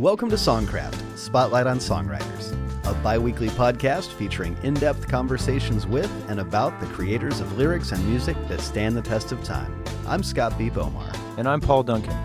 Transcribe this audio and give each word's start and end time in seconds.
Welcome 0.00 0.28
to 0.30 0.34
Songcraft, 0.34 1.16
Spotlight 1.16 1.68
on 1.68 1.78
Songwriters, 1.78 2.50
a 2.84 2.94
bi 2.94 3.16
weekly 3.16 3.46
podcast 3.50 4.08
featuring 4.08 4.56
in 4.64 4.74
depth 4.74 5.06
conversations 5.06 5.86
with 5.86 6.10
and 6.28 6.40
about 6.40 6.80
the 6.80 6.86
creators 6.86 7.38
of 7.38 7.56
lyrics 7.56 7.92
and 7.92 8.04
music 8.08 8.36
that 8.48 8.60
stand 8.60 8.96
the 8.96 9.02
test 9.02 9.30
of 9.30 9.44
time. 9.44 9.84
I'm 10.08 10.24
Scott 10.24 10.58
B. 10.58 10.68
Bomar. 10.68 11.16
And 11.38 11.48
I'm 11.48 11.60
Paul 11.60 11.84
Duncan. 11.84 12.16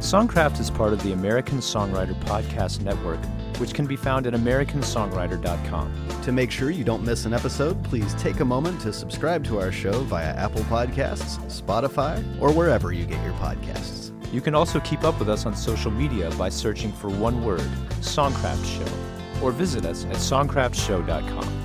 Songcraft 0.00 0.60
is 0.60 0.70
part 0.70 0.92
of 0.92 1.02
the 1.02 1.12
American 1.12 1.60
Songwriter 1.60 2.14
Podcast 2.24 2.82
Network, 2.82 3.24
which 3.56 3.72
can 3.72 3.86
be 3.86 3.96
found 3.96 4.26
at 4.26 4.34
AmericanSongwriter.com. 4.34 6.08
To 6.24 6.30
make 6.30 6.50
sure 6.50 6.68
you 6.68 6.84
don't 6.84 7.06
miss 7.06 7.24
an 7.24 7.32
episode, 7.32 7.82
please 7.84 8.12
take 8.16 8.40
a 8.40 8.44
moment 8.44 8.82
to 8.82 8.92
subscribe 8.92 9.42
to 9.44 9.58
our 9.58 9.72
show 9.72 10.02
via 10.02 10.34
Apple 10.34 10.64
Podcasts, 10.64 11.38
Spotify, 11.46 12.22
or 12.38 12.52
wherever 12.52 12.92
you 12.92 13.06
get 13.06 13.24
your 13.24 13.32
podcasts. 13.36 14.03
You 14.34 14.40
can 14.40 14.56
also 14.56 14.80
keep 14.80 15.04
up 15.04 15.16
with 15.20 15.28
us 15.28 15.46
on 15.46 15.54
social 15.54 15.92
media 15.92 16.28
by 16.32 16.48
searching 16.48 16.90
for 16.90 17.08
one 17.08 17.44
word, 17.44 17.70
Songcraft 18.00 18.64
Show, 18.66 18.92
or 19.40 19.52
visit 19.52 19.86
us 19.86 20.04
at 20.06 20.16
songcraftshow.com. 20.16 21.62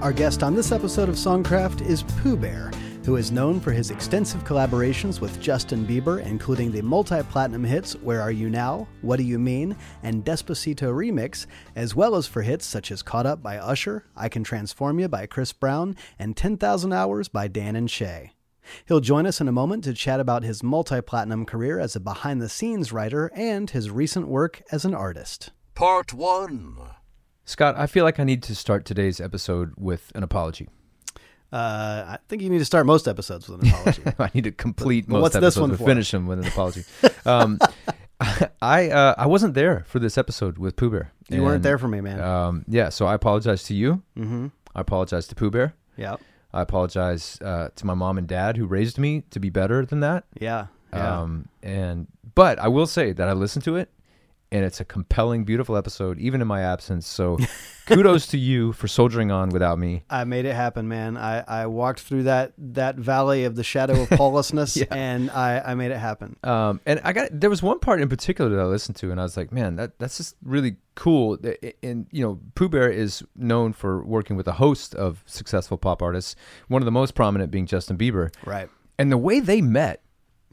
Our 0.00 0.12
guest 0.12 0.44
on 0.44 0.54
this 0.54 0.70
episode 0.70 1.08
of 1.08 1.16
Songcraft 1.16 1.84
is 1.84 2.04
Pooh 2.04 2.36
Bear, 2.36 2.70
who 3.04 3.16
is 3.16 3.32
known 3.32 3.58
for 3.58 3.72
his 3.72 3.90
extensive 3.90 4.44
collaborations 4.44 5.20
with 5.20 5.40
Justin 5.40 5.84
Bieber, 5.84 6.24
including 6.24 6.70
the 6.70 6.82
multi 6.82 7.24
platinum 7.24 7.64
hits 7.64 7.94
Where 7.94 8.22
Are 8.22 8.30
You 8.30 8.48
Now, 8.48 8.86
What 9.02 9.16
Do 9.16 9.24
You 9.24 9.40
Mean, 9.40 9.74
and 10.04 10.24
Despacito 10.24 10.94
Remix, 10.94 11.46
as 11.74 11.96
well 11.96 12.14
as 12.14 12.28
for 12.28 12.42
hits 12.42 12.64
such 12.64 12.92
as 12.92 13.02
Caught 13.02 13.26
Up 13.26 13.42
by 13.42 13.58
Usher, 13.58 14.04
I 14.16 14.28
Can 14.28 14.44
Transform 14.44 15.00
You 15.00 15.08
by 15.08 15.26
Chris 15.26 15.52
Brown, 15.52 15.96
and 16.16 16.36
10,000 16.36 16.92
Hours 16.92 17.26
by 17.26 17.48
Dan 17.48 17.74
and 17.74 17.90
Shay. 17.90 18.30
He'll 18.86 19.00
join 19.00 19.26
us 19.26 19.40
in 19.40 19.48
a 19.48 19.52
moment 19.52 19.84
to 19.84 19.94
chat 19.94 20.20
about 20.20 20.42
his 20.42 20.62
multi 20.62 21.00
platinum 21.00 21.44
career 21.44 21.78
as 21.78 21.94
a 21.96 22.00
behind 22.00 22.40
the 22.40 22.48
scenes 22.48 22.92
writer 22.92 23.30
and 23.34 23.68
his 23.70 23.90
recent 23.90 24.28
work 24.28 24.62
as 24.72 24.84
an 24.84 24.94
artist. 24.94 25.50
Part 25.74 26.12
1 26.14 26.78
Scott, 27.44 27.74
I 27.76 27.86
feel 27.86 28.04
like 28.04 28.18
I 28.18 28.24
need 28.24 28.42
to 28.44 28.54
start 28.54 28.84
today's 28.84 29.20
episode 29.20 29.72
with 29.76 30.10
an 30.14 30.22
apology. 30.22 30.68
Uh, 31.52 32.04
I 32.08 32.18
think 32.28 32.42
you 32.42 32.50
need 32.50 32.58
to 32.58 32.64
start 32.64 32.84
most 32.86 33.06
episodes 33.06 33.48
with 33.48 33.62
an 33.62 33.68
apology. 33.68 34.02
I 34.18 34.30
need 34.34 34.44
to 34.44 34.50
complete 34.52 35.06
But 35.06 35.12
most 35.14 35.22
what's 35.22 35.34
this 35.34 35.42
episodes 35.56 35.60
one 35.60 35.70
and 35.70 35.78
for? 35.78 35.84
finish 35.86 36.10
them 36.10 36.26
with 36.26 36.38
an 36.40 36.46
apology. 36.46 36.84
um, 37.26 37.58
I 38.62 38.88
uh, 38.90 39.14
I 39.18 39.26
wasn't 39.26 39.54
there 39.54 39.84
for 39.86 39.98
this 39.98 40.16
episode 40.16 40.58
with 40.58 40.76
Pooh 40.76 40.90
Bear. 40.90 41.12
you 41.28 41.42
weren't 41.42 41.62
there 41.62 41.78
for 41.78 41.88
me, 41.88 42.00
man. 42.00 42.20
Um, 42.20 42.64
yeah, 42.66 42.88
so 42.88 43.06
I 43.06 43.14
apologize 43.14 43.62
to 43.64 43.74
you. 43.74 44.02
mm-hmm. 44.16 44.46
I 44.74 44.80
apologize 44.80 45.26
to 45.28 45.34
Pooh 45.34 45.50
Bear. 45.50 45.74
Yeah. 45.96 46.16
I 46.54 46.62
apologize 46.62 47.38
uh, 47.42 47.70
to 47.74 47.84
my 47.84 47.94
mom 47.94 48.16
and 48.16 48.28
dad 48.28 48.56
who 48.56 48.64
raised 48.64 48.96
me 48.96 49.24
to 49.30 49.40
be 49.40 49.50
better 49.50 49.84
than 49.84 50.00
that. 50.00 50.24
Yeah. 50.40 50.66
Yeah. 50.92 51.22
Um, 51.22 51.48
and 51.62 52.06
but 52.36 52.60
I 52.60 52.68
will 52.68 52.86
say 52.86 53.12
that 53.12 53.28
I 53.28 53.32
listened 53.32 53.64
to 53.64 53.74
it, 53.74 53.90
and 54.52 54.64
it's 54.64 54.80
a 54.80 54.84
compelling, 54.84 55.44
beautiful 55.44 55.76
episode, 55.76 56.18
even 56.18 56.40
in 56.40 56.46
my 56.46 56.60
absence. 56.62 57.06
So, 57.06 57.38
kudos 57.86 58.26
to 58.28 58.38
you 58.38 58.72
for 58.72 58.86
soldiering 58.88 59.30
on 59.30 59.48
without 59.50 59.78
me. 59.78 60.04
I 60.08 60.24
made 60.24 60.44
it 60.44 60.54
happen, 60.54 60.86
man. 60.88 61.16
I, 61.16 61.40
I 61.40 61.66
walked 61.66 62.00
through 62.00 62.24
that 62.24 62.52
that 62.58 62.96
valley 62.96 63.44
of 63.44 63.56
the 63.56 63.64
shadow 63.64 64.02
of 64.02 64.08
Paullessness, 64.10 64.76
Yeah. 64.76 64.84
and 64.90 65.30
I, 65.30 65.60
I 65.60 65.74
made 65.74 65.90
it 65.90 65.98
happen. 65.98 66.36
Um, 66.44 66.80
and 66.86 67.00
I 67.04 67.12
got 67.12 67.28
there 67.32 67.50
was 67.50 67.62
one 67.62 67.78
part 67.80 68.00
in 68.00 68.08
particular 68.08 68.48
that 68.50 68.60
I 68.60 68.64
listened 68.64 68.96
to, 68.96 69.10
and 69.10 69.18
I 69.20 69.24
was 69.24 69.36
like, 69.36 69.50
man, 69.52 69.76
that 69.76 69.98
that's 69.98 70.16
just 70.18 70.36
really 70.44 70.76
cool. 70.94 71.36
And 71.82 72.06
you 72.12 72.24
know, 72.24 72.38
Pooh 72.54 72.68
Bear 72.68 72.88
is 72.88 73.24
known 73.34 73.72
for 73.72 74.04
working 74.04 74.36
with 74.36 74.46
a 74.46 74.52
host 74.52 74.94
of 74.94 75.22
successful 75.26 75.76
pop 75.76 76.00
artists. 76.02 76.36
One 76.68 76.80
of 76.80 76.86
the 76.86 76.92
most 76.92 77.14
prominent 77.14 77.50
being 77.50 77.66
Justin 77.66 77.98
Bieber, 77.98 78.32
Right. 78.46 78.68
and 78.98 79.10
the 79.10 79.18
way 79.18 79.40
they 79.40 79.60
met 79.60 80.00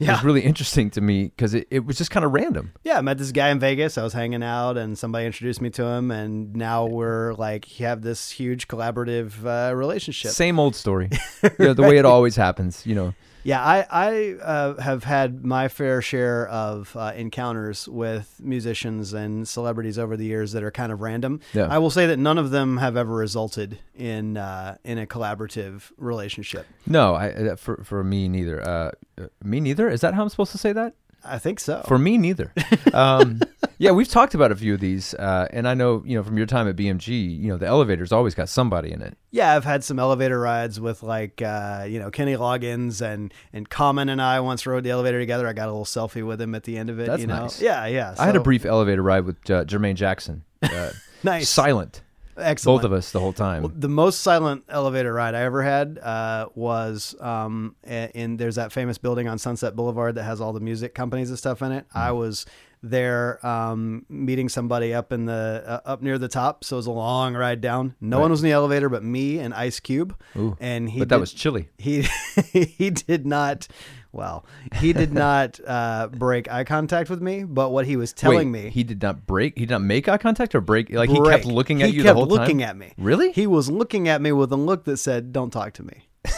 Yeah. 0.04 0.12
was 0.12 0.24
really 0.24 0.42
interesting 0.42 0.90
to 0.90 1.00
me 1.00 1.24
because 1.24 1.54
it, 1.54 1.66
it 1.70 1.84
was 1.86 1.98
just 1.98 2.10
kind 2.10 2.24
of 2.24 2.32
random. 2.32 2.72
Yeah, 2.84 2.98
I 2.98 3.00
met 3.00 3.18
this 3.18 3.32
guy 3.32 3.50
in 3.50 3.58
Vegas. 3.58 3.98
I 3.98 4.02
was 4.02 4.12
hanging 4.12 4.42
out, 4.42 4.76
and 4.76 4.96
somebody 4.98 5.26
introduced 5.26 5.60
me 5.60 5.70
to 5.70 5.84
him, 5.84 6.10
and 6.10 6.54
now 6.54 6.86
we're 6.86 7.34
like 7.34 7.64
have 7.78 8.02
this 8.02 8.30
huge 8.30 8.68
collaborative 8.68 9.44
uh, 9.44 9.74
relationship. 9.74 10.32
Same 10.32 10.58
old 10.58 10.74
story, 10.76 11.10
you 11.42 11.50
know, 11.66 11.74
the 11.74 11.82
way 11.82 11.96
it 11.98 12.04
always 12.04 12.36
happens. 12.36 12.86
You 12.86 12.94
know, 12.94 13.14
Yeah, 13.44 13.62
I 13.62 13.86
I 13.90 14.34
uh, 14.42 14.80
have 14.80 15.04
had 15.04 15.44
my 15.44 15.68
fair 15.68 16.00
share 16.00 16.46
of 16.48 16.96
uh, 16.96 17.12
encounters 17.14 17.88
with 17.88 18.40
musicians 18.42 19.12
and 19.12 19.46
celebrities 19.48 19.98
over 19.98 20.16
the 20.16 20.24
years 20.24 20.52
that 20.52 20.62
are 20.62 20.70
kind 20.70 20.92
of 20.92 21.00
random. 21.00 21.40
Yeah. 21.52 21.66
I 21.68 21.78
will 21.78 21.90
say 21.90 22.06
that 22.06 22.18
none 22.18 22.38
of 22.38 22.50
them 22.50 22.76
have 22.76 22.96
ever 22.96 23.12
resulted 23.12 23.78
in 23.94 24.36
uh, 24.36 24.76
in 24.84 24.98
a 24.98 25.06
collaborative 25.06 25.90
relationship. 25.96 26.66
no, 26.86 27.14
I 27.14 27.30
uh, 27.30 27.56
for 27.56 27.82
for 27.84 28.04
me 28.04 28.28
neither. 28.28 28.62
Uh, 28.62 28.90
uh, 29.18 29.26
me 29.42 29.60
neither. 29.60 29.88
Is 29.88 30.00
that 30.02 30.14
how 30.14 30.22
I'm 30.22 30.28
supposed 30.28 30.52
to 30.52 30.58
say 30.58 30.72
that? 30.72 30.94
I 31.24 31.38
think 31.38 31.60
so. 31.60 31.82
For 31.86 31.98
me, 31.98 32.18
neither. 32.18 32.52
Um, 32.92 33.40
yeah, 33.78 33.90
we've 33.92 34.08
talked 34.08 34.34
about 34.34 34.52
a 34.52 34.54
few 34.54 34.74
of 34.74 34.80
these, 34.80 35.14
uh, 35.14 35.48
and 35.50 35.66
I 35.66 35.72
know 35.72 36.02
you 36.04 36.16
know 36.16 36.22
from 36.22 36.36
your 36.36 36.46
time 36.46 36.68
at 36.68 36.76
BMG, 36.76 37.38
you 37.38 37.48
know 37.48 37.56
the 37.56 37.66
elevator's 37.66 38.12
always 38.12 38.34
got 38.34 38.50
somebody 38.50 38.92
in 38.92 39.00
it. 39.00 39.16
Yeah, 39.30 39.56
I've 39.56 39.64
had 39.64 39.82
some 39.82 39.98
elevator 39.98 40.38
rides 40.38 40.78
with 40.78 41.02
like 41.02 41.40
uh, 41.40 41.86
you 41.88 41.98
know 41.98 42.10
Kenny 42.10 42.36
Loggins 42.36 43.00
and 43.00 43.32
and 43.52 43.68
Common 43.68 44.10
and 44.10 44.20
I 44.20 44.40
once 44.40 44.66
rode 44.66 44.84
the 44.84 44.90
elevator 44.90 45.18
together. 45.18 45.48
I 45.48 45.54
got 45.54 45.68
a 45.68 45.72
little 45.72 45.86
selfie 45.86 46.26
with 46.26 46.40
him 46.40 46.54
at 46.54 46.64
the 46.64 46.76
end 46.76 46.90
of 46.90 47.00
it. 47.00 47.06
That's 47.06 47.22
you 47.22 47.26
know? 47.26 47.42
nice. 47.42 47.62
Yeah, 47.62 47.86
yeah. 47.86 48.14
I 48.18 48.26
had 48.26 48.36
a 48.36 48.40
brief 48.40 48.66
elevator 48.66 49.02
ride 49.02 49.24
with 49.24 49.36
uh, 49.50 49.64
Jermaine 49.64 49.94
Jackson. 49.94 50.44
Uh, 50.62 50.90
nice, 51.22 51.48
Silent, 51.48 52.02
excellent. 52.42 52.82
both 52.82 52.84
of 52.84 52.92
us 52.92 53.12
the 53.12 53.20
whole 53.20 53.32
time. 53.32 53.72
The 53.74 53.88
most 53.88 54.20
silent 54.20 54.64
elevator 54.68 55.12
ride 55.14 55.34
I 55.34 55.42
ever 55.42 55.62
had 55.62 55.98
uh, 55.98 56.48
was 56.54 57.14
um, 57.20 57.76
in 57.84 58.36
there's 58.36 58.56
that 58.56 58.72
famous 58.72 58.98
building 58.98 59.28
on 59.28 59.38
Sunset 59.38 59.74
Boulevard 59.76 60.14
that 60.16 60.24
has 60.24 60.40
all 60.40 60.52
the 60.52 60.60
music 60.60 60.94
companies 60.94 61.30
and 61.30 61.38
stuff 61.38 61.62
in 61.62 61.72
it. 61.72 61.86
Mm. 61.94 62.00
I 62.00 62.12
was 62.12 62.44
there 62.84 63.44
um, 63.46 64.04
meeting 64.08 64.48
somebody 64.48 64.92
up 64.92 65.12
in 65.12 65.24
the 65.26 65.62
uh, 65.66 65.88
up 65.88 66.02
near 66.02 66.18
the 66.18 66.26
top, 66.28 66.64
so 66.64 66.74
it 66.76 66.78
was 66.78 66.86
a 66.86 66.90
long 66.90 67.34
ride 67.34 67.60
down. 67.60 67.94
No 68.00 68.16
Right. 68.16 68.22
one 68.22 68.30
was 68.32 68.42
in 68.42 68.48
the 68.48 68.52
elevator 68.52 68.88
but 68.88 69.04
me 69.04 69.38
and 69.38 69.54
Ice 69.54 69.78
Cube, 69.78 70.16
Ooh, 70.36 70.56
and 70.60 70.90
he 70.90 70.98
but 70.98 71.08
that 71.08 71.16
did- 71.16 71.20
was 71.20 71.32
chilly. 71.32 71.68
he 71.78 72.02
he 72.52 72.90
did 72.90 73.24
not 73.24 73.68
well 74.12 74.44
he 74.76 74.92
did 74.92 75.12
not 75.26 75.58
uh, 75.66 76.08
break 76.08 76.50
eye 76.50 76.64
contact 76.64 77.08
with 77.10 77.20
me 77.22 77.44
but 77.44 77.70
what 77.70 77.86
he 77.86 77.96
was 77.96 78.12
telling 78.12 78.52
Wait, 78.52 78.64
me 78.64 78.70
he 78.70 78.84
did 78.84 79.00
not 79.02 79.26
break. 79.26 79.54
He 79.58 79.66
did 79.66 79.70
not 79.70 79.82
make 79.82 80.08
eye 80.08 80.18
contact 80.18 80.54
or 80.54 80.60
break. 80.60 80.90
Like 80.90 81.10
he 81.10 81.20
kept 81.20 81.46
looking 81.46 81.82
at 81.82 81.88
He 81.90 81.96
you 81.96 82.02
kept 82.02 82.14
the 82.16 82.20
whole 82.20 82.26
looking 82.28 82.58
time. 82.58 82.68
at 82.68 82.76
me 82.76 82.92
Really? 82.98 83.32
he 83.32 83.46
was 83.46 83.70
looking 83.70 84.08
at 84.08 84.20
me 84.20 84.32
with 84.32 84.52
a 84.52 84.56
look 84.56 84.84
that 84.84 84.98
said 84.98 85.32
don't 85.32 85.50
talk 85.50 85.72
to 85.74 85.82
me 85.82 86.08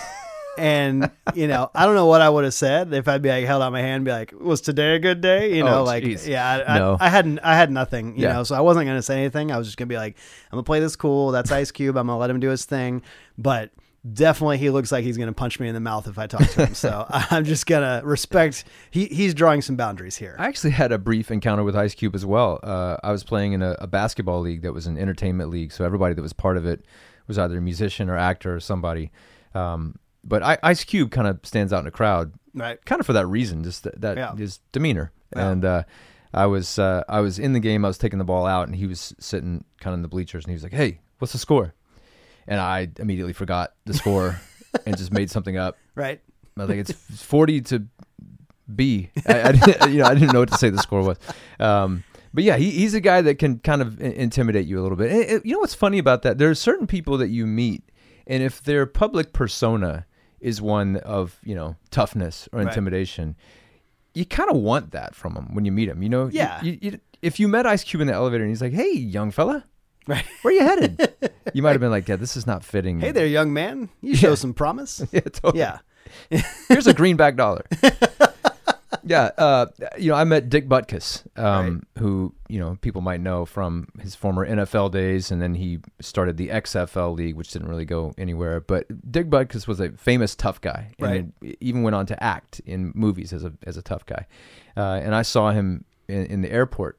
and 0.57 1.11
you 1.35 1.49
know 1.49 1.69
i 1.75 1.85
don't 1.85 1.97
know 1.97 2.07
what 2.07 2.21
i 2.21 2.31
would 2.31 2.45
have 2.45 2.55
said 2.55 2.93
if 2.95 3.09
i'd 3.09 3.21
be 3.23 3.29
like 3.29 3.45
held 3.45 3.61
out 3.61 3.73
my 3.73 3.81
hand 3.81 3.97
and 3.97 4.05
be 4.05 4.13
like 4.13 4.33
was 4.39 4.61
today 4.61 4.95
a 4.95 5.01
good 5.01 5.21
day 5.21 5.53
you 5.57 5.65
know 5.65 5.81
Oh, 5.81 5.85
like 5.85 6.05
jeez. 6.05 6.29
yeah 6.29 6.65
I, 6.69 6.79
No. 6.79 6.97
I, 7.01 7.07
I 7.07 7.09
hadn't 7.09 7.41
i 7.41 7.57
had 7.57 7.73
nothing 7.73 8.15
you 8.17 8.23
Yeah. 8.23 8.35
know 8.35 8.45
so 8.45 8.55
i 8.55 8.61
wasn't 8.61 8.87
going 8.87 8.97
to 8.97 9.03
say 9.03 9.19
anything 9.19 9.51
i 9.51 9.59
was 9.59 9.67
just 9.67 9.77
going 9.77 9.89
to 9.89 9.93
be 9.93 9.97
like 9.97 10.17
i'm 10.53 10.57
going 10.57 10.63
to 10.65 10.67
play 10.67 10.79
this 10.79 10.95
cool 10.95 11.33
that's 11.33 11.51
ice 11.51 11.73
cube 11.73 11.97
i'm 11.97 12.07
going 12.07 12.17
to 12.17 12.21
let 12.21 12.31
him 12.31 12.39
do 12.39 12.51
his 12.51 12.65
thing 12.65 13.03
but 13.37 13.73
definitely 14.13 14.59
he 14.59 14.69
looks 14.71 14.93
like 14.93 15.03
he's 15.03 15.17
going 15.17 15.29
to 15.29 15.33
punch 15.33 15.59
me 15.59 15.67
in 15.67 15.75
the 15.75 15.81
mouth 15.81 16.07
if 16.07 16.19
i 16.19 16.27
talk 16.27 16.47
to 16.51 16.67
him 16.67 16.75
so 16.75 17.07
i'm 17.11 17.45
just 17.45 17.67
going 17.67 17.83
to 17.83 18.07
respect 18.07 18.65
he, 18.91 19.07
he's 19.07 19.33
drawing 19.35 19.63
some 19.63 19.77
boundaries 19.77 20.17
here 20.17 20.37
I 20.39 20.47
actually 20.47 20.73
had 20.73 20.93
a 20.93 20.99
brief 20.99 21.31
encounter 21.31 21.65
with 21.65 21.75
Ice 21.77 21.95
Cube 21.95 22.15
as 22.15 22.27
well. 22.27 22.61
Uh, 22.63 22.97
I 23.03 23.13
was 23.13 23.25
playing 23.25 23.53
in 23.55 23.63
a, 23.63 23.77
a 23.79 23.87
basketball 23.87 24.41
league 24.41 24.63
that 24.63 24.73
was 24.73 24.87
an 24.87 24.99
entertainment 24.99 25.49
league, 25.51 25.73
so 25.73 25.85
everybody 25.85 26.15
that 26.15 26.23
was 26.23 26.33
part 26.33 26.57
of 26.57 26.67
it 26.67 26.85
was 27.27 27.39
either 27.39 27.57
a 27.57 27.61
musician 27.61 28.11
or 28.11 28.17
actor 28.19 28.55
or 28.55 28.61
somebody. 28.61 29.11
Um, 29.55 29.97
but 30.23 30.43
I, 30.43 30.59
Ice 30.63 30.85
Cube 30.85 31.11
kind 31.11 31.27
of 31.29 31.41
stands 31.45 31.73
out 31.73 31.81
in 31.81 31.87
a 31.87 31.91
crowd, 31.91 32.33
right 32.55 32.85
kind 32.85 33.01
of 33.01 33.07
for 33.07 33.13
that 33.15 33.27
reason, 33.27 33.63
just 33.65 33.85
that, 33.85 34.01
that 34.01 34.17
Yeah. 34.17 34.35
his 34.37 34.59
demeanor. 34.73 35.13
Yeah. 35.35 35.49
And 35.51 35.65
uh, 35.65 35.83
I 36.33 36.47
was 36.47 36.79
uh, 36.79 37.05
I 37.09 37.21
was 37.21 37.39
in 37.39 37.53
the 37.53 37.61
game. 37.61 37.85
I 37.85 37.89
was 37.89 37.99
taking 37.99 38.19
the 38.19 38.25
ball 38.25 38.47
out, 38.47 38.67
and 38.67 38.77
he 38.77 38.87
was 38.87 39.15
sitting 39.19 39.65
kind 39.81 39.95
of 39.95 39.99
in 39.99 40.03
the 40.03 40.09
bleachers, 40.09 40.45
and 40.45 40.51
he 40.51 40.55
was 40.55 40.63
like, 40.63 40.73
"Hey, 40.73 41.01
what's 41.19 41.33
the 41.33 41.39
score?" 41.39 41.75
And 42.47 42.61
I 42.61 42.89
immediately 42.99 43.33
forgot 43.33 43.75
the 43.87 43.95
score 43.95 44.41
and 44.87 44.97
just 44.97 45.13
made 45.13 45.31
something 45.31 45.57
up. 45.57 45.77
right 45.95 46.21
I 46.59 46.67
think 46.67 46.89
it's 46.89 46.93
forty 47.23 47.61
to 47.63 47.85
B. 48.75 49.11
I, 49.27 49.43
I 49.49 49.53
didn't, 49.53 49.93
you 49.93 49.99
know, 49.99 50.05
I 50.07 50.15
didn't 50.15 50.33
know 50.33 50.41
what 50.41 50.51
to 50.51 50.57
say 50.59 50.71
the 50.71 50.79
score 50.79 51.03
was. 51.03 51.19
Um, 51.59 52.05
but 52.33 52.45
yeah, 52.45 52.57
he, 52.57 52.71
he's 52.71 52.95
a 52.95 53.01
guy 53.01 53.21
that 53.23 53.39
can 53.39 53.59
kind 53.59 53.83
of 53.83 54.01
intimidate 54.01 54.67
you 54.67 54.81
a 54.81 54.83
little 54.83 54.97
bit. 54.97 55.11
And 55.31 55.43
you 55.45 55.53
know 55.53 55.59
what's 55.61 55.75
funny 55.75 55.99
about 55.99 56.23
that? 56.23 56.39
There 56.39 56.51
are 56.51 56.55
certain 56.55 56.87
people 56.87 57.19
that 57.19 57.29
you 57.29 57.47
meet, 57.47 57.83
and 58.27 58.43
if 58.43 58.63
their 58.63 58.87
public 58.87 59.33
persona 59.33 60.07
is 60.41 60.61
one 60.63 60.97
of 60.99 61.39
you 61.45 61.55
know 61.55 61.77
toughness 61.91 62.49
or 62.53 62.59
Right. 62.61 62.69
intimidation, 62.69 63.37
you 64.15 64.25
kind 64.25 64.51
of 64.51 64.57
want 64.57 64.93
that 64.93 65.15
from 65.15 65.35
them 65.35 65.55
when 65.55 65.65
you 65.65 65.73
meet 65.73 65.87
them. 65.87 66.03
You 66.03 66.09
know, 66.09 66.25
You- 66.27 66.31
Yeah. 66.33 66.63
You, 66.63 66.79
you, 66.81 67.01
if 67.23 67.41
you 67.41 67.49
met 67.49 67.67
Ice 67.67 67.83
Cube 67.85 68.01
in 68.03 68.07
the 68.07 68.13
elevator 68.15 68.45
and 68.45 68.51
he's 68.51 68.61
like, 68.63 68.73
"Hey, 68.75 68.93
young 68.93 69.31
fella, 69.31 69.65
right 70.07 70.25
where 70.43 70.53
are 70.53 70.57
you 70.57 70.63
headed?" 70.65 71.15
you 71.55 71.63
might 71.63 71.73
have 71.73 71.81
been 71.81 71.91
like, 71.91 72.09
"Yeah, 72.09 72.17
this 72.17 72.37
is 72.37 72.47
not 72.47 72.65
fitting." 72.65 73.01
hey 73.01 73.13
there 73.13 73.27
young 73.27 73.53
man 73.53 73.89
you 74.01 74.15
show 74.17 74.31
Yeah. 74.31 74.35
some 74.37 74.55
promise 74.55 75.03
yeah, 75.13 75.21
totally. 75.21 75.59
yeah 75.61 75.79
Here's 76.69 76.87
a 76.87 76.95
greenback 76.95 77.37
dollar. 77.37 77.65
yeah, 79.07 79.31
uh, 79.37 79.67
you 79.99 80.11
know, 80.11 80.17
I 80.17 80.25
met 80.25 80.49
Dick 80.49 80.69
Butkus, 80.69 81.27
um, 81.39 81.83
who 81.99 82.35
you 82.49 82.59
know 82.61 82.79
people 82.81 83.01
might 83.01 83.21
know 83.21 83.45
from 83.45 83.89
his 84.01 84.15
former 84.15 84.47
NFL 84.49 84.93
days, 84.93 85.31
and 85.31 85.43
then 85.43 85.55
he 85.55 85.81
started 86.01 86.37
the 86.37 86.49
XFL 86.49 87.15
league, 87.17 87.35
which 87.35 87.51
didn't 87.51 87.69
really 87.69 87.85
go 87.85 88.13
anywhere. 88.17 88.61
But 88.61 88.87
Dick 89.11 89.29
Butkus 89.29 89.67
was 89.67 89.81
a 89.81 89.91
famous 89.93 90.35
tough 90.35 90.61
guy, 90.61 90.93
and 90.99 91.09
Right. 91.09 91.33
then 91.43 91.55
even 91.61 91.83
went 91.83 91.97
on 91.97 92.07
to 92.07 92.23
act 92.23 92.61
in 92.65 92.93
movies 92.95 93.33
as 93.33 93.45
a 93.45 93.53
as 93.67 93.77
a 93.77 93.83
tough 93.83 94.07
guy. 94.07 94.27
Uh, 94.77 95.01
and 95.03 95.15
I 95.15 95.23
saw 95.23 95.51
him 95.51 95.85
in, 96.09 96.27
in 96.27 96.43
the 96.43 96.51
airport, 96.53 96.99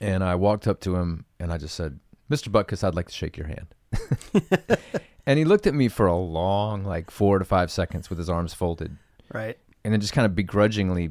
and 0.00 0.22
I 0.24 0.34
walked 0.34 0.66
up 0.66 0.80
to 0.80 0.96
him 0.96 1.24
and 1.38 1.52
I 1.52 1.58
just 1.58 1.74
said, 1.74 1.98
"Mr. 2.30 2.48
Butkus, 2.48 2.82
I'd 2.84 2.94
like 2.94 3.08
to 3.08 3.14
shake 3.14 3.36
your 3.36 3.46
hand." 3.48 3.66
and 5.26 5.38
he 5.38 5.44
looked 5.44 5.66
at 5.66 5.74
me 5.74 5.88
for 5.88 6.06
a 6.06 6.16
long, 6.16 6.84
like 6.84 7.10
four 7.10 7.38
to 7.38 7.44
five 7.44 7.70
seconds 7.70 8.08
with 8.08 8.18
his 8.18 8.30
arms 8.30 8.54
folded, 8.54 8.96
Right. 9.32 9.58
and 9.84 9.92
then 9.92 10.00
just 10.00 10.12
kind 10.12 10.26
of 10.26 10.34
begrudgingly 10.34 11.10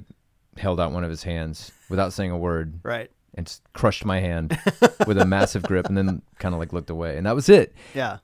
held 0.57 0.79
out 0.79 0.91
one 0.91 1.03
of 1.03 1.09
his 1.09 1.23
hands 1.23 1.71
without 1.89 2.11
saying 2.13 2.31
a 2.31 2.37
word 2.37 2.79
Right. 2.83 3.09
and 3.35 3.45
just 3.47 3.61
crushed 3.73 4.03
my 4.03 4.19
hand 4.19 4.57
with 5.07 5.17
a 5.17 5.25
massive 5.25 5.63
grip 5.63 5.85
and 5.87 5.97
then 5.97 6.21
kind 6.39 6.53
of 6.53 6.59
like 6.59 6.73
looked 6.73 6.89
away. 6.89 7.17
And 7.17 7.25
that 7.25 7.35
was 7.35 7.47
it. 7.49 7.73
Yeah. 7.93 8.17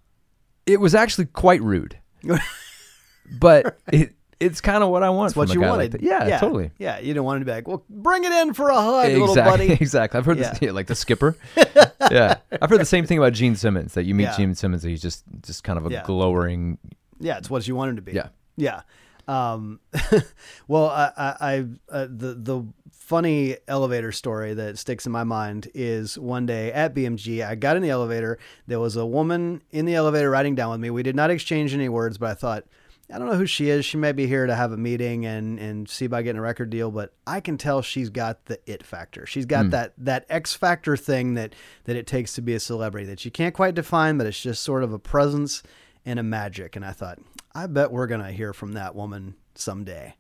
It 0.66 0.82
was 0.82 0.94
actually 0.96 1.26
quite 1.28 1.62
rude. 1.62 1.98
but 3.40 3.78
it 3.92 4.14
it's 4.40 4.62
kind 4.62 4.84
of 4.84 4.90
what 4.90 5.02
I 5.04 5.10
want 5.10 5.30
That's 5.34 5.50
what 5.50 5.54
you 5.56 5.62
wanted. 5.62 5.94
like 5.94 6.02
that. 6.02 6.04
Yeah, 6.04 6.38
totally. 6.40 6.72
Yeah. 6.78 7.00
You 7.00 7.14
don't 7.14 7.26
want 7.26 7.42
to 7.42 7.46
be 7.46 7.52
like, 7.52 7.68
well, 7.68 7.84
bring 7.90 8.24
it 8.24 8.32
in 8.32 8.54
for 8.54 8.70
a 8.70 8.76
hug, 8.80 9.06
Exactly. 9.10 9.20
little 9.28 9.36
buddy. 9.44 9.72
Exactly. 9.82 10.18
I've 10.18 10.26
heard 10.26 10.38
Yeah. 10.38 10.50
this 10.52 10.62
yeah, 10.62 10.72
like 10.72 10.88
the 10.88 10.96
skipper. 10.96 11.36
yeah. 12.12 12.36
I've 12.62 12.70
heard 12.70 12.80
the 12.82 12.86
same 12.86 13.06
thing 13.06 13.18
about 13.18 13.34
Gene 13.34 13.56
Simmons 13.56 13.94
that 13.96 14.04
you 14.04 14.14
meet 14.14 14.24
Yeah. 14.26 14.38
Gene 14.38 14.54
Simmons 14.56 14.84
and 14.84 14.92
he's 14.92 15.02
just 15.02 15.24
just 15.42 15.64
kind 15.64 15.78
of 15.80 15.86
a 15.88 15.90
Yeah. 15.90 16.04
glowering 16.06 16.78
Yeah, 17.20 17.38
it's 17.38 17.50
what 17.50 17.68
you 17.68 17.76
want 17.76 17.90
him 17.90 17.96
to 17.96 18.02
be. 18.04 18.12
Yeah. 18.14 18.28
yeah. 18.58 18.82
Um, 19.28 19.80
well, 20.68 20.86
I, 20.88 21.12
I, 21.18 21.36
I 21.40 21.66
uh, 21.92 22.08
the 22.10 22.34
the 22.36 22.64
funny 22.92 23.58
elevator 23.68 24.12
story 24.12 24.54
that 24.54 24.78
sticks 24.78 25.06
in 25.06 25.12
my 25.12 25.24
mind 25.24 25.70
is 25.74 26.18
one 26.18 26.46
day 26.46 26.72
at 26.74 26.94
BMG, 26.94 27.46
I 27.46 27.56
got 27.56 27.76
in 27.78 27.82
the 27.82 27.90
elevator. 27.90 28.38
There 28.68 28.80
was 28.80 28.96
a 28.96 29.06
woman 29.06 29.62
in 29.72 29.86
the 29.86 29.96
elevator 29.96 30.30
riding 30.30 30.56
down 30.56 30.72
with 30.72 30.80
me. 30.80 30.90
We 30.92 31.04
did 31.04 31.16
not 31.16 31.30
exchange 31.30 31.74
any 31.74 31.90
words, 31.90 32.18
but 32.18 32.30
I 32.30 32.34
thought. 32.36 32.66
I 33.12 33.18
don't 33.18 33.30
know 33.30 33.38
who 33.38 33.46
she 33.46 33.70
is. 33.70 33.86
She 33.86 33.96
may 33.96 34.12
be 34.12 34.28
here 34.28 34.46
to 34.46 34.56
have 34.56 34.74
a 34.74 34.78
meeting 34.78 35.26
and, 35.26 35.58
and 35.60 35.88
see 35.88 36.06
about 36.06 36.26
getting 36.26 36.40
a 36.40 36.42
record 36.42 36.70
deal, 36.70 36.92
but 36.92 37.14
I 37.26 37.40
can 37.40 37.58
tell 37.58 37.82
she's 37.82 38.10
got 38.10 38.46
the 38.46 38.60
it 38.66 38.84
factor. 38.84 39.26
She's 39.26 39.46
got 39.46 39.70
that 39.70 39.94
that 40.00 40.26
X 40.30 40.54
factor 40.54 40.98
thing 40.98 41.36
that 41.36 41.56
that 41.86 41.96
it 41.96 42.06
takes 42.06 42.34
to 42.34 42.42
be 42.42 42.54
a 42.54 42.60
celebrity 42.60 43.06
that 43.08 43.24
you 43.24 43.32
can't 43.32 43.56
quite 43.56 43.76
define, 43.76 44.18
but 44.18 44.28
it's 44.28 44.42
just 44.42 44.62
sort 44.62 44.84
of 44.84 44.92
a 44.92 45.00
presence 45.00 45.64
and 46.06 46.20
a 46.20 46.24
magic. 46.24 46.76
And 46.76 46.84
I 46.84 46.92
thought, 46.92 47.20
I 47.56 47.68
bet 47.68 47.92
we're 47.94 48.08
gonna 48.08 48.32
hear 48.32 48.52
from 48.52 48.74
that 48.74 48.94
woman 48.94 49.36
someday. 49.56 50.16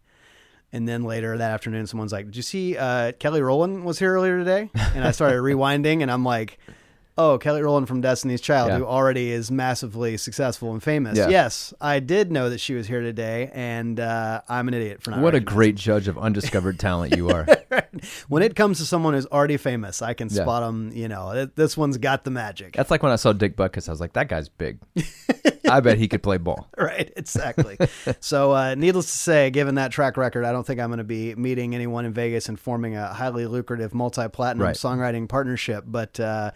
And 0.72 0.88
then 0.88 1.04
later 1.04 1.38
that 1.38 1.52
afternoon, 1.52 1.88
someone's 1.88 2.14
like, 2.14 2.26
"Did 2.28 2.38
you 2.38 2.42
see 2.42 2.78
uh, 2.78 3.12
Kelly 3.14 3.42
Rowland 3.42 3.84
was 3.84 4.00
here 4.00 4.14
earlier 4.14 4.38
today?" 4.38 4.70
And 4.96 5.04
I 5.04 5.12
started 5.12 5.38
rewinding, 5.42 6.02
and 6.02 6.12
I'm 6.12 6.24
like, 6.24 6.58
"Oh, 7.18 7.38
Kelly 7.38 7.62
Rowland 7.62 7.88
from 7.88 8.02
Destiny's 8.02 8.42
Child, 8.42 8.70
Yeah. 8.70 8.78
who 8.80 8.86
already 8.86 9.32
is 9.32 9.50
massively 9.52 10.18
successful 10.18 10.72
and 10.74 10.82
famous." 10.84 11.18
Yeah. 11.18 11.30
Yes, 11.30 11.74
I 11.82 12.00
did 12.00 12.32
know 12.32 12.50
that 12.50 12.60
she 12.60 12.74
was 12.74 12.88
here 12.88 13.02
today, 13.02 13.52
and 13.54 14.00
uh, 14.00 14.42
I'm 14.48 14.68
an 14.68 14.74
idiot 14.74 15.02
for 15.04 15.12
not. 15.12 15.22
what 15.22 15.36
a 15.36 15.40
great 15.40 15.76
judge 15.76 16.08
of 16.08 16.18
undiscovered 16.18 16.80
talent 16.80 17.16
you 17.16 17.30
are. 17.30 17.46
when 18.28 18.44
it 18.44 18.56
comes 18.56 18.78
to 18.80 18.86
someone 18.86 19.14
who's 19.14 19.26
already 19.28 19.58
famous, 19.58 20.02
I 20.02 20.14
can 20.14 20.30
Yeah. 20.30 20.44
spot 20.44 20.64
them. 20.64 20.92
You 20.94 21.08
know, 21.08 21.46
this 21.56 21.76
one's 21.78 21.98
got 21.98 22.24
the 22.24 22.32
magic. 22.32 22.74
That's 22.74 22.92
like 22.92 23.04
when 23.04 23.12
I 23.12 23.16
saw 23.18 23.34
Dick 23.34 23.56
Butkus, 23.56 23.88
I 23.88 23.92
was 23.92 24.00
like, 24.02 24.14
that 24.14 24.28
guy's 24.30 24.50
big. 24.50 24.80
I 25.70 25.82
bet 25.82 25.98
he 25.98 26.08
could 26.08 26.24
play 26.24 26.38
ball. 26.38 26.70
right 26.78 27.12
exactly 27.18 27.78
so 28.22 28.52
uh, 28.54 28.76
needless 28.76 29.06
to 29.08 29.12
say 29.18 29.50
given 29.50 29.76
that 29.76 29.92
track 29.92 30.16
record 30.16 30.46
i 30.46 30.52
don't 30.52 30.66
think 30.66 30.80
i'm 30.80 30.88
going 30.90 30.98
to 31.00 31.04
be 31.04 31.36
meeting 31.36 31.76
anyone 31.76 32.06
in 32.06 32.14
vegas 32.14 32.48
and 32.48 32.58
forming 32.60 32.96
a 32.96 33.08
highly 33.14 33.46
lucrative 33.46 33.94
multi-platinum 33.94 34.66
Right. 34.66 34.76
songwriting 34.76 35.28
partnership 35.28 35.84
but 35.88 36.20
uh, 36.20 36.52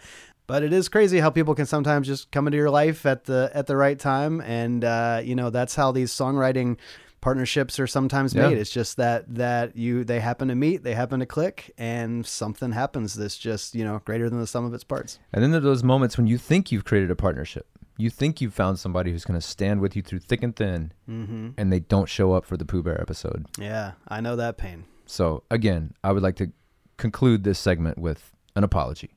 but 0.46 0.62
it 0.62 0.72
is 0.72 0.88
crazy 0.88 1.20
how 1.20 1.30
people 1.30 1.54
can 1.54 1.66
sometimes 1.66 2.06
just 2.06 2.30
come 2.30 2.46
into 2.46 2.56
your 2.58 2.70
life 2.70 3.06
at 3.06 3.24
the 3.24 3.50
at 3.54 3.66
the 3.66 3.76
right 3.76 3.98
time 3.98 4.40
and 4.42 4.84
uh, 4.84 5.20
you 5.22 5.34
know 5.34 5.50
that's 5.50 5.74
how 5.74 5.92
these 5.92 6.12
songwriting 6.12 6.76
partnerships 7.20 7.78
are 7.78 7.86
sometimes 7.86 8.34
Yeah. 8.34 8.48
made 8.48 8.58
it's 8.58 8.70
just 8.70 8.96
that 8.96 9.32
that 9.36 9.76
you 9.76 10.02
they 10.04 10.18
happen 10.20 10.48
to 10.48 10.54
meet 10.56 10.82
they 10.82 10.94
happen 10.94 11.20
to 11.20 11.26
click 11.26 11.72
and 11.78 12.26
something 12.26 12.72
happens 12.72 13.14
that's 13.14 13.38
just 13.38 13.74
you 13.76 13.84
know 13.84 14.00
greater 14.04 14.28
than 14.28 14.40
the 14.40 14.46
sum 14.46 14.64
of 14.64 14.74
its 14.74 14.82
parts 14.84 15.20
And 15.32 15.42
then 15.42 15.52
there 15.52 15.60
are 15.60 15.62
those 15.64 15.84
moments 15.84 16.18
when 16.18 16.26
you 16.26 16.36
think 16.38 16.72
you've 16.72 16.84
created 16.84 17.10
a 17.10 17.16
partnership. 17.16 17.66
You 17.98 18.10
think 18.10 18.40
you've 18.40 18.54
found 18.54 18.78
somebody 18.80 19.12
who's 19.12 19.24
going 19.24 19.38
to 19.38 19.46
stand 19.46 19.80
with 19.80 19.94
you 19.94 20.02
through 20.02 20.20
thick 20.20 20.42
and 20.42 20.56
thin, 20.56 20.92
mm-hmm. 21.08 21.50
and 21.58 21.70
they 21.72 21.78
don't 21.78 22.08
show 22.08 22.32
up 22.32 22.44
for 22.46 22.56
the 22.56 22.64
Pooh 22.64 22.82
Bear 22.82 23.00
episode. 23.00 23.46
yeah 23.58 23.92
i 24.08 24.20
know 24.20 24.34
that 24.34 24.56
pain 24.56 24.84
So, 25.06 25.44
again, 25.50 25.92
I 26.02 26.10
would 26.12 26.22
like 26.22 26.36
to 26.36 26.50
conclude 26.96 27.44
this 27.44 27.58
segment 27.58 27.98
with 27.98 28.32
an 28.56 28.64
apology. 28.64 29.10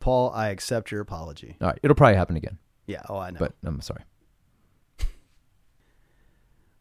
Paul 0.00 0.30
i 0.34 0.48
accept 0.48 0.90
your 0.90 1.00
apology 1.00 1.56
All 1.60 1.68
right, 1.68 1.78
it'll 1.82 1.94
probably 1.94 2.16
happen 2.16 2.36
again, 2.36 2.58
yeah 2.86 3.02
oh 3.08 3.18
i 3.18 3.30
know 3.30 3.38
but 3.38 3.54
I'm 3.64 3.80
sorry. 3.80 4.02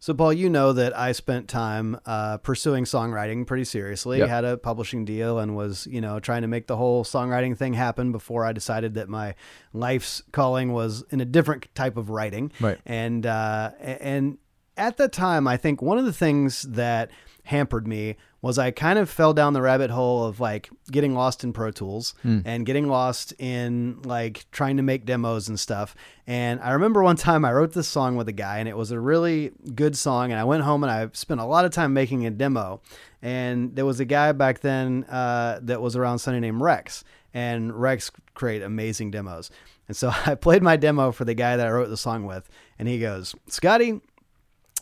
So, 0.06 0.14
Paul, 0.14 0.34
you 0.34 0.52
know 0.52 0.72
that 0.72 0.96
I 0.96 1.14
spent 1.14 1.48
time 1.48 2.00
uh, 2.06 2.38
pursuing 2.38 2.84
songwriting 2.84 3.48
pretty 3.48 3.64
seriously. 3.64 4.20
Yep. 4.20 4.30
Had 4.30 4.46
a 4.46 4.56
publishing 4.56 5.04
deal 5.04 5.40
and 5.40 5.56
was, 5.56 5.88
you 5.90 6.00
know, 6.00 6.20
trying 6.20 6.44
to 6.44 6.48
make 6.48 6.68
the 6.68 6.78
whole 6.78 7.04
songwriting 7.04 7.58
thing 7.58 7.74
happen 7.74 8.12
before 8.12 8.46
I 8.46 8.52
decided 8.52 8.94
that 8.94 9.10
my 9.10 9.34
life's 9.74 10.22
calling 10.32 10.74
was 10.74 11.04
in 11.10 11.22
a 11.22 11.26
different 11.26 11.74
type 11.74 11.98
of 11.98 12.12
writing. 12.12 12.52
Right. 12.60 12.78
And 12.86 13.26
uh, 13.26 13.72
and 13.80 14.38
at 14.78 14.98
the 14.98 15.08
time, 15.08 15.48
I 15.48 15.58
think 15.58 15.82
one 15.82 15.98
of 15.98 16.06
the 16.06 16.14
things 16.14 16.62
that 16.64 17.10
hampered 17.45 17.88
me 17.88 18.15
was 18.42 18.59
I 18.59 18.69
kind 18.69 19.00
of 19.00 19.09
fell 19.09 19.33
down 19.33 19.53
the 19.53 19.62
rabbit 19.62 19.89
hole 19.89 20.25
of 20.25 20.39
like 20.39 20.69
getting 20.92 21.15
lost 21.15 21.44
in 21.44 21.51
Pro 21.51 21.71
Tools 21.71 22.13
and 22.45 22.65
getting 22.65 22.88
lost 22.88 23.33
in 23.39 24.01
like 24.03 24.45
trying 24.51 24.77
to 24.77 24.83
make 24.83 25.06
demos 25.06 25.47
and 25.47 25.59
stuff. 25.59 25.95
And 26.27 26.59
I 26.59 26.71
remember 26.74 27.01
one 27.01 27.15
time 27.27 27.44
I 27.44 27.53
wrote 27.53 27.74
this 27.74 27.88
song 27.88 28.15
with 28.15 28.27
a 28.27 28.33
guy 28.33 28.59
and 28.59 28.69
it 28.69 28.77
was 28.77 28.92
a 28.92 29.00
really 29.00 29.51
good 29.74 29.97
song. 29.97 30.31
And 30.31 30.39
I 30.39 30.44
went 30.44 30.63
home 30.63 30.83
and 30.83 30.92
I 30.92 31.09
spent 31.13 31.39
a 31.39 31.45
lot 31.45 31.65
of 31.65 31.71
time 31.71 31.94
making 31.94 32.25
a 32.25 32.30
demo. 32.30 32.81
And 33.21 33.75
there 33.75 33.86
was 33.86 34.00
a 34.00 34.06
guy 34.06 34.31
back 34.31 34.59
then 34.59 35.06
uh, 35.06 35.59
that 35.63 35.81
was 35.81 35.95
around 35.95 36.19
Sunday 36.19 36.39
named 36.39 36.62
Rex. 36.62 37.03
And 37.33 37.74
Rex 37.74 38.12
create 38.36 38.62
amazing 38.62 39.09
demos. 39.09 39.50
And 39.88 39.97
so 39.97 40.12
I 40.25 40.36
played 40.36 40.62
my 40.62 40.77
demo 40.77 41.12
for 41.12 41.25
the 41.25 41.33
guy 41.33 41.57
that 41.57 41.65
I 41.65 41.71
wrote 41.71 41.89
the 41.89 41.97
song 41.97 42.25
with. 42.25 42.47
And 42.77 42.88
he 42.88 43.00
goes, 43.00 43.33
Scotty, 43.47 44.01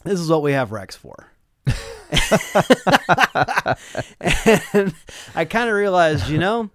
this 0.03 0.19
is 0.19 0.29
what 0.29 0.41
we 0.41 0.51
have 0.51 0.73
Rex 0.73 0.95
for. 0.97 1.27
and 4.21 4.93
I 5.35 5.45
kind 5.45 5.69
of 5.69 5.75
realized, 5.75 6.29
you 6.29 6.37
know, 6.37 6.69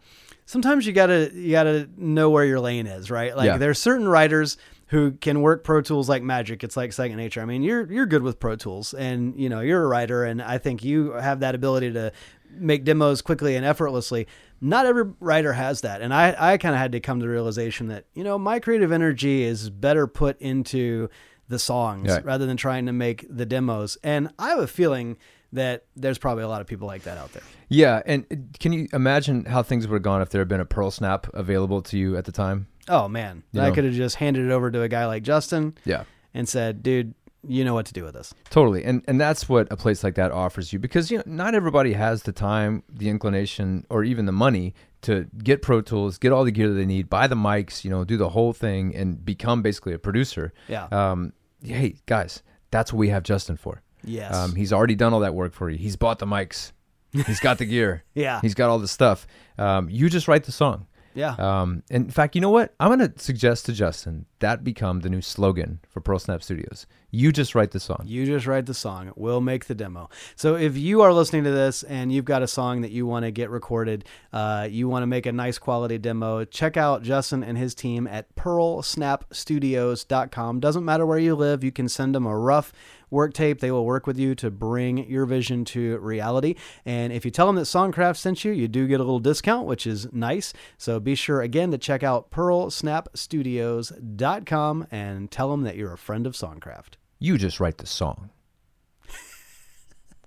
sometimes 0.47 0.87
you 0.87 0.93
gotta 0.93 1.31
you 1.35 1.53
gotta 1.53 1.89
know 1.97 2.31
where 2.31 2.45
your 2.45 2.61
lane 2.61 2.87
is, 2.87 3.11
right? 3.11 3.37
Like 3.37 3.47
Yeah. 3.47 3.57
there's 3.59 3.79
certain 3.79 4.09
writers 4.09 4.57
who 4.87 5.13
can 5.13 5.43
work 5.43 5.65
Pro 5.65 5.83
Tools 5.83 6.09
like 6.09 6.23
magic. 6.23 6.65
It's 6.65 6.77
like 6.77 6.93
second 6.93 7.17
nature. 7.19 7.41
I 7.43 7.45
mean, 7.45 7.63
you're 7.63 7.91
you're 7.93 8.07
good 8.07 8.23
with 8.23 8.41
Pro 8.41 8.57
Tools, 8.57 8.95
and 8.95 9.39
you 9.39 9.49
know 9.49 9.61
you're 9.61 9.83
a 9.83 9.87
writer, 9.87 10.25
and 10.25 10.41
I 10.43 10.59
think 10.59 10.83
you 10.83 11.13
have 11.13 11.41
that 11.41 11.55
ability 11.55 11.93
to 11.93 12.13
make 12.51 12.85
demos 12.85 13.21
quickly 13.23 13.57
and 13.57 13.65
effortlessly. 13.67 14.27
Not 14.61 14.87
every 14.87 15.05
writer 15.21 15.53
has 15.53 15.83
that, 15.83 16.01
and 16.01 16.13
I 16.15 16.35
I 16.39 16.57
kind 16.57 16.75
of 16.75 16.81
had 16.81 16.93
to 16.93 17.01
come 17.01 17.21
to 17.21 17.27
the 17.27 17.31
realization 17.31 17.89
that 17.89 18.07
you 18.15 18.25
know 18.25 18.39
my 18.39 18.59
creative 18.61 18.91
energy 18.91 19.43
is 19.45 19.69
better 19.71 20.07
put 20.07 20.41
into 20.41 21.11
the 21.49 21.59
songs 21.59 22.11
Right. 22.11 22.25
rather 22.25 22.47
than 22.47 22.57
trying 22.57 22.87
to 22.87 22.93
make 22.93 23.27
the 23.29 23.47
demos. 23.47 23.97
And 24.05 24.31
I 24.39 24.51
have 24.51 24.59
a 24.59 24.67
feeling 24.67 25.17
that 25.53 25.85
there's 25.97 26.19
probably 26.19 26.45
a 26.45 26.49
lot 26.49 26.61
of 26.61 26.67
people 26.67 26.87
like 26.87 27.05
that 27.05 27.17
out 27.17 27.33
there. 27.33 27.43
Yeah, 27.69 28.03
and 28.05 28.27
can 28.61 28.73
you 28.75 28.87
imagine 28.93 29.47
how 29.47 29.63
things 29.63 29.87
would 29.89 29.95
have 29.95 30.03
gone 30.03 30.21
if 30.21 30.29
there 30.29 30.41
had 30.43 30.49
been 30.49 30.61
a 30.61 30.67
Pearl 30.67 30.91
Snap 30.91 31.27
available 31.33 31.81
to 31.83 31.97
you 31.99 32.17
at 32.17 32.27
the 32.27 32.33
time? 32.33 32.67
Oh 32.89 33.09
man, 33.09 33.43
You 33.53 33.61
I 33.63 33.71
could 33.71 33.85
have 33.85 33.95
just 33.95 34.17
handed 34.17 34.45
it 34.47 34.51
over 34.53 34.71
to 34.71 34.83
a 34.83 34.89
guy 34.89 35.07
like 35.07 35.23
Justin 35.23 35.75
Yeah. 35.85 36.05
and 36.35 36.47
said, 36.49 36.83
"Dude, 36.83 37.15
you 37.47 37.65
know 37.65 37.73
what 37.75 37.87
to 37.87 37.93
do 37.95 38.05
with 38.05 38.15
this." 38.15 38.35
Totally. 38.51 38.85
And 38.85 39.03
and 39.09 39.19
that's 39.21 39.49
what 39.49 39.69
a 39.71 39.77
place 39.77 40.03
like 40.05 40.17
that 40.17 40.33
offers 40.33 40.73
you 40.73 40.79
because 40.79 41.11
you 41.11 41.19
know 41.19 41.25
not 41.27 41.55
everybody 41.55 41.93
has 41.95 42.23
the 42.25 42.33
time, 42.33 42.83
the 42.93 43.09
inclination 43.09 43.87
or 43.91 44.05
even 44.05 44.27
the 44.27 44.33
money 44.33 44.75
to 45.03 45.27
get 45.45 45.63
Pro 45.63 45.81
Tools, 45.81 46.19
get 46.19 46.33
all 46.33 46.45
the 46.45 46.51
gear 46.51 46.69
that 46.69 46.75
they 46.75 46.85
need, 46.87 47.09
buy 47.09 47.27
the 47.27 47.37
mics, 47.37 47.85
you 47.85 47.91
know, 47.91 48.05
do 48.05 48.17
the 48.17 48.31
whole 48.31 48.53
thing 48.53 48.95
and 48.97 49.25
become 49.25 49.63
basically 49.63 49.93
a 49.95 49.99
producer. 49.99 50.53
Yeah. 50.69 50.89
Um 50.91 51.33
hey, 51.63 51.97
guys, 52.07 52.43
that's 52.71 52.93
what 52.93 52.99
we 52.99 53.09
have 53.11 53.23
Justin 53.23 53.57
for. 53.57 53.83
Yes. 54.05 54.35
Um 54.35 54.55
he's 54.55 54.73
already 54.73 54.95
done 54.95 55.13
all 55.15 55.21
that 55.21 55.35
work 55.35 55.53
for 55.53 55.71
you. 55.71 55.79
He's 55.79 55.97
bought 55.97 56.19
the 56.19 56.27
mics. 56.27 56.73
He's 57.13 57.41
got 57.41 57.59
the 57.59 57.65
gear. 57.65 58.05
yeah. 58.15 58.41
He's 58.41 58.55
got 58.55 58.71
all 58.71 58.79
the 58.79 58.89
stuff. 58.89 59.27
Um 59.59 59.89
you 59.89 60.09
just 60.11 60.29
write 60.29 60.45
the 60.45 60.53
song. 60.53 60.87
Yeah. 61.19 61.35
Um, 61.39 61.83
in 61.91 62.09
fact, 62.11 62.35
you 62.37 62.41
know 62.41 62.51
what? 62.51 62.75
I'm 62.79 62.97
going 62.97 63.11
to 63.11 63.19
suggest 63.19 63.67
to 63.67 63.73
Justin 63.73 64.27
that 64.39 64.63
become 64.63 65.01
the 65.01 65.11
new 65.11 65.21
slogan 65.21 65.81
for 65.89 66.01
Pearl 66.01 66.21
Snap 66.21 66.45
Studios. 66.45 66.87
You 67.11 67.33
just 67.33 67.57
write 67.57 67.73
the 67.73 67.81
song. 67.81 68.05
You 68.05 68.25
just 68.25 68.47
write 68.47 68.67
the 68.67 68.75
song. 68.75 69.11
We'll 69.17 69.41
make 69.41 69.65
the 69.65 69.75
demo. 69.75 70.11
So 70.37 70.55
if 70.55 70.77
you 70.77 71.03
are 71.03 71.13
listening 71.13 71.43
to 71.45 71.51
this 71.51 71.83
and 71.83 72.13
you've 72.13 72.25
got 72.25 72.43
a 72.43 72.47
song 72.47 72.83
that 72.83 72.93
you 72.93 73.05
want 73.05 73.25
to 73.25 73.33
get 73.33 73.51
recorded, 73.51 74.05
uh, 74.33 74.69
you 74.71 74.89
want 74.89 75.03
to 75.03 75.09
make 75.09 75.27
a 75.27 75.33
nice 75.33 75.59
quality 75.59 75.99
demo, 75.99 76.45
check 76.45 76.77
out 76.77 77.03
Justin 77.03 77.43
and 77.43 77.59
his 77.59 77.75
team 77.75 78.07
at 78.07 78.33
pearlsnapstudios.com. 78.37 80.61
Doesn't 80.61 80.85
matter 80.85 81.05
where 81.05 81.19
you 81.19 81.35
live, 81.35 81.65
you 81.65 81.73
can 81.73 81.89
send 81.89 82.15
them 82.15 82.27
a 82.27 82.39
rough 82.39 82.73
work 83.11 83.35
tape. 83.35 83.61
They 83.61 83.71
will 83.71 83.85
work 83.85 84.07
with 84.07 84.19
you 84.19 84.35
to 84.37 84.51
bring 84.51 85.07
your 85.09 85.27
vision 85.27 85.65
to 85.67 85.99
reality. 85.99 86.55
And 86.85 87.13
if 87.13 87.25
you 87.25 87.31
tell 87.31 87.47
them 87.47 87.55
that 87.57 87.63
Songcraft 87.63 88.17
sent 88.17 88.45
you, 88.45 88.53
you 88.53 88.69
do 88.69 88.87
get 88.87 89.01
a 89.01 89.05
little 89.05 89.21
discount, 89.21 89.67
which 89.67 89.87
is 89.87 90.13
nice. 90.13 90.53
So 90.77 91.01
be 91.01 91.15
sure 91.15 91.41
again 91.41 91.71
to 91.71 91.79
check 91.79 92.03
out 92.03 92.31
pearlsnapstudios.com 92.31 94.87
and 94.91 95.31
tell 95.31 95.51
them 95.51 95.63
that 95.63 95.77
you're 95.77 95.93
a 95.93 95.99
friend 95.99 96.27
of 96.27 96.35
Songcraft. 96.35 96.95
You 97.19 97.39
just 97.39 97.61
write 97.61 97.79
the 97.79 97.87
song. 97.87 98.31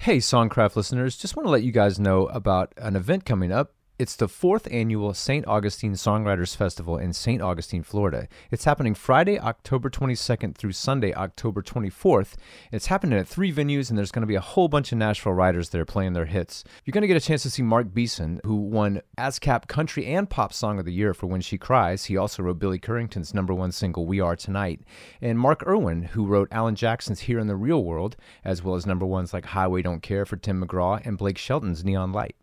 Hey, 0.01 0.19
Songcraft 0.19 0.77
listeners, 0.77 1.17
just 1.17 1.35
want 1.35 1.47
to 1.47 1.51
let 1.51 1.65
you 1.65 1.73
guys 1.73 1.99
know 1.99 2.27
about 2.27 2.73
an 2.77 2.95
event 2.95 3.25
coming 3.25 3.51
up 3.51 3.75
it's 3.99 4.15
the 4.15 4.29
fourth 4.29 4.69
annual 4.71 5.13
St. 5.13 5.45
Augustine 5.49 5.95
Songwriters 5.95 6.55
Festival 6.55 6.99
in 6.99 7.13
St. 7.13 7.43
Augustine, 7.43 7.83
Florida. 7.83 8.29
It's 8.53 8.63
happening 8.63 8.95
Friday, 8.95 9.41
October 9.41 9.91
22nd 9.91 10.55
through 10.55 10.71
Sunday, 10.73 11.13
October 11.13 11.63
24th. 11.63 12.35
It's 12.71 12.87
happening 12.87 13.19
at 13.19 13.27
three 13.27 13.53
venues, 13.53 13.91
and 13.91 13.99
there's 13.99 14.13
going 14.13 14.23
to 14.23 14.29
be 14.29 14.37
a 14.37 14.41
whole 14.41 14.69
bunch 14.69 14.93
of 14.93 14.99
Nashville 14.99 15.33
writers 15.33 15.71
there 15.71 15.85
playing 15.85 16.13
their 16.13 16.27
hits. 16.27 16.63
You're 16.85 16.93
going 16.93 17.03
to 17.03 17.09
get 17.09 17.17
a 17.17 17.21
chance 17.21 17.43
to 17.43 17.51
see 17.51 17.63
Mark 17.63 17.93
Beeson, 17.93 18.41
who 18.45 18.55
won 18.55 19.03
ASCAP 19.19 19.67
Country 19.67 20.07
and 20.07 20.31
Pop 20.31 20.53
Song 20.53 20.79
of 20.79 20.85
the 20.85 20.93
Year 20.93 21.13
for 21.13 21.27
When 21.27 21.41
She 21.41 21.59
Cries. 21.59 22.05
He 22.05 22.17
also 22.17 22.45
wrote 22.45 22.61
Billy 22.61 22.79
Currington's 22.79 23.35
number 23.35 23.53
one 23.53 23.73
single, 23.73 24.07
We 24.07 24.21
Are 24.21 24.37
Tonight. 24.37 24.81
And 25.21 25.41
Mark 25.41 25.67
Irwin, 25.67 26.05
who 26.05 26.25
wrote 26.25 26.49
Alan 26.53 26.77
Jackson's 26.77 27.21
Here 27.21 27.41
in 27.41 27.49
the 27.49 27.57
Real 27.57 27.83
World, 27.83 28.15
as 28.45 28.63
well 28.63 28.77
as 28.77 28.87
number 28.87 29.07
ones 29.07 29.33
like 29.33 29.47
Highway 29.47 29.83
Don't 29.83 30.03
Care 30.03 30.25
for 30.25 30.37
Tim 30.37 30.65
McGraw 30.65 31.05
and 31.05 31.19
Blake 31.19 31.39
Shelton's 31.39 31.85
Neon 31.85 32.13
Light. 32.13 32.37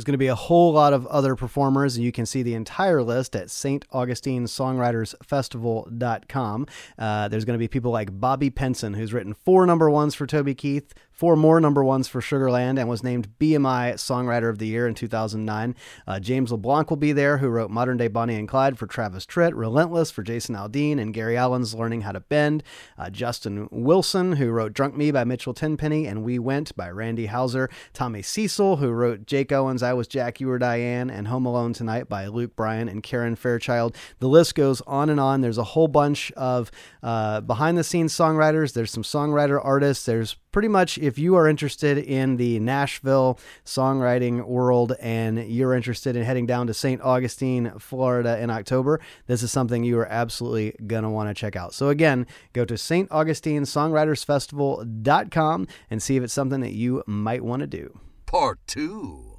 There's 0.00 0.06
going 0.06 0.14
to 0.14 0.18
be 0.18 0.28
a 0.28 0.34
whole 0.34 0.72
lot 0.72 0.94
of 0.94 1.06
other 1.08 1.36
performers, 1.36 1.96
and 1.96 2.04
you 2.06 2.10
can 2.10 2.24
see 2.24 2.42
the 2.42 2.54
entire 2.54 3.02
list 3.02 3.36
at 3.36 3.50
St. 3.50 3.84
Augustine 3.92 4.46
Songwritersfestival.com. 4.46 6.66
Uh, 6.98 7.28
there's 7.28 7.44
going 7.44 7.52
to 7.52 7.58
be 7.58 7.68
people 7.68 7.90
like 7.90 8.18
Bobby 8.18 8.48
Pinson, 8.48 8.94
who's 8.94 9.12
written 9.12 9.34
four 9.34 9.66
number 9.66 9.90
ones 9.90 10.14
for 10.14 10.26
Toby 10.26 10.54
Keith, 10.54 10.94
four 11.20 11.36
more 11.36 11.60
number 11.60 11.84
ones 11.84 12.08
for 12.08 12.22
Sugarland 12.22 12.80
and 12.80 12.88
was 12.88 13.04
named 13.04 13.28
BMI 13.38 13.92
Songwriter 13.96 14.48
of 14.48 14.56
the 14.56 14.66
Year 14.66 14.88
in 14.88 14.94
2009. 14.94 15.74
Uh, 16.06 16.18
James 16.18 16.50
LeBlanc 16.50 16.88
will 16.88 16.96
be 16.96 17.12
there, 17.12 17.36
who 17.36 17.50
wrote 17.50 17.70
Modern 17.70 17.98
Day 17.98 18.08
Bonnie 18.08 18.36
and 18.36 18.48
Clyde 18.48 18.78
for 18.78 18.86
Travis 18.86 19.26
Tritt, 19.26 19.52
Relentless 19.54 20.10
for 20.10 20.22
Jason 20.22 20.54
Aldean, 20.54 20.98
and 20.98 21.12
Gary 21.12 21.36
Allan's 21.36 21.74
Learning 21.74 22.00
How 22.00 22.12
to 22.12 22.20
Bend. 22.20 22.62
Uh, 22.96 23.10
Justin 23.10 23.68
Wilson, 23.70 24.32
who 24.32 24.50
wrote 24.50 24.72
Drunk 24.72 24.96
Me 24.96 25.10
by 25.10 25.24
Mitchell 25.24 25.52
Tenpenny 25.52 26.06
and 26.06 26.24
We 26.24 26.38
Went 26.38 26.74
by 26.74 26.88
Randy 26.88 27.26
Houser. 27.26 27.68
Tommy 27.92 28.22
Cecil, 28.22 28.76
who 28.76 28.88
wrote 28.88 29.26
Jake 29.26 29.52
Owen's 29.52 29.82
I 29.90 29.92
Was 29.92 30.06
Jack, 30.06 30.40
You 30.40 30.46
Were 30.46 30.60
Diane, 30.60 31.10
and 31.10 31.26
Home 31.26 31.46
Alone 31.46 31.72
Tonight 31.72 32.08
by 32.08 32.28
Luke 32.28 32.54
Bryan 32.54 32.88
and 32.88 33.02
Karen 33.02 33.34
Fairchild. 33.34 33.96
The 34.20 34.28
list 34.28 34.54
goes 34.54 34.80
on 34.82 35.10
and 35.10 35.18
on. 35.18 35.40
There's 35.40 35.58
a 35.58 35.64
whole 35.64 35.88
bunch 35.88 36.30
of 36.36 36.70
uh, 37.02 37.40
behind 37.40 37.76
the 37.76 37.82
scenes 37.82 38.14
songwriters. 38.14 38.72
There's 38.72 38.92
some 38.92 39.02
songwriter 39.02 39.60
artists. 39.60 40.06
There's 40.06 40.36
pretty 40.52 40.68
much 40.68 40.96
if 40.98 41.18
you 41.18 41.34
are 41.34 41.48
interested 41.48 41.98
in 41.98 42.36
the 42.36 42.60
Nashville 42.60 43.40
songwriting 43.64 44.46
world 44.46 44.92
and 45.00 45.50
you're 45.50 45.74
interested 45.74 46.14
in 46.14 46.22
heading 46.22 46.46
down 46.46 46.68
to 46.68 46.74
St. 46.74 47.02
Augustine, 47.02 47.72
Florida 47.80 48.38
in 48.38 48.48
October, 48.48 49.00
this 49.26 49.42
is 49.42 49.50
something 49.50 49.82
you 49.82 49.98
are 49.98 50.06
absolutely 50.06 50.76
going 50.86 51.02
to 51.02 51.10
want 51.10 51.30
to 51.30 51.34
check 51.34 51.56
out. 51.56 51.74
So 51.74 51.88
again, 51.88 52.28
go 52.52 52.64
to 52.64 52.78
St. 52.78 53.10
Augustine 53.10 53.64
Songwritersfestival.com 53.64 55.66
and 55.90 56.00
see 56.00 56.16
if 56.16 56.22
it's 56.22 56.32
something 56.32 56.60
that 56.60 56.74
you 56.74 57.02
might 57.08 57.42
want 57.42 57.62
to 57.62 57.66
do. 57.66 57.98
Part 58.26 58.60
2 58.68 59.29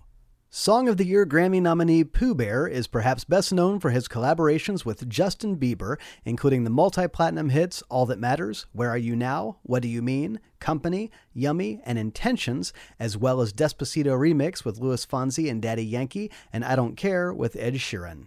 Song 0.53 0.89
of 0.89 0.98
the 0.98 1.05
Year 1.05 1.25
Grammy 1.25 1.62
nominee 1.62 2.03
Pooh 2.03 2.36
Bear 2.36 2.67
is 2.67 2.86
perhaps 2.86 3.24
best 3.24 3.53
known 3.53 3.79
for 3.79 3.91
his 3.91 4.10
collaborations 4.10 4.84
with 4.84 5.08
Justin 5.08 5.55
Bieber, 5.55 5.96
including 6.25 6.65
the 6.65 6.70
multi 6.70 7.08
platinum 7.08 7.51
hits 7.51 7.81
All 7.84 8.05
That 8.08 8.20
Matters, 8.20 8.65
Where 8.74 8.89
Are 8.89 8.98
You 8.98 9.15
Now, 9.15 9.60
What 9.63 9.81
Do 9.81 9.88
You 9.88 10.01
Mean, 10.01 10.41
Company, 10.60 11.10
Yummy, 11.34 11.79
and 11.86 11.98
Intentions, 11.98 12.74
as 13.00 13.15
well 13.15 13.39
as 13.39 13.53
Despacito 13.53 14.08
Remix 14.08 14.65
with 14.65 14.77
Luis 14.77 15.05
Fonsi 15.05 15.50
and 15.50 15.62
Daddy 15.62 15.86
Yankee, 15.86 16.29
and 16.51 16.65
I 16.65 16.75
Don't 16.75 16.98
Care 16.98 17.34
with 17.34 17.55
Ed 17.55 17.75
Sheeran. 17.75 18.25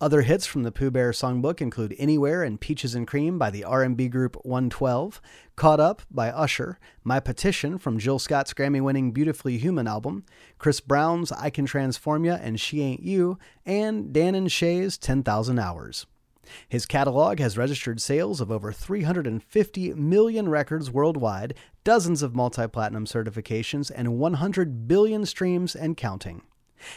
Other 0.00 0.22
hits 0.22 0.46
from 0.46 0.62
the 0.62 0.72
Pooh 0.72 0.90
Bear 0.90 1.12
songbook 1.12 1.60
include 1.60 1.94
Anywhere 1.98 2.42
and 2.42 2.60
Peaches 2.60 2.94
and 2.94 3.06
Cream 3.06 3.38
by 3.38 3.50
the 3.50 3.64
R&B 3.64 4.08
group 4.08 4.36
112, 4.42 5.20
Caught 5.56 5.80
Up 5.80 6.02
by 6.10 6.30
Usher, 6.30 6.78
My 7.04 7.20
Petition 7.20 7.78
from 7.78 7.98
Jill 7.98 8.18
Scott's 8.18 8.54
Grammy-winning 8.54 9.12
Beautifully 9.12 9.58
Human 9.58 9.86
album, 9.86 10.24
Chris 10.58 10.80
Brown's 10.80 11.32
I 11.32 11.50
Can 11.50 11.66
Transform 11.66 12.24
Ya 12.24 12.34
and 12.34 12.60
She 12.60 12.82
Ain't 12.82 13.02
You, 13.02 13.38
and 13.64 14.12
Dan 14.12 14.34
and 14.34 14.50
Shay's 14.50 14.98
10,000 14.98 15.58
Hours. 15.58 16.06
His 16.68 16.86
catalog 16.86 17.38
has 17.38 17.56
registered 17.56 18.00
sales 18.00 18.40
of 18.40 18.50
over 18.50 18.72
350 18.72 19.94
million 19.94 20.48
records 20.48 20.90
worldwide, 20.90 21.54
dozens 21.84 22.22
of 22.22 22.34
multi 22.34 22.66
platinum 22.66 23.06
certifications, 23.06 23.90
and 23.94 24.18
100 24.18 24.88
billion 24.88 25.24
streams 25.24 25.74
and 25.74 25.96
counting. 25.96 26.42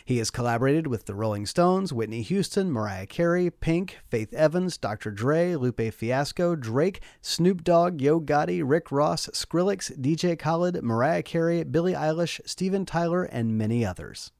He 0.04 0.18
has 0.18 0.32
collaborated 0.32 0.88
with 0.88 1.06
the 1.06 1.15
Rolling 1.15 1.46
Stones, 1.46 1.94
Whitney 1.94 2.22
Houston, 2.22 2.72
Mariah 2.72 3.06
Carey, 3.06 3.50
Pink, 3.50 4.00
Faith 4.10 4.34
Evans, 4.34 4.77
Dr. 4.77 5.12
Dre, 5.12 5.56
Lupe 5.56 5.94
Fiasco, 5.94 6.56
Drake, 6.56 7.01
Snoop 7.22 7.63
Dogg, 7.63 8.01
Yo 8.01 8.20
Gotti, 8.20 8.62
Rick 8.63 8.92
Ross, 8.92 9.27
Skrillex, 9.34 9.98
DJ 10.00 10.38
Khaled, 10.38 10.84
Mariah 10.84 11.24
Carey, 11.24 11.63
Billie 11.63 11.94
Eilish, 11.94 12.39
Steven 12.46 12.86
Tyler, 12.86 13.24
and 13.24 13.58
many 13.58 13.86
others. 13.86 14.32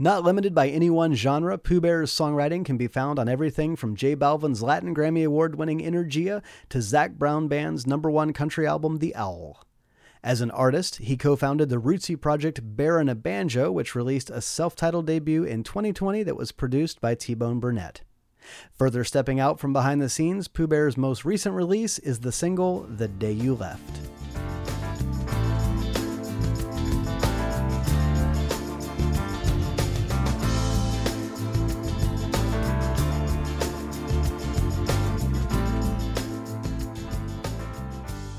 Not 0.00 0.22
limited 0.22 0.54
by 0.54 0.68
any 0.68 0.90
one 0.90 1.14
genre, 1.14 1.58
Pooh 1.58 1.80
Bear's 1.80 2.12
songwriting 2.12 2.64
can 2.64 2.76
be 2.76 2.86
found 2.86 3.18
on 3.18 3.28
everything 3.28 3.74
from 3.74 3.96
J 3.96 4.14
Balvin's 4.14 4.62
Latin 4.62 4.94
Grammy 4.94 5.26
Award 5.26 5.56
winning 5.56 5.80
Energia 5.80 6.40
to 6.68 6.80
Zac 6.80 7.14
Brown 7.14 7.48
Band's 7.48 7.84
number 7.84 8.08
one 8.08 8.32
country 8.32 8.64
album, 8.64 8.98
The 8.98 9.16
Owl. 9.16 9.64
As 10.28 10.42
an 10.42 10.50
artist, 10.50 10.96
he 10.96 11.16
co 11.16 11.36
founded 11.36 11.70
the 11.70 11.80
rootsy 11.80 12.20
project 12.20 12.60
Bear 12.62 12.98
and 12.98 13.08
a 13.08 13.14
Banjo, 13.14 13.72
which 13.72 13.94
released 13.94 14.28
a 14.28 14.42
self 14.42 14.76
titled 14.76 15.06
debut 15.06 15.42
in 15.42 15.62
2020 15.62 16.22
that 16.22 16.36
was 16.36 16.52
produced 16.52 17.00
by 17.00 17.14
T 17.14 17.32
Bone 17.32 17.60
Burnett. 17.60 18.02
Further 18.74 19.04
stepping 19.04 19.40
out 19.40 19.58
from 19.58 19.72
behind 19.72 20.02
the 20.02 20.10
scenes, 20.10 20.46
Pooh 20.46 20.66
Bear's 20.66 20.98
most 20.98 21.24
recent 21.24 21.54
release 21.54 21.98
is 21.98 22.20
the 22.20 22.30
single 22.30 22.80
The 22.80 23.08
Day 23.08 23.32
You 23.32 23.54
Left. 23.54 23.80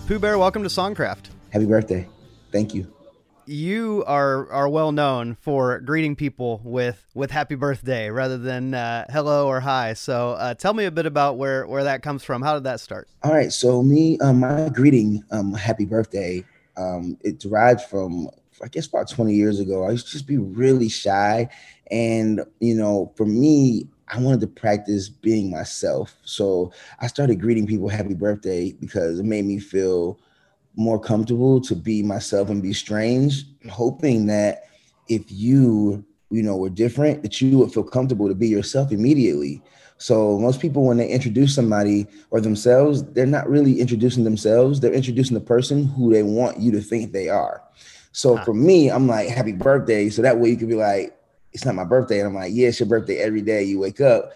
Pooh 0.05 0.19
Bear, 0.19 0.37
welcome 0.37 0.61
to 0.61 0.69
Songcraft. 0.69 1.38
Happy 1.51 1.65
birthday. 1.65 2.07
Thank 2.51 2.73
you. 2.73 2.91
You 3.45 4.03
are 4.05 4.51
are 4.51 4.69
well 4.69 4.91
known 4.91 5.35
for 5.41 5.79
greeting 5.79 6.15
people 6.15 6.61
with 6.63 7.03
with 7.15 7.31
happy 7.31 7.55
birthday 7.55 8.11
rather 8.11 8.37
than 8.37 8.75
uh, 8.75 9.05
hello 9.09 9.47
or 9.47 9.59
hi. 9.59 9.93
So 9.93 10.33
uh, 10.33 10.53
tell 10.53 10.75
me 10.75 10.85
a 10.85 10.91
bit 10.91 11.07
about 11.07 11.37
where 11.37 11.65
where 11.65 11.83
that 11.85 12.03
comes 12.03 12.23
from. 12.23 12.43
How 12.43 12.53
did 12.53 12.65
that 12.65 12.79
start? 12.79 13.07
All 13.23 13.33
right. 13.33 13.51
So 13.51 13.81
me, 13.81 14.19
um, 14.19 14.41
my 14.41 14.69
greeting, 14.69 15.23
um, 15.31 15.53
happy 15.53 15.85
birthday, 15.85 16.45
um, 16.77 17.17
it 17.21 17.39
derived 17.39 17.81
from 17.81 18.29
I 18.63 18.67
guess 18.67 18.85
about 18.85 19.09
20 19.09 19.33
years 19.33 19.59
ago. 19.59 19.83
I 19.83 19.91
used 19.91 20.07
to 20.07 20.11
just 20.11 20.27
be 20.27 20.37
really 20.37 20.89
shy, 20.89 21.49
and 21.89 22.41
you 22.59 22.75
know, 22.75 23.11
for 23.15 23.25
me, 23.25 23.87
I 24.09 24.19
wanted 24.19 24.41
to 24.41 24.47
practice 24.47 25.09
being 25.09 25.49
myself. 25.49 26.15
So 26.23 26.71
I 26.99 27.07
started 27.07 27.41
greeting 27.41 27.65
people 27.65 27.89
happy 27.89 28.13
birthday 28.13 28.73
because 28.73 29.19
it 29.19 29.25
made 29.25 29.45
me 29.45 29.57
feel 29.59 30.19
more 30.79 30.97
comfortable 30.97 31.59
to 31.59 31.75
be 31.75 32.01
myself 32.01 32.49
and 32.49 32.63
be 32.63 32.71
strange, 32.71 33.43
hoping 33.69 34.27
that 34.27 34.63
if 35.09 35.23
you, 35.27 36.03
you 36.31 36.41
know, 36.41 36.55
were 36.55 36.69
different, 36.69 37.21
that 37.21 37.41
you 37.41 37.57
would 37.57 37.73
feel 37.73 37.83
comfortable 37.83 38.29
to 38.29 38.33
be 38.33 38.47
yourself 38.47 38.93
immediately. 38.93 39.61
So 39.97 40.39
most 40.39 40.61
people, 40.61 40.85
when 40.85 40.95
they 40.95 41.09
introduce 41.09 41.53
somebody 41.53 42.07
or 42.31 42.39
themselves, 42.39 43.03
they're 43.11 43.25
not 43.25 43.49
really 43.49 43.81
introducing 43.81 44.23
themselves. 44.23 44.79
They're 44.79 44.93
introducing 44.93 45.33
the 45.33 45.41
person 45.41 45.85
who 45.85 46.13
they 46.13 46.23
want 46.23 46.59
you 46.59 46.71
to 46.71 46.79
think 46.79 47.11
they 47.11 47.27
are. 47.27 47.61
So 48.13 48.37
huh. 48.37 48.45
for 48.45 48.53
me, 48.53 48.89
I'm 48.89 49.05
like, 49.05 49.27
happy 49.27 49.51
birthday. 49.51 50.09
So 50.09 50.21
that 50.21 50.39
way 50.39 50.49
you 50.49 50.55
could 50.55 50.69
be 50.69 50.75
like, 50.75 51.13
it's 51.51 51.65
not 51.65 51.75
my 51.75 51.83
birthday. 51.83 52.19
And 52.19 52.29
I'm 52.29 52.35
like, 52.35 52.53
yeah, 52.53 52.69
it's 52.69 52.79
your 52.79 52.87
birthday 52.87 53.17
every 53.17 53.41
day 53.41 53.63
you 53.63 53.79
wake 53.79 53.99
up. 53.99 54.31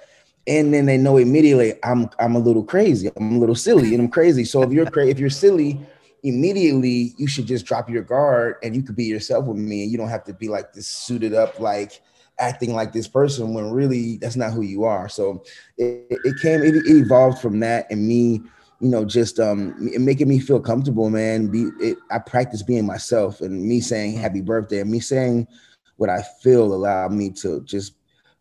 And 0.45 0.73
then 0.73 0.87
they 0.87 0.97
know 0.97 1.15
immediately 1.15 1.75
I'm 1.85 2.09
I'm 2.19 2.35
a 2.35 2.39
little 2.39 2.63
crazy. 2.63 3.09
I'm 3.15 3.37
a 3.37 3.39
little 3.39 3.55
silly 3.55 3.93
and 3.93 4.03
I'm 4.03 4.09
crazy. 4.09 4.43
So 4.43 4.61
if 4.61 4.73
you're 4.73 4.91
crazy, 4.91 5.11
if 5.11 5.19
you're 5.19 5.29
silly, 5.29 5.79
immediately 6.23 7.13
you 7.17 7.27
should 7.27 7.45
just 7.45 7.65
drop 7.65 7.89
your 7.89 8.03
guard 8.03 8.55
and 8.63 8.75
you 8.75 8.81
could 8.81 8.95
be 8.95 9.03
yourself 9.03 9.45
with 9.45 9.57
me. 9.57 9.83
And 9.83 9.91
you 9.91 9.97
don't 9.97 10.09
have 10.09 10.23
to 10.25 10.33
be 10.33 10.47
like 10.47 10.73
this 10.73 10.87
suited 10.87 11.33
up 11.33 11.59
like 11.59 12.01
acting 12.39 12.73
like 12.73 12.93
this 12.93 13.07
person 13.07 13.53
when 13.53 13.71
really 13.71 14.17
that's 14.17 14.35
not 14.35 14.53
who 14.53 14.61
you 14.61 14.83
are. 14.85 15.07
So 15.09 15.43
it, 15.77 16.07
it 16.09 16.39
came 16.41 16.61
it, 16.63 16.75
evolved 16.87 17.39
from 17.39 17.59
that 17.59 17.91
and 17.91 18.07
me 18.07 18.41
you 18.79 18.89
know 18.89 19.05
just 19.05 19.39
um 19.39 19.75
making 19.79 20.27
me 20.27 20.39
feel 20.39 20.59
comfortable 20.59 21.09
man. 21.09 21.47
Be 21.47 21.69
it, 21.79 21.97
i 22.09 22.19
practice 22.19 22.63
being 22.63 22.85
myself 22.85 23.41
and 23.41 23.63
me 23.63 23.79
saying 23.79 24.17
happy 24.17 24.41
birthday 24.41 24.79
and 24.79 24.91
me 24.91 24.99
saying 24.99 25.47
what 25.97 26.09
i 26.09 26.21
feel 26.41 26.73
allowed 26.73 27.11
me 27.13 27.29
to 27.29 27.61
just 27.61 27.93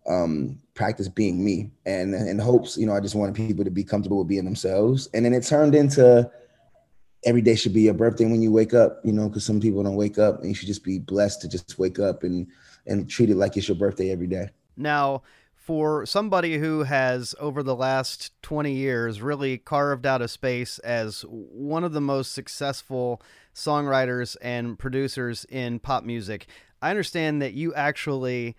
um 0.09 0.59
practice 0.75 1.07
being 1.07 1.45
me 1.45 1.71
and 1.87 2.15
in 2.15 2.39
hopes 2.39 2.77
you 2.77 2.87
know 2.87 2.95
i 2.95 2.99
just 2.99 3.15
wanted 3.15 3.37
people 3.37 3.63
to 3.65 3.71
be 3.71 3.85
comfortable 3.85 4.19
with 4.19 4.29
being 4.29 4.45
themselves. 4.45 5.09
And 5.15 5.25
then 5.25 5.35
it 5.35 5.45
turned 5.45 5.75
into 5.75 6.29
every 7.25 7.43
day 7.43 7.55
should 7.55 7.73
be 7.73 7.83
your 7.83 7.95
birthday 7.95 8.25
when 8.25 8.43
you 8.43 8.51
wake 8.51 8.75
up, 8.75 9.01
you 9.05 9.13
know, 9.13 9.29
because 9.29 9.45
some 9.45 9.61
people 9.61 9.83
don't 9.83 9.97
wake 9.97 10.19
up 10.19 10.41
and 10.41 10.49
you 10.49 10.55
should 10.55 10.69
just 10.69 10.85
be 10.85 10.99
blessed 10.99 11.41
to 11.43 11.49
just 11.49 11.79
wake 11.79 11.99
up 11.99 12.23
and 12.23 12.47
and 12.87 13.09
treat 13.09 13.31
it 13.31 13.37
like 13.37 13.57
it's 13.57 13.69
your 13.69 13.77
birthday 13.77 14.11
every 14.11 14.27
day. 14.27 14.49
Now, 14.77 15.23
for 15.55 16.05
somebody 16.05 16.59
who 16.59 16.83
has, 16.83 17.37
over 17.39 17.63
the 17.63 17.77
last 17.77 18.33
20 18.43 18.73
years, 18.73 19.23
really 19.23 19.59
carved 19.59 20.05
out 20.05 20.21
a 20.21 20.27
space 20.27 20.81
as 20.81 21.23
one 21.29 21.85
of 21.85 21.93
the 21.93 22.01
most 22.01 22.33
successful 22.33 23.23
songwriters 23.55 24.37
and 24.43 24.77
producers 24.77 25.47
in 25.49 25.79
pop 25.79 26.03
music, 26.03 26.47
I 26.81 26.91
understand 26.91 27.41
that 27.43 27.53
you 27.53 27.73
actually 27.75 28.57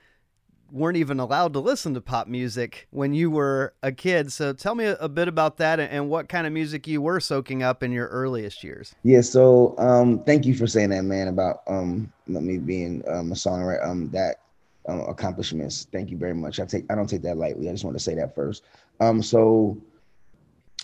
weren't 0.74 0.98
even 0.98 1.20
allowed 1.20 1.54
to 1.54 1.60
listen 1.60 1.94
to 1.94 2.02
pop 2.02 2.28
music 2.28 2.88
when 2.90 3.14
you 3.14 3.30
were 3.30 3.74
a 3.84 3.92
kid. 3.92 4.34
So 4.34 4.52
tell 4.54 4.74
me 4.74 4.86
a, 4.86 5.08
bit 5.08 5.28
about 5.28 5.58
that 5.58 5.80
and, 5.80 6.10
what 6.10 6.28
kind 6.28 6.48
of 6.48 6.52
music 6.52 6.88
you 6.88 7.02
were 7.02 7.20
soaking 7.20 7.62
up 7.62 7.84
in 7.84 7.92
your 7.92 8.08
earliest 8.08 8.64
years. 8.64 8.96
Yeah. 9.04 9.22
So 9.22 9.76
um, 9.78 10.24
thank 10.24 10.46
you 10.46 10.56
for 10.56 10.66
saying 10.66 10.90
that, 10.90 11.04
man, 11.04 11.28
about 11.28 11.62
um, 11.68 12.12
me 12.26 12.58
being 12.58 13.04
um, 13.08 13.32
a 13.32 13.36
songwriter. 13.36 13.86
Um, 13.88 14.10
that 14.10 14.38
um, 14.88 15.02
accomplishments. 15.02 15.88
Thank 15.92 16.10
you 16.10 16.18
very 16.18 16.34
much. 16.34 16.60
I 16.60 16.66
take 16.66 16.86
I 16.92 16.96
don't 16.96 17.08
take 17.08 17.22
that 17.22 17.38
lightly. 17.38 17.70
I 17.70 17.72
just 17.72 17.84
want 17.84 17.96
to 17.96 18.04
say 18.04 18.16
that 18.16 18.36
first. 18.36 18.64
Um, 19.00 19.22
so 19.22 19.78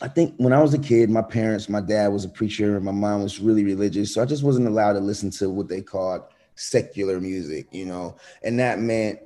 I 0.02 0.08
think 0.08 0.36
when 0.38 0.54
I 0.54 0.62
was 0.62 0.74
a 0.74 0.80
kid, 0.80 1.10
my 1.10 1.22
parents, 1.22 1.68
my 1.68 1.82
dad 1.82 2.08
was 2.08 2.24
a 2.26 2.30
preacher, 2.30 2.78
and 2.78 2.86
my 2.86 2.92
mom 2.92 3.24
was 3.24 3.40
really 3.40 3.64
religious, 3.64 4.14
so 4.14 4.22
I 4.22 4.26
just 4.26 4.44
wasn't 4.44 4.68
allowed 4.68 4.94
to 4.94 5.00
listen 5.00 5.30
to 5.32 5.50
what 5.50 5.68
they 5.68 5.82
called 5.82 6.24
secular 6.56 7.20
music, 7.20 7.68
you 7.72 7.86
know, 7.86 8.16
and 8.44 8.60
that 8.60 8.80
meant. 8.80 9.20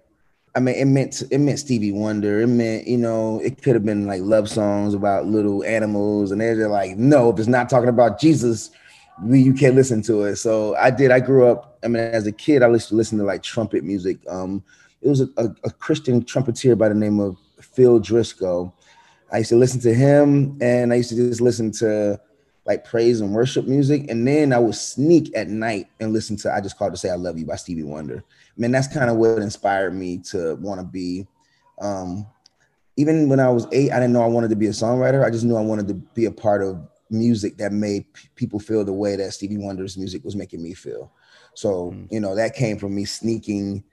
I 0.55 0.59
mean, 0.59 0.75
it 0.75 0.85
meant 0.85 1.23
it 1.31 1.39
meant 1.39 1.59
Stevie 1.59 1.91
Wonder. 1.91 2.41
It 2.41 2.47
meant 2.47 2.87
you 2.87 2.97
know 2.97 3.39
it 3.43 3.61
could 3.63 3.73
have 3.73 3.85
been 3.85 4.05
like 4.05 4.21
love 4.21 4.49
songs 4.49 4.93
about 4.93 5.25
little 5.25 5.63
animals, 5.63 6.31
and 6.31 6.39
they're 6.39 6.67
like, 6.67 6.95
no, 6.97 7.31
if 7.31 7.39
it's 7.39 7.47
not 7.47 7.69
talking 7.69 7.89
about 7.89 8.19
Jesus, 8.19 8.69
we, 9.23 9.41
you 9.41 9.53
can't 9.53 9.75
listen 9.75 10.01
to 10.03 10.23
it. 10.23 10.35
So 10.35 10.75
I 10.75 10.91
did. 10.91 11.11
I 11.11 11.19
grew 11.19 11.47
up. 11.47 11.79
I 11.83 11.87
mean, 11.87 12.03
as 12.03 12.27
a 12.27 12.31
kid, 12.31 12.61
I 12.61 12.69
used 12.69 12.89
to 12.89 12.95
listen 12.95 13.17
to 13.17 13.23
like 13.23 13.41
trumpet 13.41 13.83
music. 13.83 14.19
Um, 14.29 14.63
it 15.01 15.09
was 15.09 15.21
a, 15.21 15.29
a, 15.37 15.45
a 15.65 15.71
Christian 15.71 16.23
trumpeter 16.23 16.75
by 16.75 16.89
the 16.89 16.95
name 16.95 17.19
of 17.19 17.37
Phil 17.59 17.99
Driscoll. 17.99 18.75
I 19.31 19.39
used 19.39 19.49
to 19.49 19.55
listen 19.55 19.79
to 19.81 19.93
him, 19.93 20.57
and 20.61 20.93
I 20.93 20.97
used 20.97 21.09
to 21.09 21.15
just 21.15 21.41
listen 21.41 21.71
to 21.73 22.21
like 22.65 22.85
praise 22.85 23.21
and 23.21 23.33
worship 23.33 23.67
music. 23.67 24.09
And 24.09 24.27
then 24.27 24.53
I 24.53 24.59
would 24.59 24.75
sneak 24.75 25.35
at 25.35 25.49
night 25.49 25.87
and 25.99 26.13
listen 26.13 26.37
to 26.37 26.53
I 26.53 26.61
Just 26.61 26.77
Called 26.77 26.93
to 26.93 26.97
Say 26.97 27.09
I 27.09 27.15
Love 27.15 27.37
You 27.37 27.45
by 27.45 27.55
Stevie 27.55 27.83
Wonder. 27.83 28.23
I 28.27 28.61
mean, 28.61 28.71
that's 28.71 28.87
kind 28.87 29.09
of 29.09 29.17
what 29.17 29.39
inspired 29.39 29.93
me 29.93 30.19
to 30.29 30.55
want 30.55 30.79
to 30.79 30.85
be. 30.85 31.27
Um, 31.81 32.25
even 32.95 33.27
when 33.27 33.39
I 33.39 33.49
was 33.49 33.67
eight, 33.71 33.91
I 33.91 33.95
didn't 33.95 34.13
know 34.13 34.23
I 34.23 34.27
wanted 34.27 34.49
to 34.51 34.55
be 34.55 34.67
a 34.67 34.71
songwriter. 34.71 35.25
I 35.25 35.29
just 35.29 35.43
knew 35.43 35.57
I 35.57 35.61
wanted 35.61 35.87
to 35.87 35.95
be 35.95 36.25
a 36.25 36.31
part 36.31 36.61
of 36.61 36.87
music 37.09 37.57
that 37.57 37.71
made 37.71 38.11
p- 38.13 38.29
people 38.35 38.59
feel 38.59 38.85
the 38.85 38.93
way 38.93 39.15
that 39.15 39.33
Stevie 39.33 39.57
Wonder's 39.57 39.97
music 39.97 40.23
was 40.23 40.35
making 40.35 40.61
me 40.61 40.73
feel. 40.73 41.11
So, 41.55 41.91
mm. 41.91 42.07
you 42.11 42.19
know, 42.19 42.35
that 42.35 42.55
came 42.55 42.77
from 42.77 42.95
me 42.95 43.05
sneaking, 43.05 43.83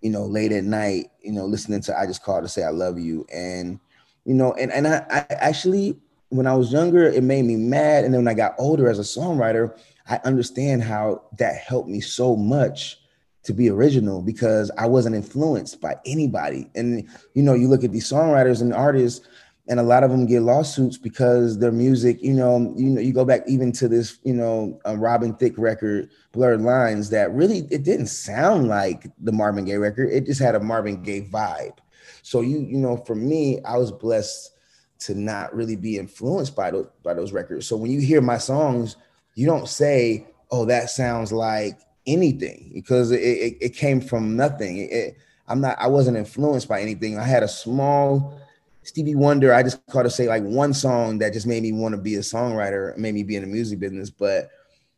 you 0.00 0.10
know, 0.10 0.24
late 0.24 0.52
at 0.52 0.64
night, 0.64 1.10
you 1.22 1.32
know, 1.32 1.44
listening 1.44 1.80
to 1.82 1.98
I 1.98 2.06
Just 2.06 2.22
Called 2.22 2.44
to 2.44 2.48
Say 2.48 2.64
I 2.64 2.70
Love 2.70 2.98
You. 2.98 3.26
And, 3.32 3.78
you 4.24 4.34
know, 4.34 4.52
and, 4.54 4.72
and 4.72 4.86
I, 4.88 5.04
I 5.10 5.26
actually, 5.34 5.98
when 6.30 6.46
I 6.46 6.54
was 6.54 6.72
younger, 6.72 7.04
it 7.04 7.22
made 7.22 7.44
me 7.44 7.56
mad. 7.56 8.04
And 8.04 8.12
then 8.12 8.20
when 8.20 8.28
I 8.28 8.34
got 8.34 8.54
older 8.58 8.88
as 8.88 8.98
a 8.98 9.02
songwriter, 9.02 9.78
I 10.08 10.20
understand 10.24 10.82
how 10.82 11.22
that 11.38 11.56
helped 11.56 11.88
me 11.88 12.00
so 12.00 12.36
much 12.36 12.98
to 13.44 13.52
be 13.52 13.70
original 13.70 14.22
because 14.22 14.70
I 14.76 14.86
wasn't 14.86 15.14
influenced 15.14 15.80
by 15.80 15.96
anybody. 16.04 16.68
And, 16.74 17.08
you 17.34 17.42
know, 17.42 17.54
you 17.54 17.68
look 17.68 17.84
at 17.84 17.92
these 17.92 18.10
songwriters 18.10 18.60
and 18.60 18.74
artists, 18.74 19.26
and 19.68 19.80
a 19.80 19.84
lot 19.84 20.04
of 20.04 20.10
them 20.10 20.26
get 20.26 20.42
lawsuits 20.42 20.96
because 20.96 21.58
their 21.58 21.72
music, 21.72 22.22
you 22.22 22.32
know, 22.32 22.72
you 22.76 22.86
know, 22.86 23.00
you 23.00 23.12
go 23.12 23.24
back 23.24 23.42
even 23.48 23.72
to 23.72 23.88
this, 23.88 24.18
you 24.22 24.32
know, 24.32 24.80
Robin 24.86 25.34
Thicke 25.34 25.58
record, 25.58 26.10
Blurred 26.30 26.60
Lines, 26.60 27.10
that 27.10 27.32
really 27.32 27.66
it 27.70 27.82
didn't 27.82 28.06
sound 28.06 28.68
like 28.68 29.10
the 29.18 29.32
Marvin 29.32 29.64
Gaye 29.64 29.76
record. 29.76 30.10
It 30.12 30.24
just 30.24 30.40
had 30.40 30.54
a 30.54 30.60
Marvin 30.60 31.02
Gaye 31.02 31.28
vibe. 31.32 31.78
So 32.22 32.42
you, 32.42 32.60
you 32.60 32.78
know, 32.78 32.96
for 32.96 33.16
me, 33.16 33.60
I 33.64 33.76
was 33.76 33.90
blessed 33.90 34.52
to 35.00 35.14
not 35.14 35.54
really 35.54 35.76
be 35.76 35.98
influenced 35.98 36.56
by 36.56 36.70
those 36.70 36.88
by 37.02 37.14
those 37.14 37.32
records. 37.32 37.66
So 37.66 37.76
when 37.76 37.90
you 37.90 38.00
hear 38.00 38.20
my 38.20 38.38
songs, 38.38 38.96
you 39.34 39.46
don't 39.46 39.68
say, 39.68 40.26
"Oh, 40.50 40.64
that 40.66 40.90
sounds 40.90 41.32
like 41.32 41.78
anything," 42.06 42.70
because 42.74 43.10
it, 43.10 43.20
it, 43.20 43.56
it 43.60 43.76
came 43.76 44.00
from 44.00 44.36
nothing. 44.36 44.88
It, 44.90 45.16
I'm 45.48 45.60
not. 45.60 45.76
I 45.78 45.86
wasn't 45.86 46.16
influenced 46.16 46.68
by 46.68 46.80
anything. 46.80 47.18
I 47.18 47.24
had 47.24 47.42
a 47.42 47.48
small 47.48 48.40
Stevie 48.86 49.16
Wonder, 49.16 49.52
I 49.52 49.64
just 49.64 49.84
caught 49.88 50.04
to 50.04 50.10
say 50.10 50.28
like 50.28 50.44
one 50.44 50.72
song 50.72 51.18
that 51.18 51.32
just 51.32 51.46
made 51.46 51.64
me 51.64 51.72
want 51.72 51.94
to 51.94 52.00
be 52.00 52.14
a 52.14 52.20
songwriter, 52.20 52.96
made 52.96 53.14
me 53.14 53.24
be 53.24 53.34
in 53.34 53.42
the 53.42 53.48
music 53.48 53.80
business. 53.80 54.10
But 54.10 54.48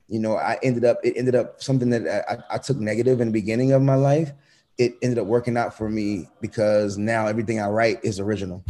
you 0.09 0.21
know, 0.21 0.37
I 0.37 0.59
ended 0.63 0.85
up 0.85 0.99
it 1.03 1.15
ended 1.17 1.35
up 1.35 1.63
something 1.63 1.89
that 1.91 2.07
I, 2.29 2.55
I 2.55 2.59
took 2.59 2.77
negative 2.77 3.23
in 3.23 3.29
the 3.29 3.33
beginning 3.33 3.73
of 3.73 3.81
my 3.81 3.95
life. 3.95 4.33
It 4.77 4.95
ended 5.01 5.19
up 5.19 5.27
working 5.27 5.57
out 5.57 5.75
for 5.75 5.89
me 5.89 6.29
because 6.43 6.99
now 6.99 7.27
everything 7.27 7.61
I 7.61 7.69
write 7.69 8.05
is 8.05 8.21
original. 8.21 8.63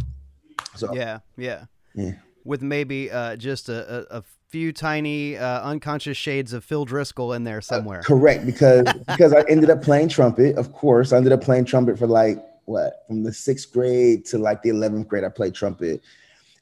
So 0.75 0.93
yeah, 0.93 1.19
yeah, 1.37 1.65
yeah. 1.93 2.13
With 2.43 2.61
maybe 2.61 3.11
uh, 3.11 3.35
just 3.35 3.69
a, 3.69 4.15
a, 4.15 4.19
a 4.19 4.23
few 4.47 4.71
tiny 4.71 5.37
uh, 5.37 5.61
unconscious 5.61 6.17
shades 6.17 6.53
of 6.53 6.63
Phil 6.63 6.85
Driscoll 6.85 7.33
in 7.33 7.43
there 7.43 7.57
uh, 7.57 7.61
somewhere. 7.61 7.99
Uh, 7.99 8.03
correct, 8.03 8.45
because 8.45 8.85
because 9.07 9.33
I 9.33 9.43
ended 9.49 9.69
up 9.69 9.81
playing 9.81 10.09
trumpet. 10.09 10.57
Of 10.57 10.73
course, 10.73 11.13
I 11.13 11.17
ended 11.17 11.31
up 11.33 11.41
playing 11.41 11.65
trumpet 11.65 11.97
for 11.97 12.07
like 12.07 12.43
what 12.65 13.03
from 13.07 13.23
the 13.23 13.33
sixth 13.33 13.71
grade 13.73 14.25
to 14.25 14.37
like 14.37 14.61
the 14.61 14.69
11th 14.69 15.07
grade, 15.07 15.23
I 15.23 15.29
played 15.29 15.55
trumpet 15.55 16.01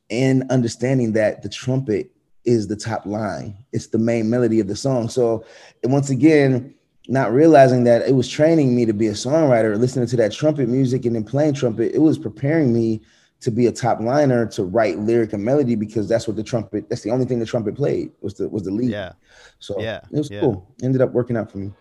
and 0.10 0.50
understanding 0.50 1.14
that 1.14 1.42
the 1.42 1.50
trumpet 1.50 2.12
is 2.46 2.68
the 2.68 2.76
top 2.76 3.06
line, 3.06 3.58
it's 3.74 3.88
the 3.88 3.98
main 3.98 4.30
melody 4.30 4.60
of 4.60 4.68
the 4.68 4.76
song. 4.76 5.10
So, 5.10 5.46
once 5.84 6.10
again, 6.10 6.74
not 7.10 7.34
realizing 7.34 7.84
that 7.86 8.08
it 8.08 8.14
was 8.14 8.30
training 8.30 8.76
me 8.76 8.86
to 8.86 8.94
be 8.94 9.08
a 9.08 9.14
songwriter, 9.14 9.78
listening 9.78 10.08
to 10.08 10.18
that 10.18 10.32
trumpet 10.32 10.70
music 10.70 11.06
and 11.06 11.16
then 11.16 11.24
playing 11.24 11.54
trumpet, 11.54 11.94
it 11.94 12.00
was 12.00 12.18
preparing 12.18 12.74
me 12.74 13.02
to 13.40 13.52
be 13.52 13.68
a 13.68 13.72
top 13.72 14.00
liner 14.00 14.46
to 14.48 14.64
write 14.64 14.98
lyric 14.98 15.34
and 15.34 15.44
melody 15.44 15.76
because 15.76 16.10
that's 16.10 16.28
what 16.28 16.36
the 16.36 16.44
trumpet 16.44 16.90
that's 16.90 17.02
the 17.02 17.12
only 17.12 17.26
thing 17.26 17.40
the 17.40 17.46
trumpet 17.46 17.76
played 17.76 18.12
was 18.22 18.36
the 18.36 18.50
was 18.50 18.64
the 18.64 18.72
lead. 18.72 18.90
Yeah. 18.90 19.14
So 19.60 19.80
yeah, 19.80 20.02
it 20.12 20.18
was 20.18 20.30
yeah. 20.30 20.40
cool. 20.40 20.68
Ended 20.84 21.02
up 21.02 21.12
working 21.12 21.38
out 21.38 21.52
for 21.52 21.60
me. 21.60 21.72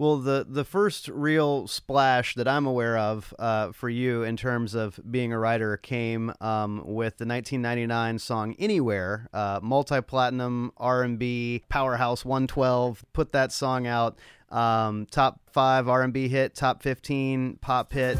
Well, 0.00 0.16
the 0.16 0.46
the 0.48 0.64
first 0.64 1.08
real 1.08 1.66
splash 1.66 2.34
that 2.36 2.48
I'm 2.48 2.64
aware 2.64 2.96
of 2.96 3.34
uh, 3.38 3.72
for 3.72 3.90
you 3.90 4.22
in 4.22 4.36
terms 4.36 4.74
of 4.74 4.98
being 5.10 5.30
a 5.30 5.38
writer 5.38 5.76
came 5.76 6.32
um, 6.40 6.78
with 6.78 7.18
the 7.18 7.26
1999 7.26 8.18
song 8.18 8.54
"Anywhere," 8.58 9.28
uh, 9.34 9.60
multi-platinum 9.62 10.72
R&B 10.78 11.64
powerhouse 11.68 12.24
112. 12.24 13.04
Put 13.12 13.32
that 13.32 13.52
song 13.52 13.86
out, 13.86 14.18
um, 14.48 15.06
top 15.10 15.40
five 15.52 15.86
R&B 15.86 16.28
hit, 16.28 16.54
top 16.54 16.82
15 16.82 17.58
pop 17.60 17.92
hit. 17.92 18.16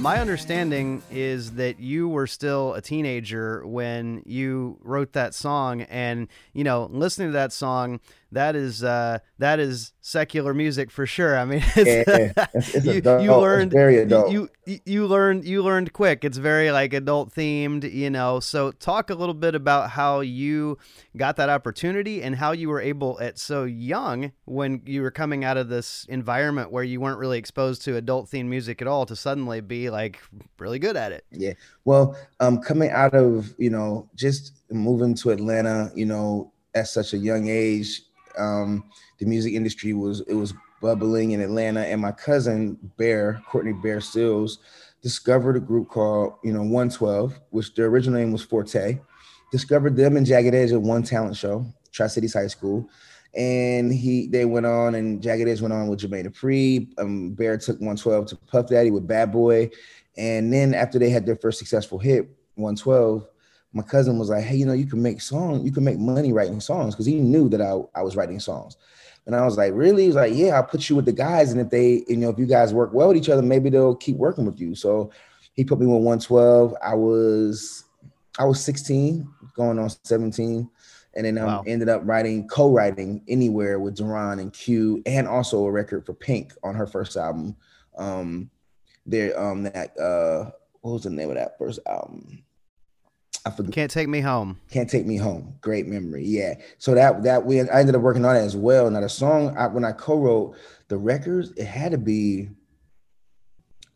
My 0.00 0.18
understanding 0.18 1.02
is 1.10 1.52
that 1.52 1.78
you 1.78 2.08
were 2.08 2.26
still 2.26 2.72
a 2.72 2.80
teenager 2.80 3.66
when 3.66 4.22
you 4.24 4.78
wrote 4.82 5.12
that 5.12 5.34
song 5.34 5.82
and 5.82 6.26
you 6.54 6.64
know 6.64 6.88
listening 6.90 7.28
to 7.28 7.32
that 7.32 7.52
song 7.52 8.00
that 8.32 8.54
is 8.54 8.84
uh, 8.84 9.18
that 9.38 9.58
is 9.58 9.92
secular 10.00 10.54
music 10.54 10.90
for 10.90 11.06
sure. 11.06 11.36
I 11.36 11.44
mean, 11.44 11.62
it's, 11.76 12.08
yeah, 12.08 12.46
it's, 12.54 12.74
it's 12.74 12.86
you, 12.86 13.02
you, 13.20 13.34
learned 13.34 13.72
very 13.72 13.98
adult. 13.98 14.30
You, 14.30 14.48
you 14.66 14.78
you 14.84 15.06
learned 15.06 15.44
you 15.44 15.62
learned 15.62 15.92
quick. 15.92 16.24
It's 16.24 16.38
very 16.38 16.70
like 16.70 16.92
adult 16.92 17.34
themed, 17.34 17.92
you 17.92 18.10
know. 18.10 18.40
So 18.40 18.70
talk 18.72 19.10
a 19.10 19.14
little 19.14 19.34
bit 19.34 19.54
about 19.54 19.90
how 19.90 20.20
you 20.20 20.78
got 21.16 21.36
that 21.36 21.48
opportunity 21.48 22.22
and 22.22 22.36
how 22.36 22.52
you 22.52 22.68
were 22.68 22.80
able 22.80 23.18
at 23.20 23.38
so 23.38 23.64
young 23.64 24.32
when 24.44 24.82
you 24.86 25.02
were 25.02 25.10
coming 25.10 25.44
out 25.44 25.56
of 25.56 25.68
this 25.68 26.06
environment 26.08 26.70
where 26.70 26.84
you 26.84 27.00
weren't 27.00 27.18
really 27.18 27.38
exposed 27.38 27.82
to 27.82 27.96
adult 27.96 28.30
themed 28.30 28.46
music 28.46 28.80
at 28.80 28.88
all 28.88 29.06
to 29.06 29.16
suddenly 29.16 29.60
be 29.60 29.90
like 29.90 30.20
really 30.58 30.78
good 30.78 30.96
at 30.96 31.12
it. 31.12 31.24
Yeah. 31.32 31.54
Well, 31.84 32.16
um, 32.38 32.60
coming 32.60 32.90
out 32.90 33.14
of 33.14 33.54
you 33.58 33.70
know 33.70 34.08
just 34.14 34.52
moving 34.70 35.14
to 35.16 35.30
Atlanta, 35.30 35.90
you 35.94 36.06
know, 36.06 36.52
at 36.74 36.86
such 36.86 37.12
a 37.12 37.18
young 37.18 37.48
age 37.48 38.02
um, 38.40 38.84
the 39.18 39.26
music 39.26 39.54
industry 39.54 39.92
was 39.92 40.20
it 40.22 40.34
was 40.34 40.54
bubbling 40.80 41.32
in 41.32 41.40
Atlanta, 41.40 41.80
and 41.80 42.00
my 42.00 42.12
cousin 42.12 42.78
Bear, 42.96 43.42
Courtney 43.48 43.72
Bear 43.72 44.00
Sills, 44.00 44.58
discovered 45.02 45.56
a 45.56 45.60
group 45.60 45.88
called 45.88 46.34
you 46.42 46.52
know 46.52 46.62
112, 46.62 47.38
which 47.50 47.74
their 47.74 47.86
original 47.86 48.18
name 48.18 48.32
was 48.32 48.42
Forte. 48.42 48.98
Discovered 49.52 49.96
them 49.96 50.16
in 50.16 50.24
Jagged 50.24 50.54
Edge 50.54 50.72
at 50.72 50.80
one 50.80 51.02
talent 51.02 51.36
show, 51.36 51.66
Tri 51.92 52.06
Cities 52.06 52.34
High 52.34 52.46
School, 52.46 52.88
and 53.34 53.92
he 53.92 54.26
they 54.26 54.44
went 54.44 54.66
on 54.66 54.94
and 54.94 55.22
Jagged 55.22 55.48
Edge 55.48 55.60
went 55.60 55.74
on 55.74 55.88
with 55.88 56.00
Jermaine 56.00 56.26
Dupri. 56.26 56.88
Um, 56.98 57.30
Bear 57.30 57.58
took 57.58 57.76
112 57.76 58.26
to 58.26 58.36
Puff 58.36 58.68
Daddy 58.68 58.90
with 58.90 59.06
Bad 59.06 59.32
Boy, 59.32 59.70
and 60.16 60.52
then 60.52 60.74
after 60.74 60.98
they 60.98 61.10
had 61.10 61.26
their 61.26 61.36
first 61.36 61.58
successful 61.58 61.98
hit, 61.98 62.28
112, 62.54 63.26
my 63.72 63.82
cousin 63.82 64.18
was 64.18 64.28
like, 64.28 64.44
"Hey, 64.44 64.56
you 64.56 64.66
know, 64.66 64.72
you 64.72 64.86
can 64.86 65.02
make 65.02 65.20
songs, 65.20 65.64
you 65.64 65.72
can 65.72 65.84
make 65.84 65.98
money 65.98 66.32
writing 66.32 66.60
songs," 66.60 66.94
because 66.94 67.06
he 67.06 67.20
knew 67.20 67.48
that 67.50 67.60
I, 67.60 67.78
I 67.94 68.02
was 68.02 68.16
writing 68.16 68.40
songs. 68.40 68.76
And 69.26 69.36
I 69.36 69.44
was 69.44 69.56
like, 69.56 69.72
"Really?" 69.74 70.06
He's 70.06 70.14
like, 70.14 70.34
"Yeah, 70.34 70.56
I'll 70.56 70.64
put 70.64 70.88
you 70.88 70.96
with 70.96 71.04
the 71.04 71.12
guys, 71.12 71.52
and 71.52 71.60
if 71.60 71.70
they, 71.70 72.04
you 72.08 72.16
know, 72.16 72.30
if 72.30 72.38
you 72.38 72.46
guys 72.46 72.74
work 72.74 72.92
well 72.92 73.08
with 73.08 73.16
each 73.16 73.28
other, 73.28 73.42
maybe 73.42 73.70
they'll 73.70 73.96
keep 73.96 74.16
working 74.16 74.46
with 74.46 74.60
you." 74.60 74.74
So 74.74 75.10
he 75.54 75.64
put 75.64 75.78
me 75.78 75.86
with 75.86 76.02
112. 76.02 76.74
I 76.82 76.94
was 76.94 77.84
I 78.38 78.44
was 78.44 78.62
16, 78.62 79.28
going 79.54 79.78
on 79.78 79.90
17 80.04 80.70
and 81.14 81.26
then 81.26 81.38
um, 81.38 81.46
wow. 81.46 81.64
ended 81.66 81.88
up 81.88 82.02
writing 82.04 82.46
co-writing 82.48 83.22
anywhere 83.28 83.78
with 83.78 83.96
Daron 83.96 84.40
and 84.40 84.52
Q, 84.52 85.02
and 85.06 85.26
also 85.26 85.64
a 85.64 85.70
record 85.70 86.06
for 86.06 86.14
Pink 86.14 86.52
on 86.62 86.74
her 86.74 86.86
first 86.86 87.16
album. 87.16 87.56
Um, 87.96 88.50
there, 89.06 89.38
um, 89.38 89.64
that 89.64 89.98
uh, 89.98 90.50
what 90.80 90.92
was 90.92 91.02
the 91.02 91.10
name 91.10 91.30
of 91.30 91.36
that 91.36 91.58
first 91.58 91.80
album? 91.86 92.44
I 93.46 93.50
forget. 93.50 93.72
Can't 93.72 93.90
take 93.90 94.08
me 94.08 94.20
home. 94.20 94.60
Can't 94.70 94.90
take 94.90 95.06
me 95.06 95.16
home. 95.16 95.54
Great 95.60 95.86
memory. 95.86 96.24
Yeah. 96.24 96.54
So 96.78 96.94
that 96.94 97.22
that 97.22 97.46
we 97.46 97.60
I 97.60 97.80
ended 97.80 97.94
up 97.94 98.02
working 98.02 98.24
on 98.24 98.36
it 98.36 98.40
as 98.40 98.56
well. 98.56 98.90
Now 98.90 99.00
the 99.00 99.08
song 99.08 99.56
I, 99.56 99.66
when 99.68 99.84
I 99.84 99.92
co-wrote 99.92 100.56
the 100.88 100.98
records, 100.98 101.52
it 101.56 101.64
had 101.64 101.92
to 101.92 101.98
be 101.98 102.50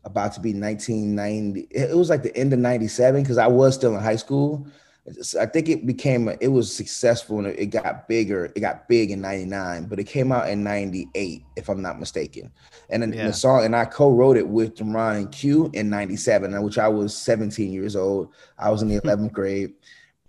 about 0.03 0.33
to 0.33 0.39
be 0.39 0.53
1990. 0.53 1.67
It 1.71 1.95
was 1.95 2.09
like 2.09 2.23
the 2.23 2.35
end 2.37 2.53
of 2.53 2.59
97 2.59 3.21
because 3.23 3.37
I 3.37 3.47
was 3.47 3.75
still 3.75 3.95
in 3.95 4.01
high 4.01 4.15
school. 4.15 4.67
I 5.39 5.45
think 5.45 5.69
it 5.69 5.85
became 5.85 6.29
it 6.41 6.47
was 6.47 6.75
successful 6.75 7.37
and 7.37 7.47
it 7.47 7.67
got 7.67 8.07
bigger. 8.07 8.51
It 8.55 8.59
got 8.59 8.87
big 8.87 9.11
in 9.11 9.21
'99, 9.21 9.85
but 9.85 9.99
it 9.99 10.05
came 10.05 10.31
out 10.31 10.49
in 10.49 10.63
'98, 10.63 11.43
if 11.55 11.69
I'm 11.69 11.81
not 11.81 11.99
mistaken. 11.99 12.51
And 12.89 13.03
then 13.03 13.13
yeah. 13.13 13.27
the 13.27 13.33
song 13.33 13.65
and 13.65 13.75
I 13.75 13.85
co-wrote 13.85 14.35
it 14.35 14.47
with 14.47 14.81
Ron 14.81 15.15
and 15.15 15.31
Q 15.31 15.69
in 15.73 15.91
'97, 15.91 16.59
which 16.63 16.79
I 16.79 16.87
was 16.87 17.15
17 17.15 17.71
years 17.71 17.95
old. 17.95 18.29
I 18.57 18.71
was 18.71 18.81
in 18.81 18.87
the 18.87 18.99
11th 19.01 19.31
grade, 19.31 19.73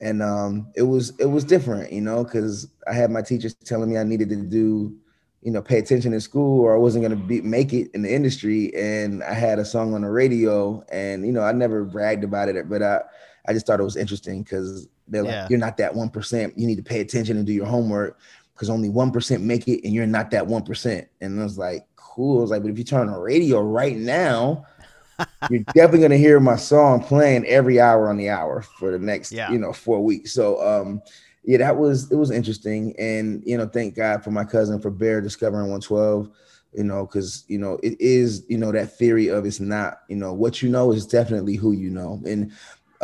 and 0.03 0.23
um, 0.23 0.69
it 0.77 0.83
was 0.83 1.19
it 1.19 1.27
was 1.27 1.45
different, 1.45 1.91
you 1.91 2.03
know, 2.03 2.23
because 2.23 2.69
I 2.87 2.93
had 2.93 3.11
my 3.11 3.23
teachers 3.23 3.55
telling 3.55 3.89
me 3.89 3.97
I 3.97 4.05
needed 4.05 4.29
to 4.29 4.37
do, 4.37 4.95
you 5.41 5.53
know, 5.53 5.63
pay 5.63 5.79
attention 5.79 6.13
in 6.13 6.21
school 6.21 6.61
or 6.61 6.75
I 6.75 6.79
wasn't 6.79 7.03
gonna 7.03 7.17
be 7.17 7.41
make 7.41 7.73
it 7.73 7.91
in 7.95 8.03
the 8.03 8.13
industry. 8.13 8.75
And 8.75 9.25
I 9.25 9.33
had 9.33 9.59
a 9.59 9.65
song 9.65 9.95
on 9.95 10.03
the 10.03 10.11
radio, 10.11 10.85
and 10.93 11.25
you 11.25 11.33
know, 11.33 11.43
I 11.43 11.53
never 11.53 11.83
bragged 11.83 12.25
about 12.25 12.51
it, 12.51 12.69
but 12.69 12.83
I 12.83 13.01
I 13.49 13.53
just 13.53 13.67
thought 13.67 13.81
it 13.81 13.85
was 13.85 13.97
interesting 13.97 14.43
because 14.43 14.89
they're 15.09 15.25
yeah. 15.25 15.43
like, 15.43 15.51
you're 15.51 15.59
not 15.59 15.77
that 15.79 15.95
one 15.95 16.11
percent. 16.11 16.57
You 16.57 16.67
need 16.67 16.77
to 16.77 16.83
pay 16.83 17.01
attention 17.01 17.37
and 17.37 17.47
do 17.47 17.53
your 17.53 17.67
homework 17.67 18.19
because 18.55 18.71
only 18.71 18.89
one 18.89 19.11
percent 19.11 19.43
make 19.43 19.69
it, 19.69 19.85
and 19.85 19.95
you're 19.95 20.07
not 20.07 20.31
that 20.31 20.47
one 20.47 20.63
percent. 20.63 21.09
And 21.21 21.41
I 21.41 21.45
was 21.45 21.59
like, 21.59 21.87
cool. 21.97 22.39
I 22.39 22.43
was 22.43 22.51
like, 22.51 22.63
but 22.63 22.71
if 22.71 22.79
you 22.79 22.85
turn 22.85 23.09
on 23.09 23.15
the 23.15 23.21
radio 23.21 23.61
right 23.61 23.97
now, 23.97 24.67
you're 25.51 25.65
definitely 25.75 26.01
gonna 26.01 26.17
hear 26.17 26.41
my 26.41 26.57
song 26.57 27.03
playing 27.03 27.45
every 27.47 27.81
hour 27.81 28.09
on 28.09 28.17
the 28.17 28.29
hour 28.29 28.63
for 28.63 28.91
the 28.91 28.99
next, 28.99 29.33
yeah. 29.33 29.51
you 29.51 29.59
know, 29.59 29.73
four 29.73 30.03
weeks. 30.03 30.33
So 30.33 30.61
um 30.67 31.03
yeah, 31.45 31.59
that 31.59 31.77
was 31.77 32.11
it 32.11 32.17
was 32.17 32.31
interesting. 32.31 32.95
And 32.99 33.43
you 33.47 33.57
know, 33.57 33.67
thank 33.67 33.95
God 33.95 34.25
for 34.25 34.31
my 34.31 34.45
cousin 34.45 34.81
for 34.81 34.91
Bear 34.91 35.21
discovering 35.21 35.71
112 35.71 36.31
you 36.77 36.85
know, 36.85 37.07
because 37.07 37.45
you 37.49 37.59
know 37.59 37.79
it 37.83 37.99
is, 38.01 38.45
you 38.49 38.59
know, 38.59 38.71
that 38.71 38.97
theory 38.99 39.29
of 39.29 39.47
it's 39.47 39.61
not, 39.61 40.01
you 40.09 40.17
know, 40.17 40.33
what 40.33 40.63
you 40.63 40.69
know 40.69 40.93
is 40.93 41.07
definitely 41.07 41.57
who 41.57 41.73
you 41.73 41.91
know, 41.91 42.21
and 42.27 42.53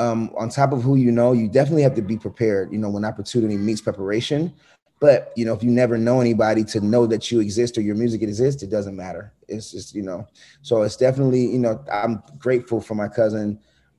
um, 0.03 0.31
on 0.37 0.49
top 0.49 0.73
of 0.73 0.83
who 0.83 0.97
you 0.97 1.11
know, 1.11 1.33
you 1.33 1.49
definitely 1.49 1.83
have 1.83 1.95
to 1.95 2.03
be 2.03 2.17
prepared. 2.17 2.73
You 2.73 2.79
know, 2.79 2.91
when 2.91 3.05
opportunity 3.05 3.57
meets 3.57 3.81
preparation. 3.81 4.53
But 5.01 5.33
you 5.37 5.45
know, 5.45 5.53
if 5.53 5.65
you 5.65 5.71
never 5.71 5.99
know 5.99 6.21
anybody 6.21 6.62
to 6.65 6.81
know 6.81 7.07
that 7.07 7.31
you 7.33 7.41
exist 7.41 7.77
or 7.77 7.81
your 7.81 7.97
music 7.97 8.23
exists, 8.23 8.62
it 8.62 8.71
doesn't 8.71 8.95
matter. 8.95 9.33
It's 9.49 9.73
just 9.73 9.95
you 9.95 10.03
know, 10.03 10.29
so 10.62 10.83
it's 10.83 10.97
definitely 10.97 11.47
you 11.47 11.59
know, 11.59 11.85
I'm 11.93 12.23
grateful 12.38 12.81
for 12.81 12.95
my 12.95 13.09
cousin, 13.09 13.59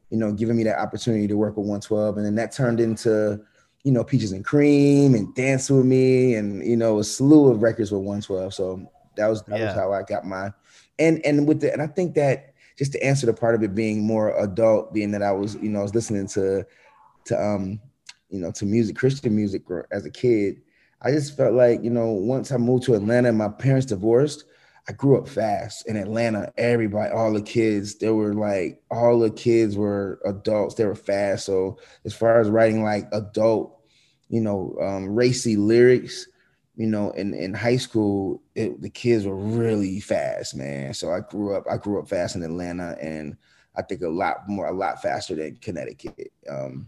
you 0.10 0.18
know, 0.18 0.32
giving 0.32 0.56
me 0.56 0.64
that 0.64 0.80
opportunity 0.80 1.28
to 1.28 1.36
work 1.36 1.58
with 1.58 1.66
112, 1.66 2.18
and 2.18 2.26
then 2.26 2.36
that 2.36 2.54
turned 2.54 2.80
into 2.80 3.44
you 3.84 3.92
know, 3.92 4.04
Peaches 4.04 4.32
and 4.32 4.46
Cream 4.46 5.14
and 5.14 5.36
Dance 5.36 5.70
with 5.70 5.86
Me, 5.86 6.36
and 6.36 6.66
you 6.66 6.78
know, 6.78 7.00
a 7.00 7.04
slew 7.04 7.52
of 7.52 7.62
records 7.62 7.92
with 7.92 8.00
112. 8.00 8.54
So 8.54 8.90
that 9.18 9.28
was 9.28 9.44
that 9.44 9.60
yeah. 9.60 9.66
was 9.66 9.76
how 9.76 9.92
I 9.92 10.04
got 10.04 10.26
my, 10.26 10.52
and 11.00 11.24
and 11.26 11.48
with 11.48 11.60
the 11.60 11.74
and 11.74 11.82
I 11.82 11.88
think 11.88 12.16
that 12.16 12.53
just 12.78 12.92
to 12.94 13.04
answer 13.04 13.26
the 13.26 13.34
part 13.34 13.56
of 13.56 13.64
it 13.64 13.76
being 13.76 14.06
more 14.06 14.38
adult, 14.40 14.94
being 14.94 15.12
that 15.12 15.24
I 15.24 15.32
was, 15.32 15.56
you 15.56 15.70
know, 15.70 15.80
I 15.80 15.84
was 15.84 15.96
listening 15.96 16.28
to, 16.30 16.66
to, 17.26 17.42
um, 17.42 17.80
you 18.30 18.40
know, 18.40 18.52
to 18.52 18.66
music, 18.66 18.96
Christian 18.96 19.36
music 19.36 19.64
as 19.92 20.06
a 20.06 20.10
kid. 20.10 20.62
I 21.02 21.12
just 21.12 21.36
felt 21.38 21.54
like, 21.54 21.84
you 21.84 21.90
know, 21.90 22.12
once 22.12 22.52
I 22.52 22.58
moved 22.58 22.84
to 22.86 22.96
Atlanta 22.96 23.32
my 23.32 23.50
parents 23.50 23.86
divorced, 23.86 24.46
I 24.88 24.92
grew 24.92 25.18
up 25.18 25.28
fast 25.28 25.88
in 25.88 25.96
Atlanta. 25.96 26.52
Everybody, 26.58 27.12
all 27.12 27.32
the 27.32 27.42
kids, 27.42 27.96
they 27.96 28.10
were 28.10 28.34
like, 28.34 28.82
all 28.92 29.20
the 29.20 29.30
kids 29.30 29.78
were 29.78 30.20
adults. 30.26 30.76
They 30.76 30.86
were 30.86 30.96
fast. 30.96 31.46
So 31.46 31.78
as 32.06 32.14
far 32.14 32.40
as 32.40 32.50
writing 32.50 32.84
like 32.84 33.08
adult, 33.14 33.80
you 34.30 34.42
know, 34.42 34.76
um, 34.82 35.08
racy 35.08 35.56
lyrics, 35.56 36.28
you 36.76 36.88
know, 36.88 37.12
in, 37.12 37.34
in 37.34 37.54
high 37.54 37.78
school, 37.78 38.42
it, 38.56 38.82
the 38.82 38.90
kids 38.90 39.26
were 39.26 39.36
really 39.36 40.00
fast, 40.00 40.56
man. 40.56 40.94
So 40.94 41.12
I 41.12 41.20
grew 41.20 41.56
up, 41.56 41.66
I 41.70 41.78
grew 41.78 42.00
up 42.00 42.08
fast 42.08 42.36
in 42.36 42.44
Atlanta 42.44 42.98
and 43.00 43.38
I 43.76 43.84
think 43.84 44.02
a 44.02 44.10
lot 44.10 44.48
more, 44.48 44.68
a 44.68 44.74
lot 44.74 45.02
faster 45.02 45.36
than 45.36 45.58
Connecticut. 45.58 46.32
Um, 46.50 46.88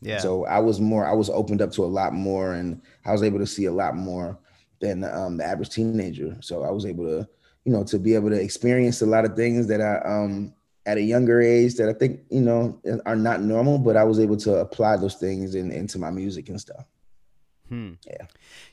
yeah. 0.00 0.18
So 0.18 0.44
I 0.44 0.60
was 0.60 0.80
more, 0.80 1.06
I 1.06 1.12
was 1.12 1.30
opened 1.30 1.62
up 1.62 1.72
to 1.72 1.84
a 1.84 1.86
lot 1.86 2.12
more 2.12 2.54
and 2.54 2.80
I 3.04 3.12
was 3.12 3.22
able 3.22 3.38
to 3.38 3.46
see 3.46 3.64
a 3.64 3.72
lot 3.72 3.96
more 3.96 4.38
than 4.80 5.02
um, 5.04 5.38
the 5.38 5.44
average 5.44 5.70
teenager. 5.70 6.36
So 6.40 6.62
I 6.62 6.70
was 6.70 6.86
able 6.86 7.04
to, 7.06 7.28
you 7.64 7.72
know, 7.72 7.82
to 7.84 7.98
be 7.98 8.14
able 8.14 8.30
to 8.30 8.40
experience 8.40 9.02
a 9.02 9.06
lot 9.06 9.24
of 9.24 9.34
things 9.34 9.66
that 9.66 9.80
I, 9.80 9.98
um, 10.04 10.54
at 10.84 10.98
a 10.98 11.02
younger 11.02 11.40
age 11.40 11.74
that 11.74 11.88
I 11.88 11.92
think, 11.92 12.20
you 12.30 12.42
know, 12.42 12.80
are 13.06 13.16
not 13.16 13.40
normal, 13.40 13.78
but 13.78 13.96
I 13.96 14.04
was 14.04 14.20
able 14.20 14.36
to 14.36 14.58
apply 14.58 14.98
those 14.98 15.16
things 15.16 15.56
in, 15.56 15.72
into 15.72 15.98
my 15.98 16.10
music 16.10 16.48
and 16.48 16.60
stuff. 16.60 16.84
Hmm. 17.68 17.92
Yeah. 18.06 18.26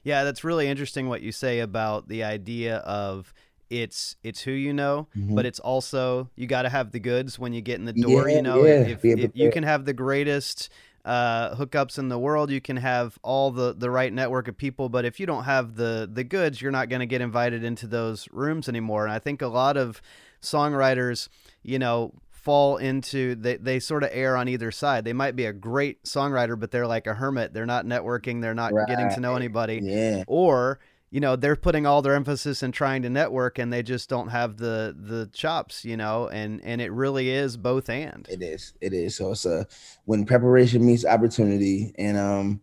Yeah, 0.03 0.23
that's 0.23 0.43
really 0.43 0.67
interesting 0.67 1.07
what 1.07 1.21
you 1.21 1.31
say 1.31 1.59
about 1.59 2.07
the 2.07 2.23
idea 2.23 2.77
of 2.77 3.33
it's 3.69 4.15
it's 4.23 4.41
who 4.41 4.51
you 4.51 4.73
know, 4.73 5.07
mm-hmm. 5.17 5.35
but 5.35 5.45
it's 5.45 5.59
also 5.59 6.29
you 6.35 6.47
got 6.47 6.63
to 6.63 6.69
have 6.69 6.91
the 6.91 6.99
goods 6.99 7.39
when 7.39 7.53
you 7.53 7.61
get 7.61 7.79
in 7.79 7.85
the 7.85 7.93
door. 7.93 8.29
Yeah, 8.29 8.35
you 8.35 8.41
know, 8.41 8.65
yeah. 8.65 8.81
if, 8.81 9.03
if 9.03 9.31
you 9.33 9.51
can 9.51 9.63
have 9.63 9.85
the 9.85 9.93
greatest 9.93 10.69
uh, 11.05 11.55
hookups 11.55 11.97
in 11.97 12.07
the 12.07 12.19
world, 12.19 12.49
you 12.49 12.61
can 12.61 12.77
have 12.77 13.17
all 13.23 13.51
the 13.51 13.73
the 13.73 13.89
right 13.89 14.13
network 14.13 14.47
of 14.47 14.57
people, 14.57 14.89
but 14.89 15.05
if 15.05 15.19
you 15.19 15.25
don't 15.25 15.43
have 15.43 15.75
the 15.75 16.09
the 16.11 16.23
goods, 16.23 16.61
you're 16.61 16.71
not 16.71 16.89
going 16.89 16.99
to 16.99 17.05
get 17.05 17.21
invited 17.21 17.63
into 17.63 17.87
those 17.87 18.27
rooms 18.31 18.69
anymore. 18.69 19.05
And 19.05 19.13
I 19.13 19.19
think 19.19 19.41
a 19.41 19.47
lot 19.47 19.75
of 19.75 20.01
songwriters, 20.41 21.29
you 21.63 21.79
know, 21.79 22.13
fall 22.43 22.75
into 22.75 23.35
they, 23.35 23.55
they 23.55 23.79
sort 23.79 24.03
of 24.03 24.09
err 24.11 24.35
on 24.35 24.49
either 24.49 24.69
side. 24.69 25.05
They 25.05 25.13
might 25.13 25.35
be 25.35 25.45
a 25.45 25.53
great 25.53 26.03
songwriter, 26.03 26.59
but 26.59 26.71
they're 26.71 26.85
like 26.85 27.07
a 27.07 27.13
hermit. 27.13 27.53
They're 27.53 27.65
not 27.65 27.85
networking, 27.85 28.41
they're 28.41 28.53
not 28.53 28.73
right. 28.73 28.87
getting 28.87 29.09
to 29.11 29.19
know 29.21 29.35
anybody. 29.35 29.79
Yeah. 29.81 30.25
Or, 30.27 30.79
you 31.09 31.21
know, 31.21 31.37
they're 31.37 31.55
putting 31.55 31.85
all 31.85 32.01
their 32.01 32.15
emphasis 32.15 32.61
in 32.61 32.73
trying 32.73 33.03
to 33.03 33.09
network 33.09 33.59
and 33.59 33.71
they 33.71 33.81
just 33.81 34.09
don't 34.09 34.27
have 34.27 34.57
the 34.57 34.93
the 34.99 35.29
chops, 35.33 35.85
you 35.85 35.95
know, 35.95 36.27
and 36.27 36.61
and 36.65 36.81
it 36.81 36.91
really 36.91 37.29
is 37.29 37.55
both 37.55 37.89
and. 37.89 38.27
It 38.29 38.41
is. 38.41 38.73
It 38.81 38.93
is. 38.93 39.15
So 39.15 39.31
it's 39.31 39.45
a 39.45 39.65
when 40.03 40.25
preparation 40.25 40.85
meets 40.85 41.05
opportunity 41.05 41.93
and 41.97 42.17
um 42.17 42.61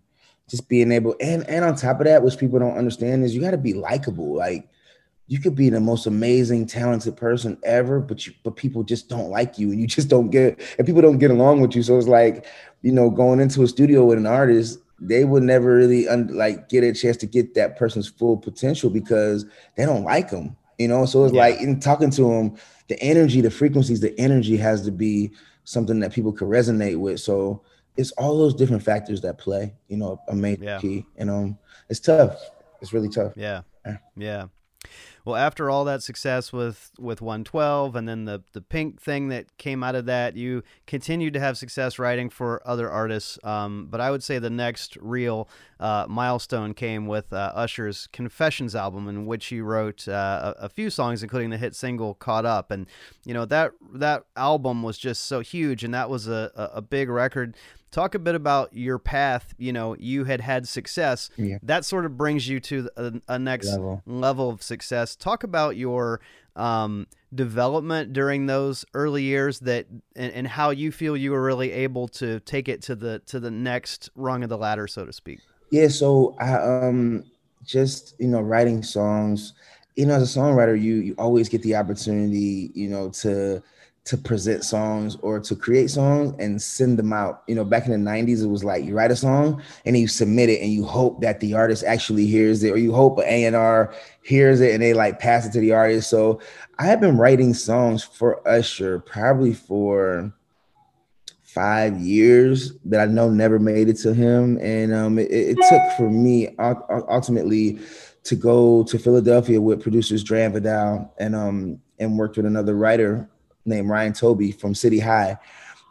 just 0.50 0.68
being 0.68 0.92
able 0.92 1.16
and 1.20 1.48
and 1.48 1.64
on 1.64 1.74
top 1.74 2.00
of 2.00 2.06
that, 2.06 2.22
which 2.22 2.36
people 2.36 2.58
don't 2.58 2.76
understand 2.76 3.24
is 3.24 3.34
you 3.34 3.40
got 3.40 3.52
to 3.52 3.56
be 3.56 3.72
likable. 3.72 4.36
Like 4.36 4.68
you 5.30 5.38
could 5.38 5.54
be 5.54 5.70
the 5.70 5.78
most 5.78 6.06
amazing, 6.06 6.66
talented 6.66 7.16
person 7.16 7.56
ever, 7.62 8.00
but 8.00 8.26
you, 8.26 8.32
but 8.42 8.56
people 8.56 8.82
just 8.82 9.08
don't 9.08 9.30
like 9.30 9.60
you, 9.60 9.70
and 9.70 9.80
you 9.80 9.86
just 9.86 10.08
don't 10.08 10.28
get, 10.28 10.60
and 10.76 10.84
people 10.84 11.00
don't 11.00 11.18
get 11.18 11.30
along 11.30 11.60
with 11.60 11.76
you. 11.76 11.84
So 11.84 11.96
it's 11.96 12.08
like, 12.08 12.46
you 12.82 12.90
know, 12.90 13.08
going 13.10 13.38
into 13.38 13.62
a 13.62 13.68
studio 13.68 14.04
with 14.04 14.18
an 14.18 14.26
artist, 14.26 14.80
they 14.98 15.22
would 15.22 15.44
never 15.44 15.76
really 15.76 16.08
un, 16.08 16.36
like 16.36 16.68
get 16.68 16.82
a 16.82 16.92
chance 16.92 17.16
to 17.18 17.26
get 17.26 17.54
that 17.54 17.78
person's 17.78 18.08
full 18.08 18.38
potential 18.38 18.90
because 18.90 19.46
they 19.76 19.86
don't 19.86 20.02
like 20.02 20.30
them, 20.30 20.56
you 20.80 20.88
know. 20.88 21.06
So 21.06 21.24
it's 21.24 21.32
yeah. 21.32 21.42
like 21.42 21.60
in 21.60 21.78
talking 21.78 22.10
to 22.10 22.22
them, 22.22 22.56
the 22.88 23.00
energy, 23.00 23.40
the 23.40 23.52
frequencies, 23.52 24.00
the 24.00 24.18
energy 24.18 24.56
has 24.56 24.82
to 24.82 24.90
be 24.90 25.30
something 25.62 26.00
that 26.00 26.12
people 26.12 26.32
could 26.32 26.48
resonate 26.48 26.98
with. 26.98 27.20
So 27.20 27.62
it's 27.96 28.10
all 28.12 28.36
those 28.36 28.52
different 28.54 28.82
factors 28.82 29.20
that 29.20 29.38
play, 29.38 29.74
you 29.86 29.96
know, 29.96 30.20
a 30.26 30.34
major 30.34 30.64
yeah. 30.64 30.80
key. 30.80 31.06
And 31.16 31.30
um, 31.30 31.58
it's 31.88 32.00
tough. 32.00 32.36
It's 32.80 32.92
really 32.92 33.08
tough. 33.08 33.34
Yeah. 33.36 33.62
Yeah. 34.16 34.46
Well, 35.24 35.36
after 35.36 35.68
all 35.68 35.84
that 35.84 36.02
success 36.02 36.52
with 36.52 36.92
with 36.98 37.20
112 37.20 37.94
and 37.96 38.08
then 38.08 38.24
the 38.24 38.42
the 38.52 38.60
Pink 38.60 39.00
thing 39.00 39.28
that 39.28 39.56
came 39.58 39.82
out 39.82 39.94
of 39.94 40.06
that, 40.06 40.36
you 40.36 40.62
continued 40.86 41.34
to 41.34 41.40
have 41.40 41.58
success 41.58 41.98
writing 41.98 42.30
for 42.30 42.62
other 42.64 42.90
artists. 42.90 43.38
Um, 43.44 43.88
but 43.90 44.00
I 44.00 44.10
would 44.10 44.22
say 44.22 44.38
the 44.38 44.50
next 44.50 44.96
real 45.00 45.48
uh, 45.78 46.06
milestone 46.08 46.74
came 46.74 47.06
with 47.06 47.32
uh, 47.32 47.52
Usher's 47.54 48.06
Confessions 48.08 48.74
album, 48.74 49.08
in 49.08 49.26
which 49.26 49.46
he 49.46 49.60
wrote 49.60 50.06
uh, 50.08 50.54
a, 50.58 50.64
a, 50.64 50.68
few 50.68 50.90
songs, 50.90 51.22
including 51.22 51.50
the 51.50 51.58
hit 51.58 51.74
single 51.74 52.14
"Caught 52.14 52.46
Up." 52.46 52.70
And 52.70 52.86
you 53.24 53.34
know 53.34 53.44
that 53.46 53.72
that 53.94 54.24
album 54.36 54.82
was 54.82 54.98
just 54.98 55.24
so 55.24 55.40
huge, 55.40 55.84
and 55.84 55.92
that 55.94 56.08
was 56.10 56.28
a, 56.28 56.50
a, 56.54 56.64
a 56.76 56.82
big 56.82 57.08
record. 57.08 57.56
Talk 57.90 58.14
a 58.14 58.18
bit 58.18 58.34
about 58.34 58.74
your 58.74 58.98
path. 58.98 59.54
You 59.58 59.72
know, 59.72 59.96
you 59.98 60.24
had 60.24 60.40
had 60.40 60.68
success. 60.68 61.30
Yeah. 61.36 61.58
That 61.62 61.84
sort 61.84 62.04
of 62.04 62.16
brings 62.16 62.48
you 62.48 62.60
to 62.60 62.90
a, 62.96 63.12
a 63.28 63.38
next 63.38 63.68
Level. 63.68 64.02
level 64.06 64.50
of 64.50 64.62
success. 64.62 65.16
Talk 65.16 65.44
about 65.44 65.76
your 65.76 66.20
um, 66.56 67.06
development 67.34 68.12
during 68.12 68.46
those 68.46 68.84
early 68.94 69.22
years 69.22 69.60
that 69.60 69.86
and, 70.16 70.32
and 70.32 70.46
how 70.46 70.70
you 70.70 70.92
feel 70.92 71.16
you 71.16 71.32
were 71.32 71.42
really 71.42 71.72
able 71.72 72.08
to 72.08 72.40
take 72.40 72.68
it 72.68 72.82
to 72.82 72.94
the 72.94 73.20
to 73.26 73.40
the 73.40 73.50
next 73.50 74.10
rung 74.14 74.42
of 74.42 74.48
the 74.48 74.58
ladder, 74.58 74.86
so 74.86 75.04
to 75.04 75.12
speak. 75.12 75.40
Yeah, 75.70 75.88
so 75.88 76.36
I 76.40 76.54
um 76.54 77.24
just 77.64 78.14
you 78.18 78.28
know 78.28 78.40
writing 78.40 78.82
songs. 78.82 79.54
You 79.96 80.06
know, 80.06 80.14
as 80.14 80.36
a 80.36 80.38
songwriter, 80.38 80.80
you 80.80 80.96
you 80.96 81.14
always 81.18 81.48
get 81.48 81.62
the 81.62 81.76
opportunity, 81.76 82.70
you 82.74 82.88
know, 82.88 83.10
to 83.10 83.62
to 84.04 84.16
present 84.16 84.64
songs 84.64 85.16
or 85.20 85.38
to 85.38 85.54
create 85.54 85.90
songs 85.90 86.34
and 86.38 86.60
send 86.60 86.98
them 86.98 87.12
out. 87.12 87.42
You 87.46 87.54
know, 87.54 87.64
back 87.64 87.86
in 87.86 87.92
the 87.92 88.10
90s, 88.10 88.42
it 88.42 88.48
was 88.48 88.64
like 88.64 88.84
you 88.84 88.94
write 88.94 89.10
a 89.10 89.16
song 89.16 89.62
and 89.84 89.96
you 89.96 90.08
submit 90.08 90.48
it 90.48 90.62
and 90.62 90.72
you 90.72 90.84
hope 90.84 91.20
that 91.20 91.40
the 91.40 91.54
artist 91.54 91.84
actually 91.84 92.26
hears 92.26 92.64
it, 92.64 92.70
or 92.70 92.78
you 92.78 92.92
hope 92.92 93.18
an 93.18 93.24
A&R 93.26 93.94
hears 94.22 94.60
it 94.60 94.72
and 94.72 94.82
they 94.82 94.94
like 94.94 95.18
pass 95.18 95.46
it 95.46 95.52
to 95.52 95.60
the 95.60 95.72
artist. 95.72 96.08
So 96.08 96.40
I 96.78 96.86
have 96.86 97.00
been 97.00 97.18
writing 97.18 97.52
songs 97.52 98.02
for 98.02 98.46
Usher 98.48 99.00
probably 99.00 99.52
for 99.52 100.32
five 101.42 101.98
years 101.98 102.72
that 102.84 103.00
I 103.00 103.12
know 103.12 103.28
never 103.28 103.58
made 103.58 103.88
it 103.88 103.96
to 103.98 104.14
him. 104.14 104.58
And 104.62 104.94
um, 104.94 105.18
it, 105.18 105.30
it 105.30 105.56
took 105.68 105.82
for 105.96 106.08
me 106.08 106.54
ultimately 106.58 107.80
to 108.24 108.36
go 108.36 108.84
to 108.84 108.98
Philadelphia 108.98 109.60
with 109.60 109.82
producers 109.82 110.22
Dre 110.22 110.42
and 110.42 110.54
Vidal 110.54 111.12
and 111.18 111.34
um 111.34 111.80
and 111.98 112.18
worked 112.18 112.36
with 112.36 112.46
another 112.46 112.74
writer 112.74 113.28
named 113.64 113.88
Ryan 113.88 114.12
Toby 114.12 114.52
from 114.52 114.74
City 114.74 114.98
High. 114.98 115.38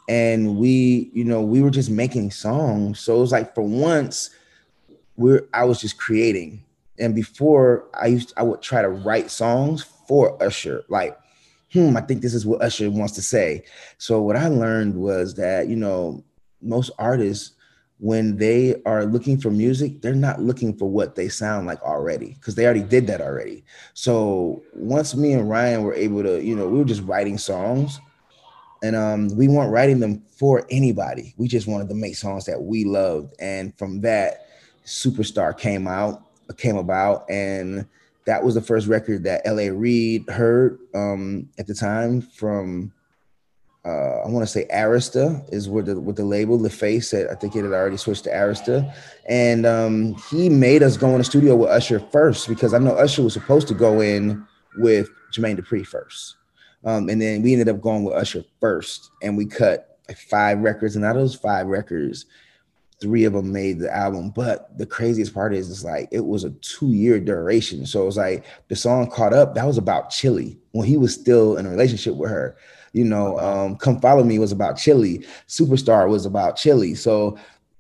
And 0.08 0.58
we, 0.58 1.12
you 1.14 1.24
know, 1.24 1.42
we 1.42 1.62
were 1.62 1.70
just 1.70 1.90
making 1.90 2.32
songs. 2.32 3.00
So 3.00 3.18
it 3.18 3.20
was 3.20 3.32
like 3.32 3.54
for 3.54 3.62
once, 3.62 4.32
we're 5.18 5.48
I 5.54 5.66
was 5.66 5.80
just 5.80 5.98
creating. 5.98 6.64
And 6.98 7.14
before 7.14 7.86
I 7.94 8.08
used 8.08 8.34
I 8.36 8.44
would 8.44 8.62
try 8.62 8.82
to 8.82 8.90
write 8.90 9.30
songs 9.30 9.84
for 10.08 10.42
Usher, 10.42 10.84
like, 10.90 11.18
hmm, 11.72 11.96
I 11.96 12.02
think 12.02 12.22
this 12.22 12.34
is 12.34 12.46
what 12.46 12.62
Usher 12.62 12.90
wants 12.90 13.14
to 13.14 13.22
say. 13.22 13.64
So 13.98 14.22
what 14.22 14.36
I 14.36 14.48
learned 14.48 14.96
was 14.96 15.36
that, 15.36 15.68
you 15.68 15.76
know, 15.76 16.24
most 16.62 16.90
artists 16.98 17.52
when 18.00 18.38
they 18.38 18.82
are 18.86 19.06
looking 19.06 19.40
for 19.40 19.52
music, 19.52 20.02
they're 20.02 20.16
not 20.16 20.42
looking 20.42 20.76
for 20.76 20.90
what 20.90 21.16
they 21.16 21.28
sound 21.28 21.68
like 21.68 21.82
already 21.82 22.34
because 22.36 22.56
they 22.56 22.66
already 22.66 22.82
did 22.82 23.06
that 23.08 23.22
already. 23.22 23.64
So 23.94 24.62
once 24.74 25.16
me 25.16 25.34
and 25.34 25.50
Ryan 25.50 25.84
were 25.84 25.94
able 25.94 26.24
to, 26.24 26.42
you 26.42 26.56
know, 26.56 26.68
we 26.68 26.78
were 26.78 26.86
just 26.86 27.04
writing 27.04 27.38
songs 27.38 28.00
and 28.82 28.96
um, 28.96 29.28
we 29.36 29.50
weren't 29.50 29.72
writing 29.72 30.00
them 30.00 30.24
for 30.30 30.66
anybody. 30.70 31.34
We 31.38 31.50
just 31.50 31.68
wanted 31.68 31.90
to 31.90 31.96
make 31.96 32.16
songs 32.16 32.46
that 32.46 32.62
we 32.62 32.86
loved. 32.86 33.36
And 33.40 33.78
from 33.78 34.00
that, 34.02 34.48
Superstar 34.86 35.58
came 35.58 35.86
out, 35.86 36.24
came 36.56 36.78
about, 36.78 37.30
and 37.30 37.86
that 38.26 38.44
was 38.44 38.56
the 38.56 38.62
first 38.62 38.88
record 38.88 39.24
that 39.26 39.42
L.A. 39.44 39.72
Reid 39.72 40.30
heard 40.30 40.80
um, 40.96 41.50
at 41.58 41.68
the 41.68 41.74
time 41.74 42.22
from 42.22 42.94
uh, 43.86 44.24
I 44.26 44.28
want 44.28 44.44
to 44.44 44.52
say 44.52 44.68
Arista 44.74 45.42
is 45.54 45.70
with 45.70 45.86
the 45.86 46.00
with 46.00 46.18
the 46.18 46.26
label. 46.26 46.68
Face 46.70 47.10
said 47.10 47.30
I 47.30 47.36
think 47.36 47.56
it 47.56 47.64
had 47.64 47.72
already 47.72 47.96
switched 47.96 48.26
to 48.26 48.30
Arista, 48.30 48.94
and 49.28 49.66
um, 49.66 50.16
he 50.30 50.50
made 50.50 50.84
us 50.84 50.98
go 50.98 51.10
in 51.12 51.20
the 51.20 51.24
studio 51.24 51.56
with 51.56 51.70
Usher 51.70 52.00
first 52.12 52.50
because 52.50 52.74
I 52.74 52.80
know 52.80 52.92
Usher 52.92 53.24
was 53.24 53.34
supposed 53.34 53.70
to 53.70 53.74
go 53.74 54.02
in 54.02 54.46
with 54.78 55.10
Jermaine 55.32 55.58
Dupri 55.58 55.86
first, 55.86 56.36
um, 56.84 57.08
and 57.08 57.22
then 57.22 57.42
we 57.42 57.54
ended 57.54 57.70
up 57.70 57.80
going 57.80 58.04
with 58.04 58.16
Usher 58.16 58.44
first, 58.60 59.12
and 59.24 59.38
we 59.38 59.46
cut 59.46 60.00
like 60.10 60.18
five 60.18 60.60
records, 60.60 60.98
and 60.98 61.06
out 61.06 61.16
of 61.16 61.22
those 61.22 61.36
five 61.36 61.68
records, 61.68 62.26
three 63.00 63.24
of 63.24 63.32
them 63.32 63.54
made 63.54 63.80
the 63.80 63.96
album. 63.96 64.32
But 64.32 64.78
the 64.78 64.86
craziest 64.86 65.34
part 65.34 65.54
is, 65.54 65.72
it's 65.72 65.86
like 65.86 66.10
it 66.12 66.26
was 66.26 66.44
a 66.44 66.50
two 66.50 66.92
year 66.92 67.18
duration, 67.18 67.86
so 67.86 68.02
it 68.02 68.08
was 68.08 68.18
like 68.18 68.44
the 68.68 68.76
song 68.76 69.10
"Caught 69.10 69.32
Up" 69.32 69.56
that 69.56 69.66
was 69.66 69.78
about 69.78 70.10
Chili 70.10 70.58
when 70.74 70.86
he 70.86 70.98
was 70.98 71.14
still 71.14 71.56
in 71.56 71.66
a 71.66 71.70
relationship 71.70 72.16
with 72.16 72.30
her 72.30 72.58
you 72.94 73.04
know 73.04 73.38
um 73.40 73.76
come 73.78 74.00
follow 74.00 74.24
me 74.24 74.40
was 74.40 74.52
about 74.52 74.78
chili. 74.78 75.26
Superstar 75.48 76.10
was 76.10 76.26
about 76.26 76.56
chili. 76.56 76.96
So 76.96 77.38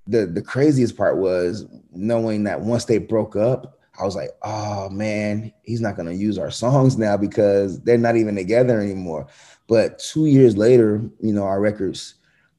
the 0.09 0.25
the 0.25 0.41
craziest 0.41 0.97
part 0.97 1.17
was 1.17 1.65
knowing 1.91 2.43
that 2.43 2.59
once 2.59 2.85
they 2.85 2.97
broke 2.97 3.35
up 3.35 3.79
i 3.99 4.03
was 4.03 4.15
like 4.15 4.31
oh 4.41 4.89
man 4.89 5.53
he's 5.63 5.81
not 5.81 5.95
going 5.95 6.07
to 6.07 6.15
use 6.15 6.37
our 6.37 6.51
songs 6.51 6.97
now 6.97 7.15
because 7.15 7.79
they're 7.81 7.97
not 7.97 8.15
even 8.15 8.35
together 8.35 8.79
anymore. 8.81 9.27
But 9.67 9.99
two 9.99 10.25
years 10.25 10.57
later 10.57 11.01
you 11.19 11.33
know 11.33 11.43
our 11.43 11.61
records 11.61 12.15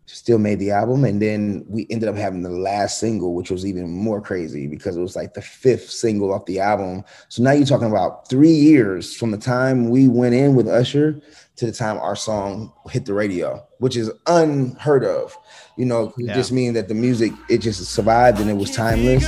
still 0.07 0.39
made 0.39 0.59
the 0.59 0.73
album 0.73 1.05
and 1.05 1.23
then 1.23 1.65
we 1.69 1.87
ended 1.89 2.09
up 2.09 2.17
having 2.17 2.43
the 2.43 2.51
last 2.51 2.99
single 2.99 3.35
which 3.35 3.51
was 3.51 3.65
even 3.65 3.89
more 3.89 4.21
crazy 4.21 4.67
because 4.67 4.97
it 4.97 5.01
was 5.01 5.15
like 5.15 5.35
the 5.35 5.43
fifth 5.43 5.89
single 5.89 6.33
off 6.33 6.45
the 6.47 6.61
album. 6.61 7.05
So 7.29 7.43
now 7.43 7.53
you're 7.53 7.67
talking 7.67 7.91
about 7.91 8.29
three 8.29 8.51
years 8.51 9.15
from 9.15 9.31
the 9.31 9.39
time 9.39 9.89
we 9.89 10.09
went 10.09 10.35
in 10.35 10.55
with 10.55 10.69
usher 10.69 11.21
to 11.61 11.67
the 11.67 11.73
time 11.73 11.99
our 11.99 12.17
song 12.17 12.73
hit 12.91 13.05
the 13.05 13.13
radio, 13.13 13.63
which 13.81 13.95
is 13.95 14.11
unheard 14.27 15.05
of. 15.05 15.37
You 15.77 15.85
know, 15.85 16.13
Yeah. 16.17 16.35
just 16.35 16.53
means 16.53 16.73
that 16.75 16.89
the 16.89 16.95
music 16.95 17.33
it 17.51 17.59
just 17.59 17.85
survived 17.85 18.41
and 18.41 18.49
it 18.49 18.55
was 18.57 18.71
timeless. 18.75 19.25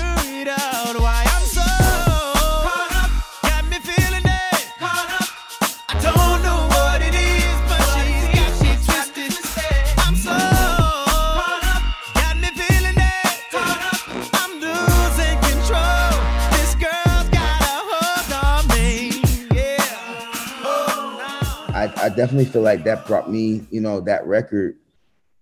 Definitely 22.17 22.47
feel 22.47 22.63
like 22.63 22.85
that 22.85 23.07
brought 23.07 23.31
me, 23.31 23.67
you 23.71 23.81
know, 23.81 24.01
that 24.01 24.27
record, 24.27 24.79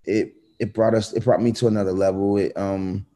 it 0.04 0.34
it 0.58 0.74
brought 0.74 0.94
us, 0.94 1.12
it 1.12 1.24
brought 1.24 1.42
me 1.42 1.52
to 1.52 1.66
another 1.66 1.92
level. 1.92 2.36
It 2.36 2.56
um 2.56 3.06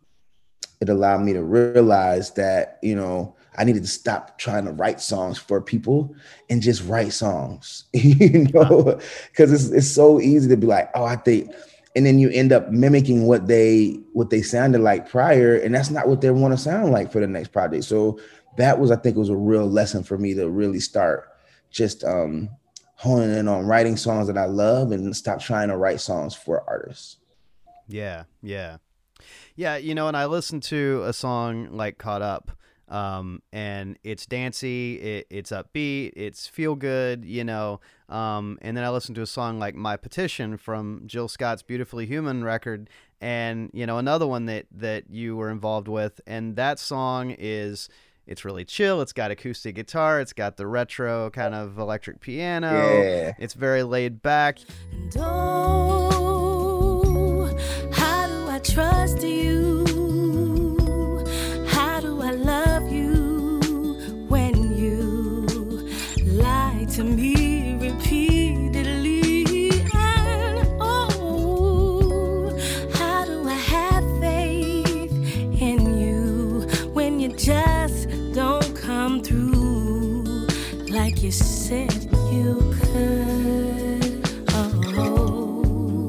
it 0.81 0.89
allowed 0.89 1.23
me 1.23 1.33
to 1.33 1.43
realize 1.43 2.33
that, 2.33 2.79
you 2.83 2.95
know, 2.95 3.37
I 3.57 3.65
needed 3.65 3.83
to 3.83 3.89
stop 3.89 4.39
trying 4.39 4.65
to 4.65 4.73
write 4.73 5.01
songs 5.01 5.39
for 5.39 5.61
people 5.61 6.15
and 6.51 6.61
just 6.61 6.85
write 6.85 7.13
songs, 7.13 7.85
you 7.93 8.49
know, 8.53 8.99
because 9.31 9.53
it's 9.53 9.71
it's 9.71 9.91
so 9.91 10.21
easy 10.21 10.49
to 10.49 10.57
be 10.57 10.67
like, 10.67 10.91
oh, 10.95 11.05
I 11.05 11.17
think, 11.17 11.53
and 11.97 12.05
then 12.05 12.19
you 12.19 12.31
end 12.31 12.53
up 12.53 12.71
mimicking 12.71 13.27
what 13.27 13.47
they 13.47 14.01
what 14.13 14.31
they 14.31 14.43
sounded 14.43 14.81
like 14.81 15.09
prior, 15.09 15.57
and 15.57 15.75
that's 15.75 15.91
not 15.91 16.09
what 16.09 16.21
they 16.21 16.31
want 16.31 16.53
to 16.53 16.59
sound 16.59 16.93
like 16.93 17.13
for 17.13 17.21
the 17.21 17.27
next 17.27 17.53
project. 17.53 17.85
So 17.85 18.19
that 18.57 18.79
was, 18.79 18.91
I 18.91 18.97
think, 18.97 19.17
it 19.17 19.21
was 19.21 19.29
a 19.29 19.37
real 19.37 19.69
lesson 19.69 20.03
for 20.03 20.19
me 20.19 20.35
to 20.35 20.49
really 20.49 20.81
start 20.81 21.29
just 21.71 22.05
um 22.05 22.49
honing 23.05 23.37
in 23.37 23.47
on 23.49 23.67
writing 23.67 23.99
songs 23.99 24.27
that 24.29 24.39
I 24.39 24.47
love 24.47 24.91
and 24.91 25.15
stop 25.15 25.39
trying 25.39 25.69
to 25.69 25.77
write 25.77 26.01
songs 26.01 26.35
for 26.35 26.65
artists. 26.67 27.19
Yeah, 27.87 28.25
yeah, 28.43 28.79
yeah. 29.57 29.77
You 29.77 29.95
know, 29.95 30.09
and 30.09 30.17
I 30.17 30.25
listened 30.25 30.63
to 30.65 31.03
a 31.05 31.13
song 31.13 31.69
like 31.71 31.99
"Caught 31.99 32.23
Up," 32.23 32.51
um, 32.89 33.43
and 33.53 33.99
it's 34.03 34.25
dancey, 34.25 34.95
it, 34.95 35.27
it's 35.29 35.51
upbeat, 35.51 36.13
it's 36.17 36.47
feel 36.47 36.75
good. 36.75 37.27
You 37.27 37.45
know, 37.45 37.81
um, 38.09 38.59
and 38.63 38.75
then 38.75 38.85
I 38.85 38.89
listened 38.89 39.17
to 39.17 39.23
a 39.23 39.27
song 39.27 39.59
like 39.59 39.75
"My 39.75 39.99
Petition" 39.99 40.57
from 40.57 41.03
Jill 41.05 41.29
Scott's 41.29 41.63
"Beautifully 41.63 42.07
Human" 42.07 42.43
record, 42.43 42.89
and 43.21 43.71
you 43.75 43.85
know 43.85 43.99
another 43.99 44.27
one 44.27 44.47
that 44.47 44.65
that 44.73 45.11
you 45.11 45.37
were 45.37 45.51
involved 45.51 45.89
with, 45.89 46.23
and 46.27 46.57
that 46.57 46.79
song 46.79 47.35
is. 47.39 47.89
It's 48.27 48.45
really 48.45 48.65
chill. 48.65 49.01
It's 49.01 49.13
got 49.13 49.31
acoustic 49.31 49.75
guitar. 49.75 50.21
It's 50.21 50.33
got 50.33 50.57
the 50.57 50.67
retro 50.67 51.31
kind 51.31 51.55
of 51.55 51.79
electric 51.79 52.21
piano. 52.21 52.73
Yeah. 52.73 53.35
It's 53.39 53.55
very 53.55 53.83
laid 53.83 54.23
back. 54.23 54.59
And 54.93 55.15
oh, 55.19 56.35
how 57.93 58.27
do 58.27 58.49
I 58.49 58.59
trust 58.61 59.23
you? 59.23 59.85
How 61.69 62.01
do 62.01 62.23
I 62.23 62.31
love 62.31 62.91
you 62.91 63.61
when 64.29 64.75
you 64.75 65.47
lie 66.25 66.87
to 66.93 67.05
me 67.05 67.34
like 81.71 82.03
you 82.03 82.11
you 82.33 82.75
could? 82.81 84.25
Oh. 84.51 86.09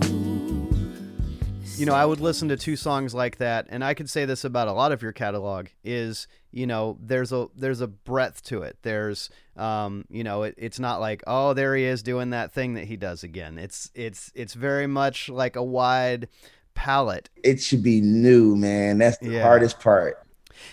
you 1.78 1.86
know 1.86 1.94
i 1.94 2.06
would 2.06 2.20
listen 2.20 2.48
to 2.50 2.58
two 2.58 2.76
songs 2.76 3.14
like 3.14 3.38
that 3.38 3.66
and 3.70 3.84
i 3.84 3.94
could 3.94 4.10
say 4.10 4.26
this 4.26 4.44
about 4.44 4.68
a 4.68 4.74
lot 4.74 4.92
of 4.92 5.02
your 5.02 5.12
catalog 5.12 5.68
is 5.84 6.28
you 6.52 6.68
know 6.68 6.98
there's 7.02 7.32
a 7.32 7.48
there's 7.56 7.82
a 7.82 7.88
breadth 7.88 8.44
to 8.44 8.64
it 8.64 8.78
there's 8.82 9.30
um 9.56 10.06
you 10.10 10.24
know 10.24 10.44
it, 10.44 10.56
it's 10.58 10.80
not 10.80 11.00
like 11.00 11.24
oh 11.28 11.54
there 11.54 11.76
he 11.76 11.84
is 11.84 12.04
doing 12.04 12.32
that 12.32 12.52
thing 12.52 12.74
that 12.74 12.86
he 12.86 12.98
does 12.98 13.24
again 13.24 13.58
it's 13.58 13.92
it's 13.96 14.32
it's 14.36 14.54
very 14.54 14.88
much 14.88 15.30
like 15.30 15.56
a 15.56 15.64
wide 15.64 16.28
palette. 16.74 17.30
It 17.42 17.62
should 17.62 17.82
be 17.82 18.02
new, 18.02 18.54
man. 18.58 18.98
That's 18.98 19.18
the 19.20 19.30
Yeah. 19.30 19.44
hardest 19.44 19.80
part. 19.80 20.25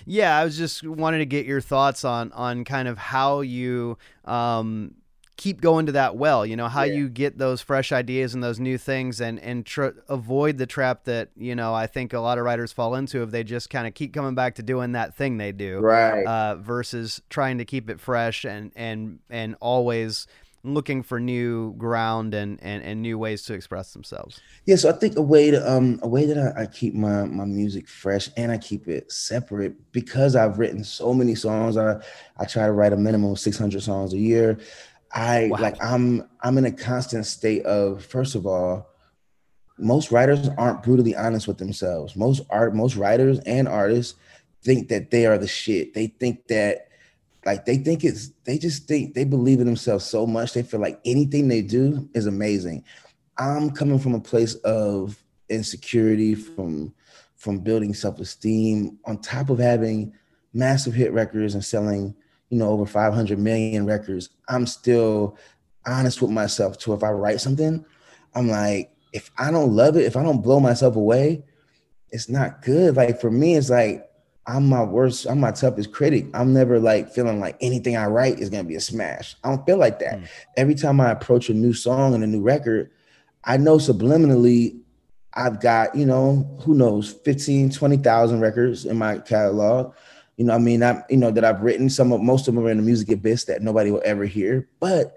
Yeah, 0.07 0.37
I 0.39 0.45
was 0.45 0.57
just 0.57 0.87
wanting 0.87 1.21
to 1.21 1.27
get 1.27 1.47
your 1.47 1.61
thoughts 1.61 2.05
on 2.05 2.33
on 2.33 2.65
kind 2.65 2.89
of 2.89 2.99
how 2.99 3.41
you 3.41 3.99
um, 4.25 4.95
keep 5.37 5.61
going 5.61 5.87
to 5.87 5.93
that 5.93 6.17
well. 6.17 6.45
You 6.47 6.57
know, 6.57 6.69
how 6.69 6.83
Yeah. 6.85 6.95
you 6.95 7.09
get 7.09 7.39
those 7.39 7.61
fresh 7.63 7.91
ideas 7.91 8.35
and 8.35 8.43
those 8.45 8.61
new 8.61 8.79
things, 8.79 9.21
and 9.21 9.41
and 9.41 9.65
tr- 9.67 9.89
avoid 10.09 10.59
the 10.59 10.67
trap 10.67 11.05
that 11.05 11.31
you 11.37 11.55
know 11.55 11.75
I 11.75 11.87
think 11.87 12.13
a 12.13 12.21
lot 12.21 12.39
of 12.39 12.45
writers 12.45 12.71
fall 12.73 12.95
into 12.95 13.23
if 13.23 13.31
they 13.31 13.43
just 13.43 13.71
kind 13.71 13.87
of 13.87 13.95
keep 13.95 14.13
coming 14.15 14.35
back 14.35 14.55
to 14.57 14.63
doing 14.63 14.93
that 14.93 15.17
thing 15.17 15.39
they 15.39 15.53
do, 15.53 15.79
Right. 15.81 16.25
uh, 16.25 16.57
versus 16.57 17.21
trying 17.31 17.59
to 17.59 17.65
keep 17.65 17.91
it 17.91 17.99
fresh 18.01 18.45
and 18.45 18.71
and 18.77 19.19
and 19.31 19.57
always 19.61 20.27
looking 20.65 21.03
for 21.03 21.19
new 21.19 21.75
ground 21.75 22.35
and, 22.35 22.59
and, 22.63 22.83
and 22.85 23.03
new 23.03 23.19
ways 23.19 23.43
to 23.43 23.55
express 23.55 23.93
themselves. 23.93 24.41
Yeah, 24.65 24.77
so 24.77 24.89
I 24.89 24.93
think 24.93 25.17
a 25.17 25.23
way 25.23 25.51
to 25.51 25.71
um 25.71 25.99
a 26.03 26.09
way 26.09 26.25
that 26.27 26.39
I, 26.39 26.63
I 26.63 26.67
keep 26.67 26.95
my 26.95 27.25
my 27.25 27.45
music 27.45 27.89
fresh 27.89 28.29
and 28.37 28.53
I 28.53 28.59
keep 28.59 28.87
it 28.89 29.11
separate 29.11 29.93
because 29.93 30.37
I've 30.37 30.59
written 30.59 30.85
so 30.85 31.13
many 31.13 31.35
songs. 31.35 31.77
I 31.77 32.01
I 32.37 32.45
try 32.45 32.67
to 32.67 32.73
write 32.73 32.93
a 32.93 32.97
minimum 32.97 33.33
of 33.33 33.41
600 33.41 33.83
songs 33.83 34.13
a 34.13 34.19
year. 34.19 34.59
I 35.13 35.49
Wow. 35.51 35.59
like 35.59 35.83
I'm 35.83 36.29
I'm 36.41 36.59
in 36.59 36.65
a 36.65 36.73
constant 36.73 37.27
state 37.27 37.65
of 37.65 38.05
first 38.05 38.35
of 38.35 38.47
all, 38.47 38.89
most 39.79 40.13
writers 40.13 40.49
aren't 40.57 40.83
brutally 40.83 41.17
honest 41.17 41.49
with 41.49 41.59
themselves. 41.59 42.15
Most 42.15 42.43
art 42.51 42.75
most 42.75 42.97
writers 42.97 43.41
and 43.41 43.67
artists 43.69 44.15
think 44.63 44.89
that 44.89 45.11
they 45.11 45.27
are 45.27 45.39
the 45.39 45.49
shit. 45.49 45.93
They 45.93 46.07
think 46.07 46.47
that 46.47 46.87
like 47.45 47.65
they 47.65 47.77
think 47.77 48.05
it's 48.05 48.31
they 48.45 48.59
just 48.59 48.87
think 48.87 49.15
they 49.15 49.25
believe 49.25 49.61
in 49.61 49.67
themselves 49.67 50.05
so 50.05 50.27
much 50.27 50.53
they 50.53 50.63
feel 50.63 50.81
like 50.81 51.01
anything 51.05 51.49
they 51.49 51.63
do 51.63 52.09
is 52.15 52.27
amazing. 52.27 52.85
I'm 53.39 53.71
coming 53.71 53.99
from 53.99 54.15
a 54.15 54.21
place 54.21 54.55
of 54.57 55.23
insecurity 55.49 56.35
from 56.35 56.95
from 57.37 57.59
building 57.59 57.93
self-esteem 57.93 58.99
on 59.05 59.19
top 59.21 59.51
of 59.51 59.59
having 59.59 60.13
massive 60.55 60.95
hit 60.95 61.13
records 61.13 61.55
and 61.55 61.65
selling 61.65 62.15
you 62.51 62.59
know 62.59 62.71
over 62.71 62.87
500 62.87 63.39
million 63.39 63.87
records. 63.87 64.31
I'm 64.49 64.67
still 64.67 65.37
honest 65.87 66.23
with 66.23 66.31
myself 66.31 66.79
to 66.79 66.93
if 66.93 67.03
i 67.03 67.11
write 67.11 67.41
something 67.41 67.85
i'm 68.37 68.47
like 68.47 68.95
if 69.13 69.33
i 69.37 69.51
don't 69.51 69.73
love 69.73 69.97
it 69.97 70.05
if 70.05 70.17
i 70.17 70.23
don't 70.23 70.41
blow 70.41 70.61
myself 70.61 70.95
away 70.95 71.43
it's 72.13 72.29
not 72.29 72.63
good. 72.63 72.95
Like 72.95 73.21
for 73.21 73.31
me 73.31 73.57
it's 73.57 73.71
like 73.71 74.09
I'm 74.47 74.69
my 74.69 74.83
worst, 74.83 75.27
I'm 75.27 75.41
my 75.41 75.53
toughest 75.53 75.93
critic. 75.93 76.27
I'm 76.35 76.53
never 76.53 76.81
like 76.81 77.13
feeling 77.13 77.39
like 77.39 77.57
anything 77.61 77.97
I 77.97 78.07
write 78.07 78.41
is 78.41 78.51
gonna 78.51 78.65
be 78.65 78.75
a 78.75 78.81
smash. 78.81 79.37
I 79.45 79.51
don't 79.51 79.65
feel 79.65 79.79
like 79.79 79.99
that. 80.01 80.19
Hmm. 80.19 80.25
Every 80.57 80.75
time 80.75 81.01
I 81.01 81.11
approach 81.11 81.49
a 81.49 81.55
new 81.55 81.73
song 81.73 82.15
and 82.15 82.25
a 82.25 82.27
new 82.27 82.43
record, 82.43 82.91
I 83.45 83.57
know 83.57 83.77
subliminally 83.77 84.81
I've 85.35 85.61
got, 85.61 85.95
you 85.95 86.05
know, 86.05 86.59
who 86.61 86.75
knows, 86.75 87.13
15, 87.25 87.71
20,000 87.71 88.41
records 88.41 88.85
in 88.85 88.99
my 88.99 89.19
catalog. 89.19 89.95
You 90.37 90.45
know, 90.45 90.55
I 90.55 90.59
mean, 90.59 90.83
I'm, 90.83 91.03
you 91.09 91.17
know, 91.17 91.31
that 91.31 91.45
I've 91.45 91.63
written 91.63 91.89
some 91.89 92.13
of 92.13 92.21
most 92.21 92.49
of 92.49 92.55
them 92.55 92.65
are 92.67 92.71
in 92.71 92.77
the 92.77 92.83
music 92.83 93.11
abyss 93.11 93.45
that 93.45 93.63
nobody 93.63 93.91
will 93.91 94.03
ever 94.05 94.25
hear. 94.25 94.69
But 94.81 95.17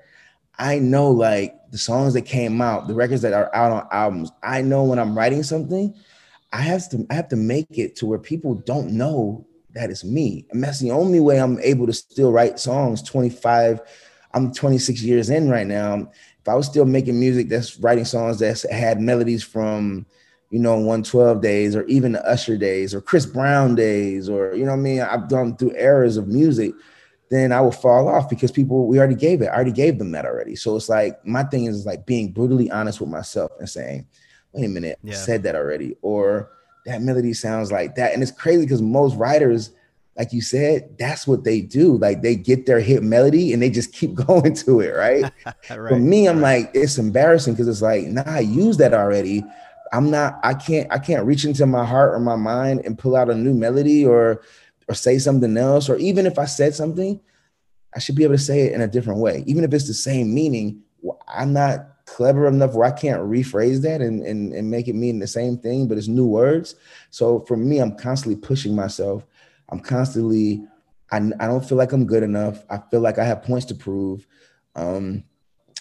I 0.58 0.80
know 0.80 1.10
like 1.10 1.56
the 1.72 1.78
songs 1.78 2.14
that 2.14 2.22
came 2.22 2.62
out, 2.62 2.88
the 2.88 2.94
records 2.94 3.22
that 3.24 3.34
are 3.34 3.54
out 3.54 3.72
on 3.72 3.88
albums, 3.92 4.32
I 4.44 4.62
know 4.62 4.84
when 4.84 5.00
I'm 5.00 5.18
writing 5.18 5.44
something, 5.44 5.96
I 6.56 6.62
have 6.62 6.88
to 6.92 7.06
I 7.10 7.16
have 7.16 7.28
to 7.30 7.36
make 7.36 7.78
it 7.78 7.98
to 7.98 8.06
where 8.06 8.18
people 8.18 8.56
don't 8.56 8.94
know 8.94 9.46
that 9.74 9.90
it's 9.90 10.06
me. 10.06 10.48
And 10.52 10.64
that's 10.64 10.80
the 10.80 10.92
only 10.92 11.20
way 11.20 11.38
I'm 11.38 11.60
able 11.60 11.86
to 11.86 11.92
still 11.92 12.32
write 12.32 12.60
songs 12.60 13.02
25 13.02 13.82
I'm 14.34 14.54
26 14.54 15.02
years 15.02 15.30
in 15.30 15.50
right 15.50 15.68
now. 15.68 16.12
If 16.40 16.48
I 16.48 16.56
was 16.56 16.66
still 16.66 16.86
making 16.86 17.20
music 17.20 17.50
that's 17.50 17.78
writing 17.80 18.06
songs 18.06 18.40
that 18.40 18.66
had 18.72 19.02
melodies 19.02 19.44
from 19.44 20.06
you 20.50 20.60
know 20.60 20.76
112 20.76 21.42
days 21.42 21.76
or 21.76 21.84
even 21.88 22.14
the 22.14 22.26
Usher 22.26 22.56
days 22.56 22.96
or 22.96 23.02
Chris 23.02 23.26
Brown 23.26 23.76
days 23.76 24.30
or 24.30 24.56
you 24.56 24.66
know 24.66 24.72
I 24.72 24.78
mean 24.78 25.02
I've 25.02 25.28
gone 25.28 25.58
through 25.58 25.76
eras 25.76 26.16
of 26.16 26.30
music 26.30 26.74
then 27.30 27.52
I 27.52 27.60
will 27.60 27.72
fall 27.72 28.08
off 28.08 28.30
because 28.30 28.52
people 28.52 28.88
we 28.88 28.98
already 28.98 29.16
gave 29.16 29.42
it. 29.42 29.48
I 29.48 29.56
already 29.56 29.74
gave 29.74 29.98
them 29.98 30.12
that 30.12 30.26
already. 30.26 30.56
So 30.56 30.78
it's 30.78 30.88
like 30.88 31.26
my 31.26 31.44
thing 31.44 31.66
is 31.66 31.86
like 31.86 32.06
being 32.06 32.32
brutally 32.32 32.72
honest 32.72 33.02
with 33.02 33.10
myself 33.10 33.52
and 33.60 33.68
saying, 33.68 34.08
wait 34.56 34.66
a 34.66 34.70
minute, 34.70 35.00
I 35.06 35.12
said 35.14 35.44
that 35.44 35.56
already, 35.56 35.96
or 36.02 36.50
that 36.86 37.02
melody 37.02 37.34
sounds 37.34 37.72
like 37.72 37.96
that. 37.96 38.14
And 38.14 38.24
it's 38.24 38.32
crazy 38.32 38.62
because 38.64 38.82
most 38.82 39.16
writers, 39.18 39.72
like 40.18 40.32
you 40.32 40.42
said, 40.42 40.98
that's 40.98 41.28
what 41.28 41.44
they 41.44 41.62
do. 41.62 41.98
Like 41.98 42.22
they 42.22 42.36
get 42.36 42.66
their 42.66 42.80
hit 42.80 43.04
melody 43.04 43.52
and 43.54 43.62
they 43.62 43.70
just 43.70 43.92
keep 43.94 44.14
going 44.28 44.54
to 44.54 44.80
it, 44.80 44.92
right? 44.92 45.32
For 45.68 46.00
me, 46.00 46.28
I'm 46.28 46.42
like, 46.42 46.72
it's 46.74 46.98
embarrassing 46.98 47.54
because 47.54 47.68
it's 47.68 47.82
like, 47.82 48.06
nah, 48.06 48.24
I 48.26 48.40
used 48.40 48.80
that 48.80 48.94
already. 48.94 49.44
I'm 49.92 50.10
not, 50.10 50.40
I 50.44 50.54
can't, 50.54 50.92
I 50.92 51.00
can't 51.00 51.26
reach 51.26 51.46
into 51.46 51.66
my 51.66 51.86
heart 51.86 52.14
or 52.14 52.20
my 52.20 52.36
mind 52.36 52.82
and 52.86 52.98
pull 52.98 53.16
out 53.16 53.30
a 53.30 53.36
new 53.36 53.54
melody 53.54 54.06
or 54.06 54.42
or 54.88 54.94
say 54.94 55.18
something 55.18 55.58
else. 55.58 55.90
Or 55.90 55.98
even 55.98 56.26
if 56.26 56.38
I 56.38 56.46
said 56.46 56.76
something, 56.76 57.20
I 57.96 58.00
should 58.00 58.16
be 58.16 58.24
able 58.24 58.36
to 58.36 58.42
say 58.42 58.62
it 58.62 58.74
in 58.74 58.82
a 58.82 58.88
different 58.88 59.20
way. 59.20 59.44
Even 59.48 59.64
if 59.64 59.74
it's 59.74 59.88
the 59.88 59.94
same 59.94 60.34
meaning, 60.34 60.84
I'm 61.28 61.54
not 61.54 61.95
clever 62.06 62.48
enough 62.48 62.74
where 62.74 62.88
I 62.88 62.92
can't 62.92 63.22
rephrase 63.22 63.82
that 63.82 64.02
and, 64.02 64.24
and, 64.24 64.54
and 64.54 64.70
make 64.70 64.88
it 64.88 64.94
mean 64.94 65.20
the 65.20 65.28
same 65.28 65.58
thing, 65.58 65.88
but 65.88 65.98
it's 65.98 66.08
new 66.08 66.28
words. 66.28 66.76
So 67.10 67.42
for 67.42 67.58
me, 67.58 67.80
I'm 67.80 67.98
constantly 67.98 68.40
pushing 68.40 68.76
myself. 68.76 69.26
I'm 69.70 69.80
constantly, 69.80 70.64
I, 71.12 71.18
I 71.40 71.48
don't 71.48 71.66
feel 71.68 71.78
like 71.78 71.92
I'm 71.92 72.06
good 72.06 72.24
enough. 72.24 72.64
I 72.70 72.80
feel 72.92 73.02
like 73.02 73.18
I 73.18 73.26
have 73.26 73.44
points 73.44 73.66
to 73.68 73.76
prove. 73.76 74.28
Um, 74.76 75.24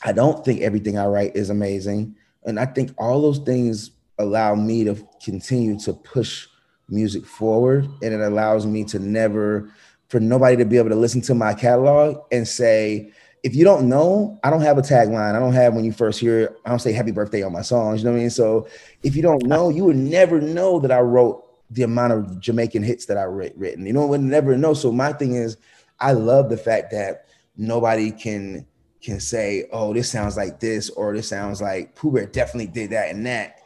I 0.02 0.12
don't 0.12 0.44
think 0.44 0.62
everything 0.62 0.98
I 0.98 1.06
write 1.06 1.37
is 1.37 1.50
amazing. 1.50 2.16
And 2.44 2.58
I 2.58 2.66
think 2.66 2.92
all 2.98 3.20
those 3.20 3.38
things 3.38 3.90
allow 4.18 4.54
me 4.54 4.84
to 4.84 5.06
continue 5.22 5.78
to 5.80 5.92
push 5.92 6.46
music 6.88 7.26
forward. 7.26 7.87
And 8.02 8.14
it 8.14 8.20
allows 8.20 8.66
me 8.66 8.84
to 8.84 8.98
never, 8.98 9.70
for 10.08 10.20
nobody 10.20 10.56
to 10.56 10.64
be 10.64 10.78
able 10.78 10.90
to 10.90 10.96
listen 10.96 11.20
to 11.22 11.34
my 11.34 11.54
catalog 11.54 12.24
and 12.32 12.46
say, 12.46 13.12
if 13.44 13.54
you 13.54 13.62
don't 13.62 13.90
know, 13.90 14.40
I 14.42 14.48
don't 14.48 14.62
have 14.62 14.78
a 14.78 14.83
tagline. 14.83 15.35
I 15.35 15.38
don't 15.38 15.52
have 15.52 15.74
when 15.74 15.85
you 15.85 15.92
first 15.92 16.18
hear 16.18 16.40
it, 16.40 16.59
I 16.64 16.70
don't 16.70 16.78
say 16.78 16.92
happy 16.92 17.11
birthday 17.11 17.42
on 17.42 17.52
my 17.52 17.61
songs. 17.61 18.00
You 18.00 18.07
know 18.07 18.12
what 18.12 18.18
I 18.18 18.20
mean? 18.22 18.30
So 18.30 18.66
if 19.02 19.14
you 19.14 19.20
don't 19.20 19.44
know, 19.44 19.68
you 19.68 19.85
would 19.85 19.96
never 19.96 20.40
know 20.40 20.80
that 20.80 20.90
I 20.90 21.00
wrote 21.00 21.44
the 21.70 21.83
amount 21.83 22.14
of 22.14 22.40
Jamaican 22.40 22.83
hits 22.83 23.04
that 23.04 23.18
I 23.18 23.24
writ- 23.24 23.57
written. 23.57 23.85
You 23.85 23.92
know, 23.92 24.07
would 24.07 24.22
never 24.22 24.57
know. 24.57 24.72
So 24.72 24.90
my 24.90 25.12
thing 25.12 25.35
is, 25.35 25.59
I 26.00 26.12
love 26.12 26.48
the 26.48 26.57
fact 26.57 26.90
that 26.92 27.26
nobody 27.57 28.11
can 28.11 28.66
can 29.02 29.20
say, 29.20 29.68
oh, 29.70 29.92
this 29.92 30.11
sounds 30.11 30.38
like 30.38 30.59
this, 30.61 30.88
or 30.88 31.14
this 31.14 31.28
sounds 31.28 31.61
like 31.61 31.94
Pooh 31.94 32.12
Bear 32.12 32.24
definitely 32.24 32.68
did 32.68 32.90
that 32.90 33.11
and 33.11 33.26
that, 33.26 33.59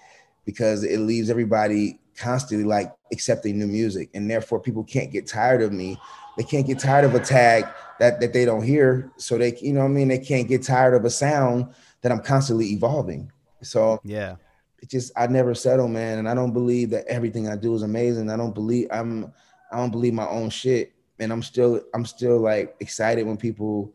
because 0.45 0.83
it 0.83 0.99
leaves 0.99 1.31
everybody 1.31 2.01
constantly 2.17 2.67
like 2.67 2.93
accepting 3.13 3.57
new 3.57 3.69
music. 3.69 4.11
And 4.15 4.29
therefore 4.29 4.59
people 4.59 4.83
can't 4.83 5.13
get 5.13 5.29
tired 5.29 5.63
of 5.63 5.73
me. 5.73 5.97
They 6.37 6.43
can't 6.43 6.67
get 6.67 6.81
tired 6.81 7.05
of 7.05 7.15
a 7.15 7.21
tag 7.21 7.65
that, 8.01 8.21
that 8.21 8.33
they 8.33 8.45
don't 8.45 8.63
hear. 8.63 9.13
So 9.17 9.39
they, 9.39 9.57
you 9.61 9.73
know 9.73 9.81
what 9.81 9.87
I 9.87 9.91
mean? 9.91 10.09
They 10.09 10.19
can't 10.19 10.49
get 10.49 10.63
tired 10.63 10.95
of 10.95 11.05
a 11.05 11.11
sound 11.11 11.75
that 12.03 12.13
I'm 12.13 12.21
constantly 12.21 12.67
evolving. 12.73 13.31
So 13.63 14.01
Yeah. 14.05 14.37
it 14.81 14.89
just 14.89 15.13
I 15.17 15.27
never 15.27 15.55
settle, 15.55 15.89
man. 15.89 16.19
And 16.19 16.29
I 16.29 16.35
don't 16.35 16.53
believe 16.53 16.91
that 16.91 17.07
everything 17.07 17.49
I 17.49 17.57
do 17.57 17.75
is 17.75 17.83
amazing. 17.83 18.31
I 18.31 18.37
don't 18.37 18.55
believe 18.55 18.89
I'm 18.91 19.33
I 19.73 19.77
don't 19.77 19.91
believe 19.91 20.15
my 20.15 20.29
own 20.29 20.51
shit. 20.51 20.93
And 21.19 21.33
I'm 21.33 21.43
still 21.43 21.81
I'm 21.95 22.05
still 22.05 22.39
like 22.41 22.77
excited 22.81 23.27
when 23.27 23.37
people 23.37 23.93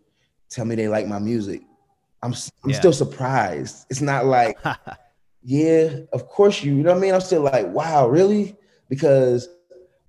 tell 0.50 0.66
me 0.66 0.76
they 0.76 0.89
like 0.89 1.08
my 1.08 1.20
music. 1.20 1.62
I'm 2.22 2.34
I'm 2.63 2.72
Yeah. 2.72 2.80
still 2.80 2.94
surprised. 2.94 3.86
It's 3.89 4.02
not 4.02 4.26
like, 4.26 4.58
yeah, 5.44 6.00
of 6.12 6.28
course 6.28 6.63
you, 6.63 6.76
you 6.76 6.84
know 6.84 6.92
what 6.92 6.98
I 6.98 7.02
mean? 7.02 7.13
I'm 7.13 7.22
still 7.22 7.42
like, 7.42 7.68
wow, 7.68 8.08
really? 8.08 8.56
Because 8.89 9.48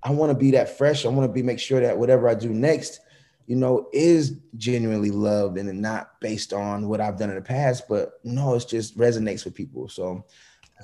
I 0.02 0.10
want 0.10 0.30
to 0.30 0.38
be 0.38 0.50
that 0.52 0.76
fresh. 0.76 1.06
I 1.06 1.08
want 1.08 1.28
to 1.28 1.32
be 1.32 1.42
make 1.42 1.58
sure 1.58 1.80
that 1.80 1.96
whatever 1.96 2.28
I 2.28 2.34
do 2.34 2.50
next, 2.50 3.00
you 3.46 3.56
know, 3.56 3.88
is 3.92 4.38
genuinely 4.56 5.10
loved 5.10 5.58
and 5.58 5.80
not 5.80 6.20
based 6.20 6.52
on 6.52 6.88
what 6.88 7.00
I've 7.00 7.18
done 7.18 7.30
in 7.30 7.36
the 7.36 7.42
past. 7.42 7.88
But 7.88 8.12
no, 8.24 8.54
it's 8.54 8.64
just 8.64 8.96
resonates 8.98 9.44
with 9.44 9.54
people. 9.54 9.88
So 9.88 10.24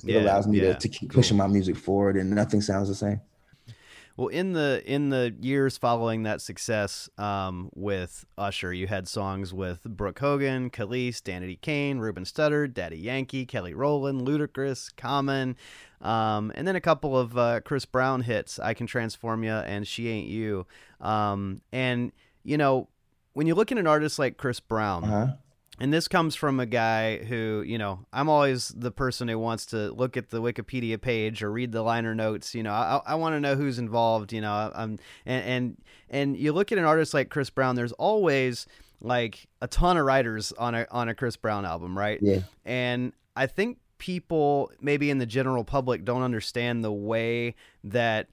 it 0.07 0.15
Yeah, 0.15 0.17
allows 0.17 0.47
me 0.47 0.61
yeah, 0.61 0.73
to, 0.73 0.75
to 0.75 0.89
keep 0.89 1.11
cool. 1.11 1.19
pushing 1.19 1.37
my 1.37 1.47
music 1.47 1.77
forward 1.77 2.17
and 2.17 2.31
nothing 2.31 2.61
sounds 2.61 2.89
the 2.89 2.95
same. 2.95 3.21
Well, 4.17 4.29
in 4.29 4.53
the 4.53 4.83
in 4.85 5.09
the 5.09 5.35
years 5.41 5.79
following 5.79 6.25
that 6.25 6.43
success 6.43 7.09
um, 7.17 7.71
with 7.75 8.27
Usher, 8.37 8.73
you 8.73 8.87
had 8.87 9.09
songs 9.09 9.55
with 9.55 9.83
Brooke 9.85 10.19
Hogan, 10.19 10.69
Khalees, 10.69 11.23
Danity 11.23 11.59
Kane, 11.61 11.99
Ruben 11.99 12.25
Studdard, 12.25 12.75
Daddy 12.75 12.99
Yankee, 12.99 13.47
Kelly 13.47 13.73
Rowland, 13.73 14.27
Ludacris, 14.27 14.95
Common, 14.97 15.57
um, 16.03 16.53
and 16.55 16.69
then 16.69 16.77
a 16.77 16.81
couple 16.83 17.17
of 17.17 17.39
uh, 17.39 17.61
Chris 17.61 17.87
Brown 17.87 18.23
hits, 18.23 18.59
"I 18.59 18.75
Can 18.75 18.87
Transform 18.87 19.43
You" 19.43 19.53
and 19.53 19.87
"She 19.87 20.09
Ain't 20.09 20.29
You." 20.29 20.67
Um, 21.01 21.63
and 21.73 22.13
you 22.43 22.57
know, 22.57 22.89
when 23.33 23.47
you 23.47 23.55
look 23.55 23.71
at 23.73 23.79
an 23.79 23.87
artist 23.87 24.19
like 24.19 24.37
Chris 24.37 24.61
Brown, 24.61 25.05
Uh-huh. 25.05 25.27
and 25.79 25.93
this 25.93 26.09
comes 26.09 26.35
from 26.35 26.59
a 26.61 26.67
guy 26.67 27.19
who, 27.19 27.63
you 27.67 27.79
know, 27.79 28.01
I'm 28.13 28.29
always 28.29 28.69
the 28.69 28.91
person 28.91 29.29
who 29.29 29.39
wants 29.39 29.67
to 29.67 29.93
look 29.93 30.17
at 30.17 30.31
the 30.31 30.43
Wikipedia 30.43 31.01
page 31.01 31.43
or 31.43 31.51
read 31.51 31.73
the 31.73 31.83
liner 31.83 32.15
notes. 32.15 32.55
You 32.55 32.63
know, 32.63 32.73
I, 32.73 33.01
I 33.07 33.15
want 33.15 33.35
to 33.35 33.41
know 33.41 33.55
who's 33.55 33.79
involved. 33.79 34.33
You 34.33 34.41
know, 34.41 34.73
I'm 34.75 34.99
and 35.25 35.45
and 35.45 35.77
and 36.11 36.37
you 36.37 36.53
look 36.53 36.73
at 36.73 36.79
an 36.79 36.85
artist 36.85 37.15
like 37.15 37.31
Chris 37.31 37.51
Brown. 37.51 37.77
There's 37.77 37.93
always 37.93 38.67
like 39.01 39.47
a 39.63 39.67
ton 39.69 39.97
of 39.97 40.05
writers 40.05 40.53
on 40.59 40.75
a 40.75 40.87
on 40.91 41.09
a 41.09 41.15
Chris 41.15 41.37
Brown 41.37 41.65
album, 41.65 41.97
right? 41.97 42.19
Yeah. 42.21 42.41
And 42.65 43.13
I 43.37 43.47
think 43.47 43.79
people 43.97 44.71
maybe 44.81 45.09
in 45.11 45.19
the 45.19 45.27
general 45.27 45.63
public 45.65 46.05
don't 46.05 46.23
understand 46.23 46.83
the 46.85 46.93
way 46.93 47.55
that 47.85 48.29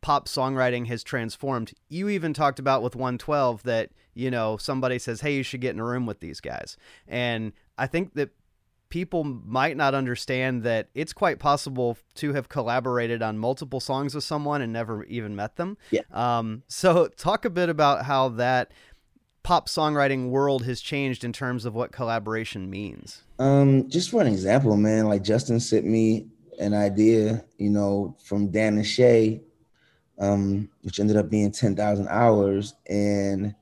pop 0.00 0.28
songwriting 0.28 0.86
has 0.86 1.02
transformed. 1.02 1.72
You 1.88 2.08
even 2.08 2.34
talked 2.34 2.58
about 2.58 2.82
with 2.82 2.94
112 2.94 3.62
that, 3.64 3.90
you 4.14 4.30
know, 4.30 4.56
somebody 4.56 4.98
says, 4.98 5.20
"Hey, 5.20 5.36
you 5.36 5.42
should 5.42 5.60
get 5.60 5.74
in 5.74 5.80
a 5.80 5.84
room 5.84 6.06
with 6.06 6.20
these 6.20 6.40
guys." 6.40 6.76
And 7.08 7.52
I 7.78 7.86
think 7.86 8.14
that 8.14 8.30
people 8.92 9.24
might 9.24 9.74
not 9.74 9.94
understand 9.94 10.62
that 10.64 10.90
it's 10.94 11.14
quite 11.14 11.38
possible 11.38 11.96
to 12.14 12.34
have 12.34 12.50
collaborated 12.50 13.22
on 13.22 13.38
multiple 13.38 13.80
songs 13.80 14.14
with 14.14 14.22
someone 14.22 14.60
and 14.60 14.70
never 14.70 15.04
even 15.04 15.34
met 15.34 15.56
them. 15.56 15.78
Yeah. 15.90 16.02
Um, 16.10 16.62
so 16.68 17.08
talk 17.08 17.46
a 17.46 17.50
bit 17.50 17.70
about 17.70 18.04
how 18.04 18.28
that 18.28 18.70
pop 19.42 19.66
songwriting 19.66 20.28
world 20.28 20.64
has 20.64 20.82
changed 20.82 21.24
in 21.24 21.32
terms 21.32 21.64
of 21.64 21.74
what 21.74 21.90
collaboration 21.90 22.68
means. 22.68 23.22
Um, 23.38 23.88
just 23.88 24.10
for 24.10 24.20
an 24.20 24.26
example, 24.26 24.76
man, 24.76 25.06
like 25.06 25.22
Justin 25.22 25.58
sent 25.58 25.86
me 25.86 26.26
an 26.58 26.74
idea, 26.74 27.44
you 27.56 27.70
know, 27.70 28.14
from 28.22 28.48
Dan 28.48 28.76
and 28.76 28.86
Shay, 28.86 29.40
um, 30.18 30.68
which 30.82 31.00
ended 31.00 31.16
up 31.16 31.30
being 31.30 31.50
10,000 31.50 32.08
hours. 32.08 32.74
And, 32.88 33.54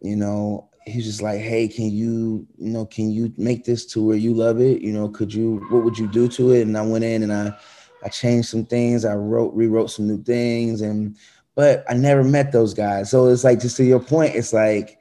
you 0.00 0.16
know, 0.16 0.68
he's 0.86 1.04
just 1.04 1.22
like, 1.22 1.40
hey, 1.40 1.68
can 1.68 1.90
you, 1.90 2.46
you 2.58 2.70
know, 2.70 2.84
can 2.86 3.10
you 3.10 3.32
make 3.36 3.64
this 3.64 3.86
to 3.86 4.02
where 4.02 4.16
you 4.16 4.34
love 4.34 4.60
it? 4.60 4.82
You 4.82 4.92
know, 4.92 5.08
could 5.08 5.32
you, 5.32 5.64
what 5.70 5.84
would 5.84 5.98
you 5.98 6.08
do 6.08 6.28
to 6.28 6.52
it? 6.52 6.62
And 6.62 6.76
I 6.76 6.82
went 6.82 7.04
in 7.04 7.22
and 7.22 7.32
I, 7.32 7.56
I 8.04 8.08
changed 8.08 8.48
some 8.48 8.66
things. 8.66 9.04
I 9.04 9.14
wrote, 9.14 9.54
rewrote 9.54 9.90
some 9.90 10.06
new 10.06 10.22
things, 10.22 10.82
and 10.82 11.16
but 11.54 11.84
I 11.88 11.94
never 11.94 12.22
met 12.22 12.52
those 12.52 12.74
guys. 12.74 13.10
So 13.10 13.28
it's 13.28 13.44
like, 13.44 13.60
just 13.60 13.76
to 13.78 13.84
your 13.84 14.00
point, 14.00 14.34
it's 14.34 14.52
like 14.52 14.98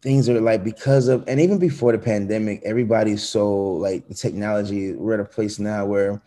things 0.00 0.28
are 0.28 0.40
like 0.40 0.64
because 0.64 1.08
of, 1.08 1.24
and 1.28 1.40
even 1.40 1.58
before 1.58 1.92
the 1.92 1.98
pandemic, 1.98 2.62
everybody's 2.64 3.28
so 3.28 3.72
like 3.72 4.08
the 4.08 4.14
technology. 4.14 4.92
We're 4.92 5.14
at 5.14 5.20
a 5.20 5.24
place 5.24 5.58
now 5.58 5.84
where 5.84 6.22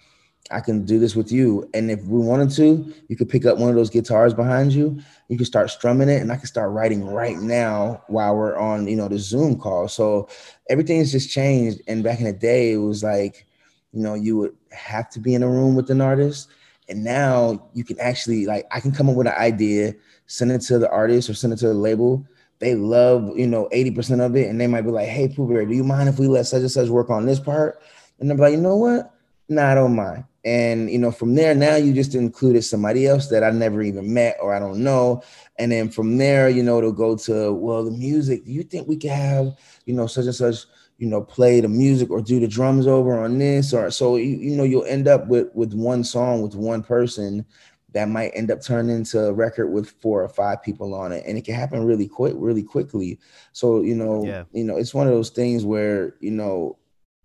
I 0.51 0.59
can 0.59 0.85
do 0.85 0.99
this 0.99 1.15
with 1.15 1.31
you. 1.31 1.69
And 1.73 1.89
if 1.89 2.03
we 2.05 2.19
wanted 2.19 2.51
to, 2.57 2.93
you 3.07 3.15
could 3.15 3.29
pick 3.29 3.45
up 3.45 3.57
one 3.57 3.69
of 3.69 3.75
those 3.75 3.89
guitars 3.89 4.33
behind 4.33 4.73
you. 4.73 4.99
You 5.29 5.37
can 5.37 5.45
start 5.45 5.69
strumming 5.69 6.09
it, 6.09 6.21
and 6.21 6.31
I 6.31 6.35
can 6.35 6.47
start 6.47 6.71
writing 6.71 7.05
right 7.05 7.37
now 7.37 8.03
while 8.07 8.35
we're 8.35 8.57
on, 8.57 8.87
you 8.87 8.95
know, 8.95 9.07
the 9.07 9.17
Zoom 9.17 9.57
call. 9.57 9.87
So 9.87 10.27
everything's 10.69 11.11
just 11.11 11.31
changed. 11.31 11.81
And 11.87 12.03
back 12.03 12.19
in 12.19 12.25
the 12.25 12.33
day, 12.33 12.73
it 12.73 12.77
was 12.77 13.03
like, 13.03 13.45
you 13.93 14.01
know, 14.01 14.15
you 14.15 14.37
would 14.37 14.55
have 14.71 15.09
to 15.11 15.19
be 15.19 15.33
in 15.33 15.43
a 15.43 15.49
room 15.49 15.75
with 15.75 15.89
an 15.91 16.01
artist. 16.01 16.49
And 16.89 17.03
now 17.03 17.69
you 17.73 17.85
can 17.85 17.97
actually 17.99 18.45
like 18.45 18.67
I 18.71 18.79
can 18.79 18.91
come 18.91 19.09
up 19.09 19.15
with 19.15 19.27
an 19.27 19.33
idea, 19.33 19.93
send 20.25 20.51
it 20.51 20.59
to 20.61 20.79
the 20.79 20.89
artist 20.89 21.29
or 21.29 21.33
send 21.33 21.53
it 21.53 21.57
to 21.57 21.67
the 21.67 21.73
label. 21.73 22.25
They 22.59 22.75
love, 22.75 23.37
you 23.37 23.47
know, 23.47 23.69
80% 23.73 24.25
of 24.25 24.35
it. 24.35 24.49
And 24.49 24.59
they 24.59 24.67
might 24.67 24.81
be 24.81 24.91
like, 24.91 25.07
hey, 25.07 25.27
Pooh 25.27 25.47
Bear, 25.47 25.65
do 25.65 25.73
you 25.73 25.83
mind 25.83 26.09
if 26.09 26.19
we 26.19 26.27
let 26.27 26.45
such 26.45 26.61
and 26.61 26.71
such 26.71 26.89
work 26.89 27.09
on 27.09 27.25
this 27.25 27.39
part? 27.39 27.81
And 28.19 28.29
they're 28.29 28.37
like, 28.37 28.53
you 28.53 28.61
know 28.61 28.77
what? 28.77 29.13
Nah, 29.49 29.71
I 29.71 29.75
don't 29.75 29.95
mind. 29.95 30.25
And 30.45 30.89
you 30.89 30.99
know, 30.99 31.11
from 31.11 31.35
there, 31.35 31.55
now 31.55 31.75
you 31.75 31.93
just 31.93 32.15
included 32.15 32.63
somebody 32.63 33.07
else 33.07 33.27
that 33.27 33.43
I 33.43 33.51
never 33.51 33.81
even 33.81 34.13
met 34.13 34.37
or 34.41 34.53
I 34.53 34.59
don't 34.59 34.83
know. 34.83 35.21
And 35.57 35.71
then 35.71 35.89
from 35.89 36.17
there, 36.17 36.49
you 36.49 36.63
know, 36.63 36.81
to 36.81 36.91
go 36.91 37.15
to 37.17 37.53
well, 37.53 37.85
the 37.85 37.91
music. 37.91 38.45
Do 38.45 38.51
you 38.51 38.63
think 38.63 38.87
we 38.87 38.97
could 38.97 39.11
have, 39.11 39.55
you 39.85 39.93
know, 39.93 40.07
such 40.07 40.25
and 40.25 40.35
such, 40.35 40.65
you 40.97 41.07
know, 41.07 41.21
play 41.21 41.61
the 41.61 41.69
music 41.69 42.09
or 42.09 42.21
do 42.21 42.39
the 42.39 42.47
drums 42.47 42.87
over 42.87 43.17
on 43.23 43.37
this? 43.37 43.73
Or 43.73 43.89
so 43.89 44.17
you, 44.17 44.35
you 44.35 44.55
know, 44.57 44.63
you'll 44.63 44.85
end 44.85 45.07
up 45.07 45.27
with 45.27 45.47
with 45.53 45.73
one 45.73 46.03
song 46.03 46.41
with 46.41 46.55
one 46.55 46.83
person 46.83 47.45
that 47.93 48.09
might 48.09 48.31
end 48.33 48.51
up 48.51 48.61
turning 48.61 48.95
into 48.95 49.19
a 49.19 49.33
record 49.33 49.67
with 49.67 49.91
four 50.01 50.23
or 50.23 50.29
five 50.29 50.61
people 50.63 50.93
on 50.93 51.11
it 51.11 51.23
and 51.27 51.37
it 51.37 51.45
can 51.45 51.53
happen 51.53 51.85
really 51.85 52.07
quick 52.07 52.33
really 52.37 52.63
quickly 52.63 53.19
so 53.51 53.81
you 53.81 53.95
know 53.95 54.25
Yeah. 54.25 54.43
you 54.51 54.63
know 54.63 54.77
it's 54.77 54.93
one 54.95 55.07
of 55.07 55.13
those 55.13 55.29
things 55.29 55.63
where 55.63 56.15
you 56.19 56.31
know 56.31 56.77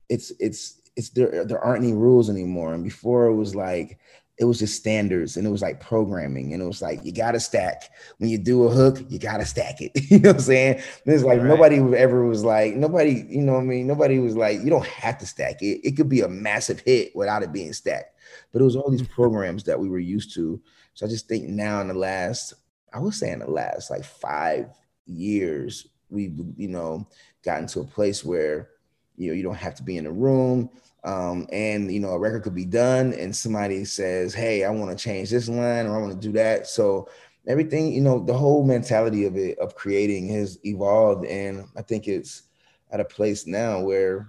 it's 0.09 0.31
it's 0.39 0.78
it's 0.99 1.11
there 1.11 1.45
there 1.47 1.61
aren't 1.65 1.85
any 1.85 1.95
rules 1.95 2.29
anymore. 2.29 2.75
And 2.75 2.85
before 2.85 3.27
it 3.27 3.37
was 3.37 3.55
like 3.55 3.99
it 4.41 4.45
was 4.45 4.61
just 4.61 4.77
standards 4.77 5.37
and 5.37 5.47
it 5.47 5.51
was 5.51 5.63
like 5.63 5.81
programming 5.81 6.53
and 6.53 6.63
it 6.63 6.67
was 6.67 6.81
like 6.83 7.01
you 7.05 7.13
gotta 7.13 7.41
stack. 7.41 7.91
When 8.19 8.31
you 8.31 8.39
do 8.39 8.65
a 8.65 8.71
hook 8.71 8.99
you 9.09 9.19
gotta 9.19 9.47
stack 9.47 9.81
it. 9.81 9.93
You 10.11 10.19
know 10.21 10.31
what 10.31 10.37
i'm 10.37 10.43
saying? 10.43 10.83
It's 11.07 11.25
like 11.25 11.41
Right. 11.41 11.49
nobody 11.49 11.77
ever 11.97 12.27
was 12.27 12.45
like 12.45 12.75
nobody 12.75 13.25
you 13.29 13.43
know 13.43 13.55
what 13.55 13.61
i 13.63 13.65
mean? 13.65 13.87
Nobody 13.87 14.19
was 14.19 14.37
like 14.37 14.61
you 14.61 14.71
don't 14.71 14.87
have 14.87 15.19
to 15.19 15.27
stack 15.27 15.63
it. 15.63 15.81
It 15.87 15.97
could 15.97 16.09
be 16.09 16.21
a 16.23 16.29
massive 16.29 16.81
hit 16.81 17.15
without 17.17 17.43
it 17.45 17.53
being 17.53 17.73
stacked. 17.73 18.15
But 18.53 18.61
it 18.61 18.65
was 18.65 18.77
all 18.77 18.91
these 18.91 19.09
programs 19.19 19.65
that 19.65 19.81
we 19.81 19.89
were 19.89 19.99
used 20.17 20.35
to. 20.35 20.61
So 20.95 21.07
i 21.07 21.09
just 21.09 21.29
think 21.29 21.45
now 21.49 21.81
in 21.81 21.89
the 21.89 21.95
last 21.95 22.55
i 22.93 22.99
would 22.99 23.15
say 23.15 23.31
in 23.31 23.39
the 23.41 23.51
last 23.51 23.91
like 23.91 24.05
five 24.05 24.71
years 25.07 25.87
we've 26.11 26.39
you 26.57 26.69
know 26.69 27.07
gotten 27.45 27.67
to 27.69 27.81
a 27.81 27.85
place 27.85 28.25
where 28.25 28.69
you 29.17 29.29
know 29.29 29.35
you 29.35 29.43
don't 29.43 29.55
have 29.67 29.75
to 29.75 29.83
be 29.83 29.97
in 29.97 30.07
a 30.07 30.13
room 30.13 30.71
um, 31.05 31.47
and 31.53 31.93
you 31.93 32.01
know 32.01 32.11
a 32.11 32.19
record 32.19 32.43
could 32.43 32.55
be 32.55 32.65
done 32.65 33.13
and 33.15 33.35
somebody 33.35 33.85
says 33.85 34.35
hey 34.35 34.65
i 34.65 34.71
want 34.71 34.91
to 34.91 35.03
change 35.03 35.31
this 35.31 35.49
line 35.49 35.87
or 35.87 35.97
i 35.97 36.01
want 36.01 36.13
to 36.13 36.27
do 36.27 36.33
that. 36.33 36.67
So 36.67 37.09
everything 37.49 37.93
you 37.93 38.01
know 38.01 38.23
the 38.23 38.35
whole 38.35 38.65
mentality 38.65 39.25
of 39.25 39.37
it 39.37 39.59
of 39.59 39.75
creating 39.75 40.29
has 40.29 40.59
evolved 40.65 41.25
and 41.25 41.65
i 41.77 41.83
think 41.83 42.07
it's 42.07 42.43
at 42.91 43.01
a 43.01 43.05
place 43.05 43.47
now 43.47 43.81
where 43.81 44.29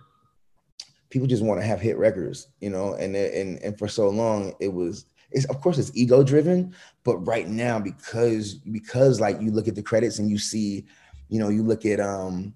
people 1.09 1.27
just 1.27 1.43
want 1.43 1.59
to 1.59 1.65
have 1.65 1.81
hit 1.81 1.97
records 1.97 2.47
you 2.61 2.69
know 2.69 2.93
and 2.95 3.15
and 3.15 3.59
and 3.61 3.77
for 3.77 3.87
so 3.87 4.09
long 4.09 4.53
it 4.59 4.73
was 4.73 5.05
it's 5.31 5.45
of 5.45 5.59
course 5.61 5.77
it's 5.77 5.91
ego 5.95 6.23
driven 6.23 6.73
but 7.03 7.17
right 7.17 7.49
now 7.49 7.77
because 7.77 8.55
because 8.55 9.19
like 9.19 9.39
you 9.41 9.51
look 9.51 9.67
at 9.67 9.75
the 9.75 9.83
credits 9.83 10.19
and 10.19 10.29
you 10.29 10.37
see 10.37 10.85
you 11.27 11.39
know 11.39 11.49
you 11.49 11.61
look 11.61 11.85
at 11.85 11.99
um 11.99 12.55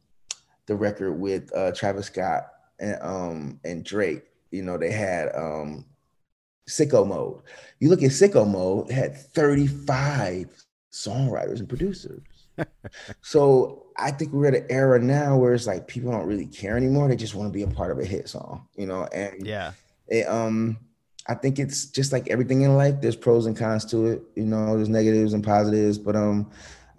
the 0.66 0.76
record 0.76 1.14
with 1.14 1.54
uh 1.56 1.72
travis 1.74 2.08
scott 2.08 2.53
and 2.80 2.98
um 3.02 3.60
and 3.64 3.84
drake 3.84 4.24
you 4.52 4.62
know 4.62 4.78
they 4.78 4.92
had 4.92 5.30
um 5.36 5.86
sicko 6.70 7.06
mode. 7.06 7.42
You 7.80 7.90
look 7.90 8.04
at 8.04 8.12
sicko 8.12 8.50
mode 8.50 8.90
it 8.90 8.94
had 8.94 9.18
35 9.18 10.54
songwriters 10.92 11.60
and 11.60 11.70
producers. 11.70 12.22
So 13.22 13.80
i 13.98 14.10
think 14.12 14.32
we're 14.34 14.48
at 14.48 14.56
an 14.56 14.66
era 14.70 15.00
now 15.00 15.38
where 15.38 15.54
it's 15.54 15.68
like 15.68 15.88
people 15.88 16.12
don't 16.12 16.26
really 16.28 16.46
care 16.48 16.78
anymore. 16.78 17.08
They 17.08 17.16
just 17.16 17.36
want 17.36 17.48
to 17.48 17.54
be 17.54 17.64
a 17.64 17.68
part 17.68 17.92
of 17.92 18.00
a 18.00 18.06
hit 18.06 18.28
song 18.30 18.68
you 18.76 18.86
know 18.86 19.06
and 19.14 19.46
Yeah. 19.46 19.72
it, 20.08 20.28
um 20.28 20.78
i 21.28 21.34
think 21.34 21.58
it's 21.60 21.86
just 21.86 22.12
like 22.12 22.30
everything 22.30 22.62
in 22.64 22.76
life 22.76 22.96
there's 23.02 23.16
pros 23.16 23.46
and 23.46 23.56
cons 23.58 23.86
to 23.86 24.08
it 24.08 24.22
you 24.36 24.46
know 24.46 24.76
there's 24.76 24.90
negatives 24.90 25.34
and 25.34 25.44
positives 25.44 25.98
but 25.98 26.16
um 26.16 26.50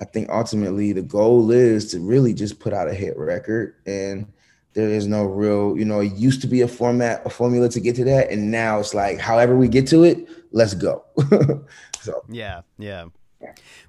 i 0.00 0.04
think 0.04 0.28
ultimately 0.30 0.92
the 0.92 1.02
goal 1.02 1.50
is 1.50 1.90
to 1.92 2.00
really 2.00 2.32
just 2.32 2.58
put 2.58 2.72
out 2.72 2.88
a 2.88 2.94
hit 2.94 3.16
record 3.18 3.74
and 3.86 4.26
there 4.74 4.90
is 4.90 5.06
no 5.06 5.24
real 5.24 5.76
you 5.78 5.84
know 5.84 6.00
it 6.00 6.12
used 6.14 6.40
to 6.40 6.46
be 6.46 6.60
a 6.60 6.68
format 6.68 7.24
a 7.24 7.30
formula 7.30 7.68
to 7.68 7.80
get 7.80 7.96
to 7.96 8.04
that 8.04 8.30
and 8.30 8.50
now 8.50 8.78
it's 8.78 8.94
like 8.94 9.18
however 9.18 9.56
we 9.56 9.68
get 9.68 9.86
to 9.86 10.04
it 10.04 10.28
let's 10.52 10.74
go 10.74 11.04
so 12.00 12.22
Yeah, 12.28 12.62
yeah. 12.78 13.06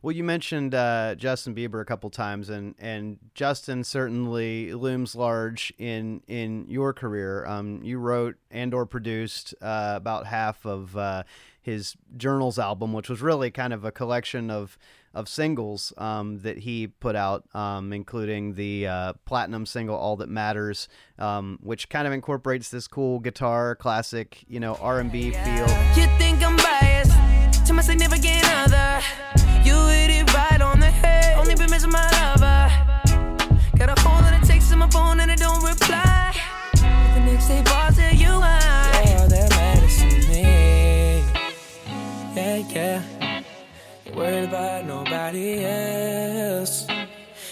Well, 0.01 0.13
you 0.13 0.23
mentioned 0.23 0.75
uh, 0.75 1.15
Justin 1.15 1.55
Bieber 1.55 1.81
a 1.81 1.85
couple 1.85 2.09
times, 2.09 2.49
and 2.49 2.75
and 2.77 3.17
Justin 3.33 3.83
certainly 3.83 4.73
looms 4.73 5.15
large 5.15 5.73
in 5.77 6.21
in 6.27 6.65
your 6.69 6.93
career. 6.93 7.45
Um, 7.45 7.81
you 7.83 7.97
wrote 7.97 8.35
and 8.51 8.73
or 8.73 8.85
produced 8.85 9.55
uh, 9.61 9.93
about 9.95 10.27
half 10.27 10.65
of 10.65 10.95
uh, 10.97 11.23
his 11.65 11.95
Journals 12.15 12.59
album, 12.59 12.93
which 12.93 13.09
was 13.09 13.23
really 13.23 13.49
kind 13.49 13.73
of 13.73 13.83
a 13.83 13.91
collection 13.91 14.51
of 14.51 14.77
of 15.15 15.27
singles 15.27 15.93
um, 15.97 16.39
that 16.39 16.59
he 16.59 16.85
put 16.85 17.15
out, 17.15 17.43
um, 17.55 17.91
including 17.91 18.53
the 18.53 18.85
uh, 18.85 19.13
platinum 19.25 19.65
single 19.65 19.95
"All 19.95 20.15
That 20.17 20.29
Matters," 20.29 20.87
um, 21.17 21.57
which 21.63 21.89
kind 21.89 22.05
of 22.05 22.13
incorporates 22.13 22.69
this 22.69 22.87
cool 22.87 23.19
guitar, 23.19 23.75
classic, 23.75 24.45
you 24.47 24.59
know, 24.59 24.75
R 24.75 24.99
and 24.99 25.11
B 25.11 25.31
feel. 25.31 25.67
You 25.95 26.05
think 26.19 26.43
I'm 26.45 26.55
biased 26.55 27.65
to 27.65 27.73
my 27.73 27.81
significant 27.81 28.45
other? 28.45 29.01
You 29.63 29.87
hit 29.87 30.11
it 30.11 30.33
right 30.35 30.61
on 30.61 30.79
the 30.79 30.91
head. 30.91 31.39
Only 31.39 31.55
been 31.55 31.71
missing 31.71 31.89
my 31.89 32.07
lover. 32.11 32.84
Worried 44.15 44.45
about 44.45 44.85
nobody 44.85 45.65
else. 45.65 46.87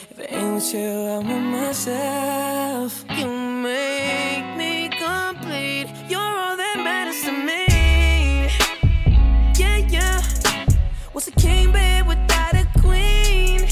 If 0.09 0.19
it 0.19 0.31
ain't 0.31 0.61
with 0.63 1.09
I'm 1.09 1.27
with 1.27 1.43
myself. 1.59 3.03
You 3.09 3.27
make 3.27 4.55
me 4.55 4.89
complete. 4.89 5.87
You're 6.07 6.19
all 6.19 6.55
that 6.55 6.77
matters 6.77 7.21
to 7.23 7.31
me. 7.31 7.65
Yeah, 9.59 9.77
yeah. 9.77 10.21
What's 11.11 11.27
a 11.27 11.31
king 11.31 11.71
bed 11.71 12.07
without 12.07 12.53
a 12.53 12.65
queen? 12.79 13.67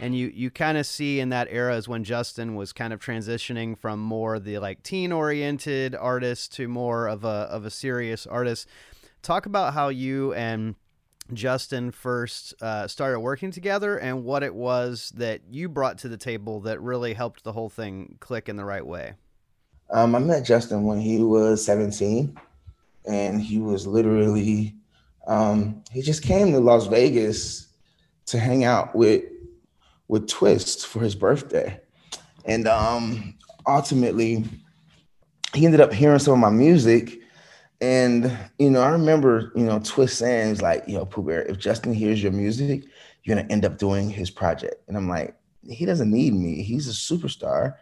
and 0.00 0.16
you 0.16 0.32
you 0.34 0.50
kind 0.50 0.76
of 0.76 0.84
see 0.84 1.20
in 1.20 1.30
that 1.30 1.48
era 1.50 1.76
is 1.76 1.88
when 1.88 2.04
Justin 2.04 2.56
was 2.56 2.72
kind 2.72 2.92
of 2.92 3.00
transitioning 3.00 3.78
from 3.78 4.00
more 4.00 4.38
the 4.38 4.58
like 4.58 4.82
teen 4.82 5.12
oriented 5.12 5.94
artist 5.94 6.52
to 6.54 6.68
more 6.68 7.06
of 7.06 7.24
a 7.24 7.48
of 7.50 7.64
a 7.64 7.70
serious 7.70 8.26
artist. 8.26 8.68
Talk 9.22 9.46
about 9.46 9.72
how 9.72 9.88
you 9.88 10.34
and 10.34 10.74
Justin 11.36 11.90
first 11.90 12.54
uh, 12.62 12.86
started 12.88 13.20
working 13.20 13.50
together 13.50 13.96
and 13.96 14.24
what 14.24 14.42
it 14.42 14.54
was 14.54 15.12
that 15.16 15.40
you 15.50 15.68
brought 15.68 15.98
to 15.98 16.08
the 16.08 16.16
table 16.16 16.60
that 16.60 16.80
really 16.80 17.14
helped 17.14 17.44
the 17.44 17.52
whole 17.52 17.68
thing 17.68 18.16
click 18.20 18.48
in 18.48 18.56
the 18.56 18.64
right 18.64 18.86
way. 18.86 19.14
Um, 19.90 20.14
I 20.14 20.18
met 20.18 20.44
Justin 20.44 20.84
when 20.84 21.00
he 21.00 21.22
was 21.22 21.64
17, 21.64 22.38
and 23.06 23.40
he 23.40 23.58
was 23.58 23.86
literally 23.86 24.74
um, 25.26 25.82
he 25.92 26.02
just 26.02 26.22
came 26.22 26.52
to 26.52 26.60
Las 26.60 26.86
Vegas 26.86 27.68
to 28.26 28.38
hang 28.38 28.64
out 28.64 28.94
with 28.94 29.24
with 30.08 30.28
Twist 30.28 30.86
for 30.86 31.00
his 31.00 31.14
birthday, 31.14 31.80
and 32.44 32.66
um, 32.66 33.34
ultimately 33.66 34.44
he 35.54 35.64
ended 35.64 35.80
up 35.80 35.92
hearing 35.92 36.18
some 36.18 36.34
of 36.34 36.40
my 36.40 36.50
music. 36.50 37.20
And 37.82 38.38
you 38.60 38.70
know, 38.70 38.80
I 38.80 38.90
remember 38.90 39.50
you 39.56 39.64
know 39.64 39.80
Twist 39.80 40.16
saying, 40.16 40.50
"He's 40.50 40.62
like, 40.62 40.84
yo, 40.86 41.04
Pooh 41.04 41.24
Bear, 41.24 41.42
if 41.42 41.58
Justin 41.58 41.92
hears 41.92 42.22
your 42.22 42.30
music, 42.30 42.84
you're 43.24 43.36
gonna 43.36 43.48
end 43.50 43.64
up 43.64 43.76
doing 43.76 44.08
his 44.08 44.30
project." 44.30 44.76
And 44.86 44.96
I'm 44.96 45.08
like, 45.08 45.34
he 45.68 45.84
doesn't 45.84 46.10
need 46.10 46.32
me. 46.32 46.62
He's 46.62 46.88
a 46.88 46.92
superstar, 46.92 47.74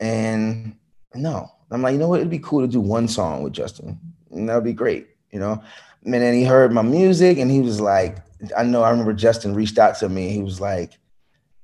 and 0.00 0.74
no, 1.14 1.50
I'm 1.70 1.82
like, 1.82 1.92
you 1.92 1.98
know 1.98 2.08
what? 2.08 2.20
It'd 2.20 2.30
be 2.30 2.38
cool 2.38 2.62
to 2.62 2.66
do 2.66 2.80
one 2.80 3.06
song 3.06 3.42
with 3.42 3.52
Justin, 3.52 4.00
and 4.30 4.48
that 4.48 4.54
would 4.54 4.64
be 4.64 4.72
great, 4.72 5.08
you 5.30 5.38
know. 5.38 5.62
And 6.04 6.14
then 6.14 6.32
he 6.32 6.44
heard 6.44 6.72
my 6.72 6.82
music, 6.82 7.36
and 7.36 7.50
he 7.50 7.60
was 7.60 7.82
like, 7.82 8.16
I 8.56 8.62
know. 8.62 8.82
I 8.82 8.90
remember 8.90 9.12
Justin 9.12 9.54
reached 9.54 9.78
out 9.78 9.98
to 9.98 10.08
me. 10.08 10.24
And 10.28 10.36
he 10.36 10.42
was 10.42 10.58
like, 10.58 10.98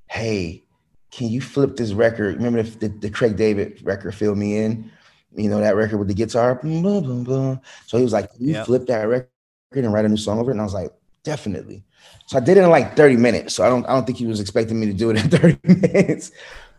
"Hey, 0.07 0.65
can 1.11 1.29
you 1.29 1.41
flip 1.41 1.77
this 1.77 1.95
record? 1.95 2.37
Remember 2.37 2.63
the, 2.63 2.89
the, 2.89 2.89
the 2.89 3.11
Craig 3.11 3.37
David 3.37 3.81
record, 3.83 4.15
"Fill 4.15 4.35
Me 4.35 4.59
In"? 4.59 4.93
You 5.35 5.49
know 5.49 5.61
that 5.61 5.77
record 5.77 5.99
with 5.99 6.09
the 6.09 6.15
guitar. 6.15 6.57
Boom, 6.57 6.83
boom, 6.83 7.25
boom. 7.25 7.61
So 7.87 7.97
he 7.99 8.05
was 8.05 8.13
like, 8.13 8.33
"Can 8.33 8.47
you 8.47 8.55
yep. 8.55 8.67
flip 8.67 8.87
that 8.87 9.05
record 9.05 9.29
and 9.75 9.93
write 9.93 10.05
a 10.05 10.09
new 10.09 10.17
song 10.17 10.39
over 10.39 10.51
it?" 10.51 10.55
And 10.55 10.61
I 10.61 10.65
was 10.65 10.75
like, 10.75 10.91
"Definitely." 11.23 11.85
So 12.27 12.37
I 12.37 12.41
did 12.41 12.57
it 12.57 12.63
in 12.63 12.71
like 12.71 12.97
30 12.97 13.17
minutes. 13.17 13.55
So 13.55 13.65
I 13.65 13.69
don't 13.69 13.85
I 13.87 13.93
don't 13.93 14.07
think 14.07 14.19
he 14.19 14.27
was 14.27 14.41
expecting 14.41 14.79
me 14.79 14.87
to 14.87 14.93
do 14.93 15.11
it 15.11 15.17
in 15.17 15.31
30 15.39 15.59
minutes. 15.65 16.33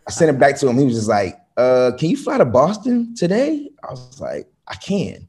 I 0.06 0.10
sent 0.10 0.34
it 0.34 0.38
back 0.38 0.58
to 0.58 0.68
him. 0.68 0.78
He 0.78 0.84
was 0.84 0.94
just 0.94 1.08
like, 1.08 1.38
uh, 1.56 1.92
can 1.98 2.10
you 2.10 2.16
fly 2.16 2.38
to 2.38 2.44
Boston 2.44 3.14
today? 3.14 3.70
I 3.86 3.90
was 3.90 4.20
like, 4.20 4.48
I 4.68 4.74
can. 4.74 5.28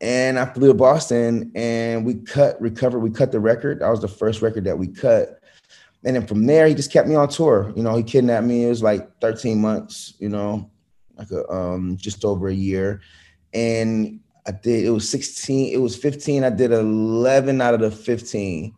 And 0.00 0.38
I 0.38 0.44
flew 0.46 0.68
to 0.68 0.74
Boston 0.74 1.50
and 1.54 2.04
we 2.04 2.14
cut, 2.14 2.60
recovered, 2.60 3.00
we 3.00 3.10
cut 3.10 3.32
the 3.32 3.40
record. 3.40 3.80
That 3.80 3.88
was 3.88 4.00
the 4.00 4.08
first 4.08 4.42
record 4.42 4.64
that 4.64 4.78
we 4.78 4.88
cut. 4.88 5.40
And 6.04 6.14
then 6.14 6.26
from 6.26 6.44
there, 6.44 6.66
he 6.66 6.74
just 6.74 6.92
kept 6.92 7.08
me 7.08 7.14
on 7.14 7.28
tour. 7.28 7.72
You 7.74 7.82
know, 7.82 7.96
he 7.96 8.02
kidnapped 8.02 8.46
me. 8.46 8.66
It 8.66 8.68
was 8.68 8.82
like 8.82 9.08
13 9.20 9.58
months, 9.58 10.14
you 10.18 10.28
know, 10.28 10.70
like 11.16 11.30
a, 11.30 11.48
um, 11.50 11.96
just 11.96 12.24
over 12.24 12.48
a 12.48 12.54
year. 12.54 13.00
And 13.52 14.20
I 14.46 14.52
did, 14.52 14.84
it 14.84 14.90
was 14.90 15.08
16, 15.08 15.72
it 15.72 15.78
was 15.78 15.96
15. 15.96 16.44
I 16.44 16.50
did 16.50 16.72
11 16.72 17.60
out 17.60 17.74
of 17.74 17.80
the 17.80 17.90
15, 17.90 18.74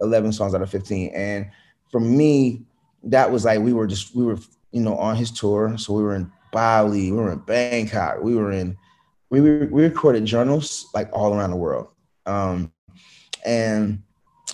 11 0.00 0.32
songs 0.32 0.54
out 0.54 0.62
of 0.62 0.70
15. 0.70 1.10
And 1.14 1.50
for 1.90 2.00
me, 2.00 2.62
that 3.04 3.30
was 3.30 3.44
like, 3.44 3.60
we 3.60 3.72
were 3.72 3.86
just, 3.86 4.14
we 4.14 4.24
were 4.24 4.38
you 4.76 4.82
know, 4.82 4.96
on 4.98 5.16
his 5.16 5.30
tour. 5.30 5.76
So 5.78 5.94
we 5.94 6.02
were 6.02 6.14
in 6.14 6.30
Bali, 6.52 7.10
we 7.10 7.16
were 7.16 7.32
in 7.32 7.38
Bangkok, 7.38 8.22
we 8.22 8.34
were 8.34 8.52
in, 8.52 8.76
we, 9.30 9.40
we 9.40 9.84
recorded 9.84 10.26
journals 10.26 10.86
like 10.92 11.08
all 11.14 11.34
around 11.34 11.50
the 11.50 11.56
world. 11.56 11.88
Um, 12.26 12.70
and 13.44 14.02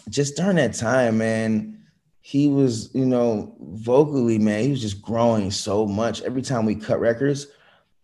just 0.08 0.36
during 0.36 0.56
that 0.56 0.74
time, 0.74 1.18
man, 1.18 1.81
he 2.22 2.48
was, 2.48 2.94
you 2.94 3.04
know, 3.04 3.54
vocally, 3.60 4.38
man, 4.38 4.62
he 4.62 4.70
was 4.70 4.80
just 4.80 5.02
growing 5.02 5.50
so 5.50 5.86
much. 5.86 6.22
Every 6.22 6.40
time 6.40 6.64
we 6.64 6.76
cut 6.76 7.00
records, 7.00 7.48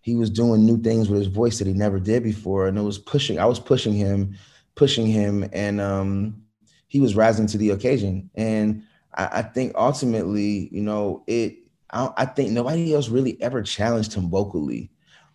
he 0.00 0.16
was 0.16 0.28
doing 0.28 0.66
new 0.66 0.76
things 0.76 1.08
with 1.08 1.20
his 1.20 1.28
voice 1.28 1.58
that 1.58 1.68
he 1.68 1.72
never 1.72 2.00
did 2.00 2.24
before. 2.24 2.66
And 2.66 2.76
it 2.76 2.82
was 2.82 2.98
pushing, 2.98 3.38
I 3.38 3.46
was 3.46 3.60
pushing 3.60 3.92
him, 3.92 4.34
pushing 4.74 5.06
him, 5.06 5.48
and 5.52 5.80
um, 5.80 6.42
he 6.88 7.00
was 7.00 7.14
rising 7.14 7.46
to 7.46 7.58
the 7.58 7.70
occasion. 7.70 8.28
And 8.34 8.82
I, 9.14 9.28
I 9.38 9.42
think 9.42 9.72
ultimately, 9.76 10.68
you 10.72 10.82
know, 10.82 11.22
it 11.28 11.56
I, 11.90 12.10
I 12.16 12.24
think 12.26 12.50
nobody 12.50 12.94
else 12.94 13.08
really 13.08 13.40
ever 13.40 13.62
challenged 13.62 14.14
him 14.14 14.28
vocally, 14.28 14.90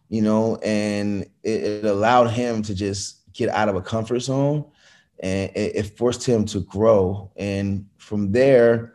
you 0.10 0.22
know, 0.22 0.58
and 0.58 1.24
it, 1.44 1.64
it 1.64 1.86
allowed 1.86 2.28
him 2.28 2.62
to 2.64 2.76
just 2.76 3.32
get 3.34 3.50
out 3.50 3.70
of 3.70 3.76
a 3.76 3.82
comfort 3.82 4.20
zone 4.20 4.66
and 5.20 5.49
it, 5.55 5.76
it, 5.76 5.97
forced 5.97 6.26
him 6.26 6.45
to 6.45 6.61
grow. 6.61 7.32
And 7.38 7.88
from 7.97 8.32
there, 8.32 8.93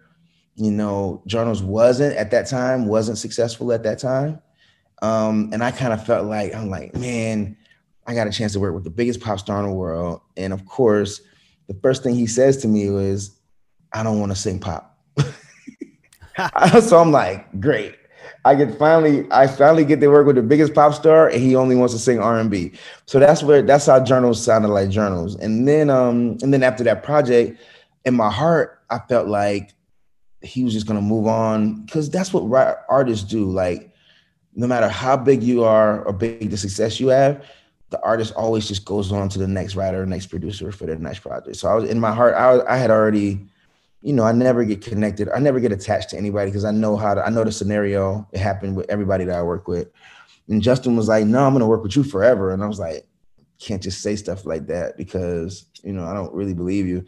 you 0.56 0.70
know, 0.70 1.22
Journals 1.26 1.62
wasn't 1.62 2.16
at 2.16 2.30
that 2.32 2.48
time, 2.48 2.86
wasn't 2.86 3.18
successful 3.18 3.72
at 3.72 3.82
that 3.84 3.98
time. 3.98 4.40
Um, 5.00 5.50
and 5.52 5.62
I 5.62 5.70
kind 5.70 5.92
of 5.92 6.04
felt 6.04 6.26
like, 6.26 6.54
I'm 6.54 6.68
like, 6.68 6.94
man, 6.94 7.56
I 8.06 8.14
got 8.14 8.26
a 8.26 8.32
chance 8.32 8.52
to 8.54 8.60
work 8.60 8.74
with 8.74 8.84
the 8.84 8.90
biggest 8.90 9.20
pop 9.20 9.38
star 9.38 9.60
in 9.60 9.66
the 9.66 9.72
world. 9.72 10.20
And 10.36 10.52
of 10.52 10.66
course, 10.66 11.20
the 11.68 11.74
first 11.74 12.02
thing 12.02 12.14
he 12.14 12.26
says 12.26 12.56
to 12.58 12.68
me 12.68 12.90
was, 12.90 13.38
I 13.92 14.02
don't 14.02 14.20
want 14.20 14.32
to 14.32 14.36
sing 14.36 14.58
pop. 14.58 14.98
so 16.80 16.98
I'm 16.98 17.12
like, 17.12 17.60
great. 17.60 17.96
I 18.44 18.54
get 18.54 18.78
finally, 18.78 19.26
I 19.30 19.46
finally 19.46 19.84
get 19.84 20.00
to 20.00 20.08
work 20.08 20.26
with 20.26 20.36
the 20.36 20.42
biggest 20.42 20.74
pop 20.74 20.94
star, 20.94 21.28
and 21.28 21.40
he 21.40 21.56
only 21.56 21.76
wants 21.76 21.92
to 21.94 22.00
sing 22.00 22.18
R 22.18 22.38
and 22.38 22.50
B. 22.50 22.72
So 23.06 23.18
that's 23.18 23.42
where 23.42 23.62
that's 23.62 23.86
how 23.86 24.02
journals 24.02 24.42
sounded 24.42 24.68
like 24.68 24.90
journals. 24.90 25.34
And 25.36 25.66
then, 25.66 25.90
um, 25.90 26.38
and 26.42 26.52
then 26.52 26.62
after 26.62 26.84
that 26.84 27.02
project, 27.02 27.60
in 28.04 28.14
my 28.14 28.30
heart, 28.30 28.80
I 28.90 29.00
felt 29.00 29.28
like 29.28 29.74
he 30.40 30.64
was 30.64 30.72
just 30.72 30.86
gonna 30.86 31.02
move 31.02 31.26
on 31.26 31.84
because 31.84 32.08
that's 32.08 32.32
what 32.32 32.84
artists 32.88 33.28
do. 33.28 33.44
Like, 33.44 33.92
no 34.54 34.66
matter 34.66 34.88
how 34.88 35.16
big 35.16 35.42
you 35.42 35.64
are 35.64 36.04
or 36.04 36.12
big 36.12 36.50
the 36.50 36.56
success 36.56 37.00
you 37.00 37.08
have, 37.08 37.44
the 37.90 38.00
artist 38.02 38.34
always 38.34 38.68
just 38.68 38.84
goes 38.84 39.12
on 39.12 39.28
to 39.30 39.38
the 39.38 39.48
next 39.48 39.74
writer, 39.74 40.04
next 40.06 40.26
producer 40.26 40.70
for 40.72 40.86
their 40.86 40.98
next 40.98 41.20
project. 41.20 41.56
So 41.56 41.68
I 41.68 41.74
was 41.74 41.88
in 41.88 41.98
my 41.98 42.12
heart, 42.12 42.34
I, 42.34 42.74
I 42.74 42.76
had 42.76 42.90
already 42.90 43.46
you 44.02 44.12
know, 44.12 44.22
I 44.22 44.32
never 44.32 44.64
get 44.64 44.80
connected. 44.80 45.28
I 45.30 45.40
never 45.40 45.60
get 45.60 45.72
attached 45.72 46.10
to 46.10 46.16
anybody 46.16 46.50
because 46.50 46.64
I 46.64 46.70
know 46.70 46.96
how 46.96 47.14
to, 47.14 47.24
I 47.24 47.30
know 47.30 47.44
the 47.44 47.52
scenario. 47.52 48.28
It 48.32 48.38
happened 48.38 48.76
with 48.76 48.88
everybody 48.88 49.24
that 49.24 49.36
I 49.36 49.42
work 49.42 49.66
with. 49.66 49.88
And 50.48 50.62
Justin 50.62 50.96
was 50.96 51.08
like, 51.08 51.26
no, 51.26 51.44
I'm 51.44 51.52
going 51.52 51.60
to 51.60 51.66
work 51.66 51.82
with 51.82 51.96
you 51.96 52.04
forever. 52.04 52.52
And 52.52 52.62
I 52.62 52.66
was 52.66 52.78
like, 52.78 53.06
can't 53.58 53.82
just 53.82 54.00
say 54.00 54.14
stuff 54.16 54.46
like 54.46 54.66
that 54.68 54.96
because, 54.96 55.66
you 55.82 55.92
know, 55.92 56.04
I 56.04 56.14
don't 56.14 56.32
really 56.32 56.54
believe 56.54 56.86
you. 56.86 57.04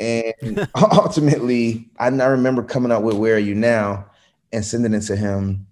And 0.00 0.68
ultimately, 0.74 1.88
I, 1.98 2.08
I 2.08 2.26
remember 2.26 2.62
coming 2.62 2.92
up 2.92 3.02
with 3.02 3.16
Where 3.16 3.36
Are 3.36 3.38
You 3.38 3.54
Now 3.54 4.06
and 4.52 4.64
sending 4.64 4.94
it 4.94 5.02
to 5.02 5.16
him. 5.16 5.66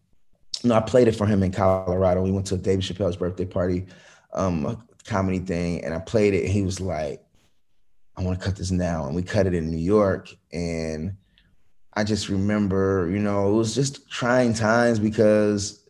You 0.62 0.70
know, 0.70 0.76
I 0.76 0.80
played 0.80 1.08
it 1.08 1.16
for 1.16 1.26
him 1.26 1.42
in 1.42 1.52
Colorado. 1.52 2.22
We 2.22 2.30
went 2.30 2.46
to 2.48 2.56
David 2.56 2.84
Chappelle's 2.84 3.16
birthday 3.16 3.46
party, 3.46 3.86
um, 4.34 4.66
a 4.66 4.78
comedy 5.04 5.38
thing, 5.38 5.84
and 5.84 5.94
I 5.94 5.98
played 5.98 6.34
it. 6.34 6.44
And 6.44 6.52
he 6.52 6.62
was 6.62 6.80
like, 6.80 7.24
I 8.20 8.22
want 8.22 8.38
to 8.38 8.44
cut 8.44 8.56
this 8.56 8.70
now. 8.70 9.06
And 9.06 9.14
we 9.14 9.22
cut 9.22 9.46
it 9.46 9.54
in 9.54 9.70
New 9.70 9.78
York. 9.78 10.28
And 10.52 11.16
I 11.94 12.04
just 12.04 12.28
remember, 12.28 13.08
you 13.10 13.18
know, 13.18 13.50
it 13.50 13.56
was 13.56 13.74
just 13.74 14.10
trying 14.10 14.52
times 14.52 14.98
because 14.98 15.88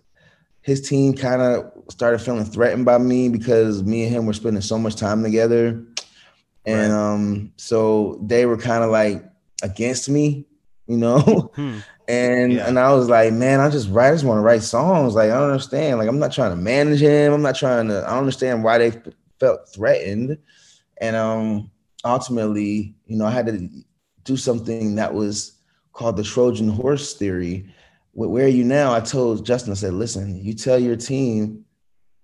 his 0.62 0.80
team 0.80 1.14
kind 1.14 1.42
of 1.42 1.72
started 1.88 2.20
feeling 2.20 2.44
threatened 2.44 2.84
by 2.84 2.98
me 2.98 3.28
because 3.28 3.82
me 3.82 4.04
and 4.04 4.14
him 4.14 4.26
were 4.26 4.32
spending 4.32 4.62
so 4.62 4.78
much 4.78 4.94
time 4.94 5.24
together. 5.24 5.84
And 6.64 6.92
right. 6.92 6.98
um, 6.98 7.52
so 7.56 8.20
they 8.22 8.46
were 8.46 8.56
kind 8.56 8.84
of 8.84 8.90
like 8.90 9.24
against 9.62 10.08
me, 10.08 10.46
you 10.86 10.96
know. 10.96 11.50
Hmm. 11.54 11.78
And 12.08 12.54
yeah. 12.54 12.66
and 12.66 12.76
I 12.76 12.92
was 12.92 13.08
like, 13.08 13.32
man, 13.32 13.60
I 13.60 13.70
just 13.70 13.88
write, 13.88 14.08
I 14.08 14.14
just 14.14 14.24
want 14.24 14.38
to 14.38 14.42
write 14.42 14.64
songs. 14.64 15.14
Like, 15.14 15.30
I 15.30 15.34
don't 15.34 15.52
understand. 15.52 15.98
Like, 16.00 16.08
I'm 16.08 16.18
not 16.18 16.32
trying 16.32 16.50
to 16.50 16.56
manage 16.56 17.00
him. 17.00 17.32
I'm 17.32 17.40
not 17.40 17.54
trying 17.54 17.86
to, 17.86 18.02
I 18.04 18.10
don't 18.10 18.18
understand 18.18 18.64
why 18.64 18.78
they 18.78 19.00
felt 19.38 19.68
threatened. 19.72 20.36
And 21.00 21.14
um, 21.14 21.70
ultimately, 22.04 22.94
you 23.06 23.16
know, 23.16 23.26
I 23.26 23.30
had 23.30 23.46
to 23.46 23.68
do 24.24 24.36
something 24.36 24.94
that 24.96 25.12
was 25.12 25.58
called 25.92 26.16
the 26.16 26.22
Trojan 26.22 26.68
horse 26.68 27.14
theory. 27.14 27.72
Where 28.12 28.44
are 28.44 28.48
you 28.48 28.64
now? 28.64 28.92
I 28.92 29.00
told 29.00 29.46
Justin, 29.46 29.72
I 29.72 29.76
said, 29.76 29.94
listen, 29.94 30.42
you 30.42 30.54
tell 30.54 30.78
your 30.78 30.96
team 30.96 31.64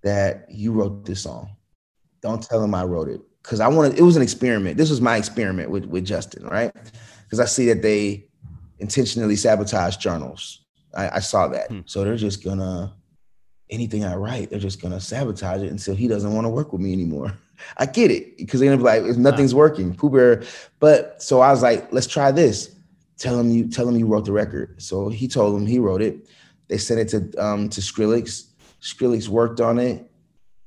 that 0.03 0.45
you 0.49 0.71
wrote 0.71 1.05
this 1.05 1.23
song. 1.23 1.55
Don't 2.21 2.41
tell 2.41 2.59
them 2.59 2.75
I 2.75 2.83
wrote 2.83 3.09
it. 3.09 3.21
Cause 3.43 3.59
I 3.61 3.67
wanted, 3.69 3.97
it 3.97 4.01
was 4.01 4.17
an 4.17 4.21
experiment. 4.21 4.77
This 4.77 4.89
was 4.89 4.99
my 4.99 5.15
experiment 5.15 5.69
with, 5.69 5.85
with 5.85 6.05
Justin, 6.05 6.45
right? 6.45 6.73
Because 7.23 7.39
I 7.39 7.45
see 7.45 7.65
that 7.67 7.81
they 7.81 8.27
intentionally 8.79 9.37
sabotage 9.37 9.97
journals. 9.97 10.65
I, 10.93 11.09
I 11.15 11.19
saw 11.19 11.47
that. 11.49 11.69
Hmm. 11.69 11.79
So 11.85 12.03
they're 12.03 12.17
just 12.17 12.43
gonna, 12.43 12.93
anything 13.69 14.03
I 14.03 14.15
write, 14.15 14.49
they're 14.49 14.59
just 14.59 14.81
gonna 14.81 14.99
sabotage 14.99 15.61
it 15.61 15.71
until 15.71 15.95
he 15.95 16.07
doesn't 16.07 16.33
want 16.33 16.45
to 16.45 16.49
work 16.49 16.73
with 16.73 16.81
me 16.81 16.91
anymore. 16.93 17.33
I 17.77 17.85
get 17.85 18.11
it 18.11 18.37
because 18.37 18.59
they're 18.59 18.69
gonna 18.69 18.77
be 18.77 18.83
like, 18.83 19.17
nothing's 19.17 19.55
working. 19.55 19.95
Pooh 19.95 20.09
Bear. 20.09 20.43
But 20.79 21.21
so 21.21 21.41
I 21.41 21.51
was 21.51 21.61
like, 21.61 21.91
let's 21.91 22.07
try 22.07 22.31
this. 22.31 22.75
Tell 23.17 23.39
him 23.39 23.49
you 23.49 23.67
tell 23.67 23.87
him 23.87 23.95
you 23.95 24.05
wrote 24.05 24.25
the 24.25 24.31
record. 24.31 24.81
So 24.81 25.09
he 25.09 25.27
told 25.27 25.59
him 25.59 25.65
he 25.65 25.79
wrote 25.79 26.01
it. 26.01 26.27
They 26.67 26.77
sent 26.77 26.99
it 26.99 27.09
to 27.09 27.43
um 27.43 27.69
to 27.69 27.81
Skrillex. 27.81 28.47
Skrillex 28.81 29.27
worked 29.27 29.59
on 29.59 29.79
it. 29.79 30.09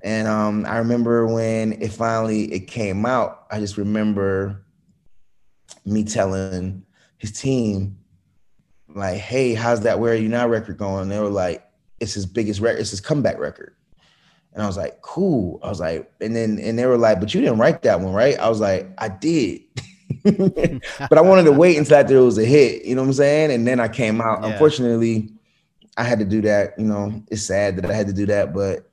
And 0.03 0.27
um, 0.27 0.65
I 0.67 0.79
remember 0.79 1.27
when 1.27 1.75
it 1.75 1.93
finally 1.93 2.53
it 2.53 2.61
came 2.61 3.05
out, 3.05 3.47
I 3.51 3.61
just 3.61 3.77
remember 3.77 4.65
me 5.85 6.05
telling 6.05 6.85
his 7.19 7.33
team, 7.33 7.99
like, 8.89 9.19
hey, 9.19 9.55
how's 9.55 9.83
that 9.83 9.99
Where 10.01 10.13
Are 10.13 10.17
You 10.17 10.29
Now 10.29 10.49
record 10.49 10.79
going? 10.79 11.09
They 11.09 11.19
were 11.19 11.29
like, 11.29 11.65
it's 12.01 12.15
his 12.15 12.27
biggest 12.27 12.61
record, 12.61 12.81
it's 12.81 12.91
his 12.91 13.01
comeback 13.01 13.39
record. 13.39 13.75
And 14.53 14.63
I 14.63 14.67
was 14.67 14.77
like, 14.77 15.01
cool. 15.01 15.61
I 15.63 15.69
was 15.69 15.81
like, 15.81 16.11
and 16.21 16.35
then 16.35 16.59
and 16.61 16.79
they 16.79 16.87
were 16.87 16.99
like, 16.99 17.21
but 17.21 17.33
you 17.33 17.41
didn't 17.41 17.59
write 17.59 17.83
that 17.83 18.01
one, 18.01 18.13
right? 18.13 18.39
I 18.39 18.49
was 18.49 18.61
like, 18.61 18.89
I 18.99 19.09
did. 19.09 19.63
but 20.25 21.19
I 21.19 21.21
wanted 21.21 21.45
to 21.45 21.53
wait 21.53 21.79
until 21.79 21.97
after 21.97 22.17
it 22.17 22.21
was 22.21 22.39
a 22.39 22.45
hit, 22.45 22.85
you 22.85 22.95
know 22.95 23.03
what 23.03 23.09
I'm 23.09 23.15
saying? 23.15 23.53
And 23.53 23.67
then 23.67 23.79
I 23.79 23.89
came 23.89 24.21
out. 24.21 24.43
Yeah. 24.43 24.51
Unfortunately, 24.51 25.31
I 25.97 26.05
had 26.05 26.19
to 26.19 26.25
do 26.25 26.41
that. 26.43 26.79
You 26.79 26.87
know, 26.87 27.23
it's 27.31 27.43
sad 27.43 27.77
that 27.77 27.87
I 27.87 27.95
had 27.95 28.09
to 28.09 28.13
do 28.13 28.27
that, 28.27 28.53
but 28.53 28.91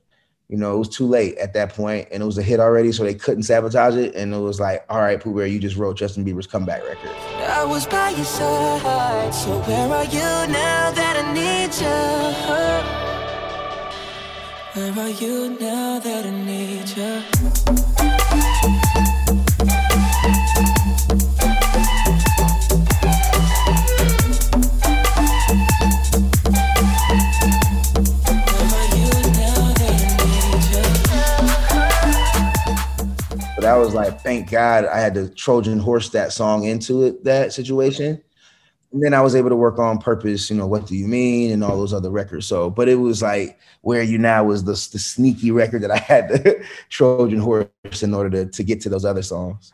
you 0.50 0.58
know, 0.58 0.76
it 0.76 0.78
was 0.80 0.90
too 0.90 1.06
late 1.06 1.38
at 1.38 1.54
that 1.54 1.74
point, 1.74 2.08
and 2.12 2.24
it 2.24 2.26
was 2.26 2.38
a 2.38 2.44
hit 2.44 2.60
already, 2.60 2.92
so 2.94 3.04
they 3.04 3.14
couldn't 3.14 3.44
sabotage 3.44 3.96
it. 3.96 4.16
And 4.16 4.34
it 4.34 4.40
was 4.40 4.60
like, 4.60 4.86
all 4.90 5.00
right, 5.00 5.20
Pooh 5.20 5.36
Bear, 5.36 5.46
you 5.46 5.60
just 5.60 5.76
wrote 5.76 5.98
Justin 5.98 6.24
Bieber's 6.24 6.48
comeback 6.48 6.84
record. 6.84 7.12
I 7.40 7.66
was 7.66 7.86
by 7.86 8.12
your 8.12 8.24
side, 8.24 9.34
so 9.34 9.60
where 9.62 9.90
are 9.90 10.06
you 10.06 10.54
now 10.54 10.92
that 10.92 11.22
I 11.26 11.34
need 11.34 13.02
you? 13.02 13.07
Where 14.78 14.94
are 15.00 15.10
you 15.10 15.58
now 15.60 15.98
that 15.98 16.24
I 16.24 16.30
need 16.30 16.88
you? 16.96 17.24
that 33.60 33.76
was 33.76 33.96
like, 33.96 34.22
thank 34.22 34.52
God 34.52 34.86
I 34.86 35.00
had 35.00 35.16
to 35.16 35.28
Trojan 35.30 35.80
horse 35.80 36.10
that 36.10 36.32
song 36.32 36.66
into 36.66 37.02
it, 37.04 37.24
that 37.24 37.52
situation. 37.52 38.22
And 38.94 39.04
then 39.04 39.14
I 39.14 39.22
was 39.22 39.36
able 39.36 39.50
to 39.50 39.56
work 39.56 39.80
on 39.80 39.98
purpose, 39.98 40.50
you 40.50 40.56
know, 40.56 40.66
what 40.66 40.88
do 40.88 40.96
you 40.96 41.08
mean, 41.08 41.52
and 41.52 41.64
all 41.64 41.78
those 41.78 41.94
other 41.94 42.10
records. 42.10 42.48
So, 42.48 42.70
but 42.70 42.88
it 42.88 42.96
was 42.96 43.22
like 43.22 43.60
where 43.82 44.02
you 44.02 44.18
now 44.18 44.46
was 44.46 44.64
the, 44.64 44.72
the 44.72 45.00
sneaky 45.00 45.52
record 45.52 45.82
that 45.84 45.92
I 45.92 45.98
had 45.98 46.30
the 46.30 46.66
Trojan 46.90 47.40
horse 47.40 47.68
in 48.02 48.14
order 48.14 48.30
to, 48.30 48.52
to 48.52 48.64
get 48.64 48.80
to 48.82 48.90
those 48.90 49.04
other 49.04 49.22
songs. 49.24 49.74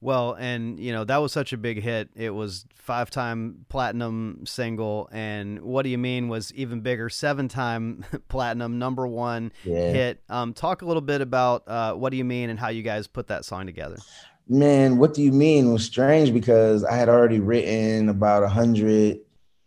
Well, 0.00 0.34
and 0.34 0.78
you 0.78 0.92
know 0.92 1.04
that 1.04 1.16
was 1.16 1.32
such 1.32 1.52
a 1.52 1.56
big 1.56 1.82
hit. 1.82 2.10
It 2.14 2.30
was 2.30 2.66
five-time 2.74 3.64
platinum 3.68 4.44
single, 4.44 5.08
and 5.10 5.62
"What 5.62 5.82
Do 5.82 5.88
You 5.88 5.98
Mean" 5.98 6.28
was 6.28 6.52
even 6.52 6.80
bigger, 6.80 7.08
seven-time 7.08 8.04
platinum 8.28 8.78
number 8.78 9.06
one 9.06 9.52
yeah. 9.64 9.90
hit. 9.92 10.22
Um, 10.28 10.52
talk 10.52 10.82
a 10.82 10.86
little 10.86 11.00
bit 11.00 11.22
about 11.22 11.66
uh, 11.66 11.94
"What 11.94 12.10
Do 12.10 12.18
You 12.18 12.24
Mean" 12.24 12.50
and 12.50 12.58
how 12.58 12.68
you 12.68 12.82
guys 12.82 13.06
put 13.06 13.28
that 13.28 13.44
song 13.44 13.66
together. 13.66 13.96
Man, 14.48 14.98
"What 14.98 15.14
Do 15.14 15.22
You 15.22 15.32
Mean" 15.32 15.72
was 15.72 15.84
strange 15.84 16.32
because 16.32 16.84
I 16.84 16.94
had 16.94 17.08
already 17.08 17.40
written 17.40 18.08
about 18.08 18.42
a 18.42 18.48
hundred, 18.48 19.18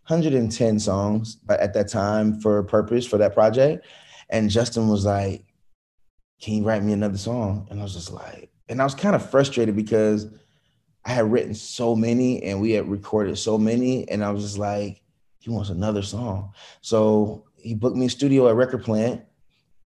110 0.08 0.80
songs 0.80 1.38
at 1.50 1.74
that 1.74 1.90
time 1.90 2.40
for 2.40 2.64
Purpose 2.64 3.06
for 3.06 3.18
that 3.18 3.34
project, 3.34 3.86
and 4.30 4.50
Justin 4.50 4.88
was 4.88 5.06
like, 5.06 5.44
"Can 6.42 6.56
you 6.56 6.64
write 6.64 6.84
me 6.84 6.94
another 6.94 7.18
song?" 7.18 7.68
And 7.70 7.80
I 7.80 7.84
was 7.84 7.94
just 7.94 8.12
like 8.12 8.50
and 8.70 8.80
I 8.80 8.84
was 8.84 8.96
kind 8.96 9.16
of 9.16 9.30
frustrated 9.30 9.76
because 9.76 10.28
I 11.04 11.12
had 11.12 11.32
written 11.32 11.56
so 11.56 11.96
many 11.96 12.44
and 12.44 12.62
we 12.62 12.72
had 12.72 12.88
recorded 12.88 13.38
so 13.38 13.58
many, 13.58 14.08
and 14.10 14.24
I 14.24 14.30
was 14.30 14.44
just 14.44 14.58
like, 14.60 15.02
he 15.40 15.50
wants 15.50 15.70
another 15.70 16.04
song. 16.04 16.54
So 16.82 17.46
he 17.58 17.74
booked 17.74 17.98
me 17.98 18.06
a 18.06 18.10
studio 18.10 18.48
at 18.48 18.56
Record 18.56 18.84
Plant. 18.84 19.24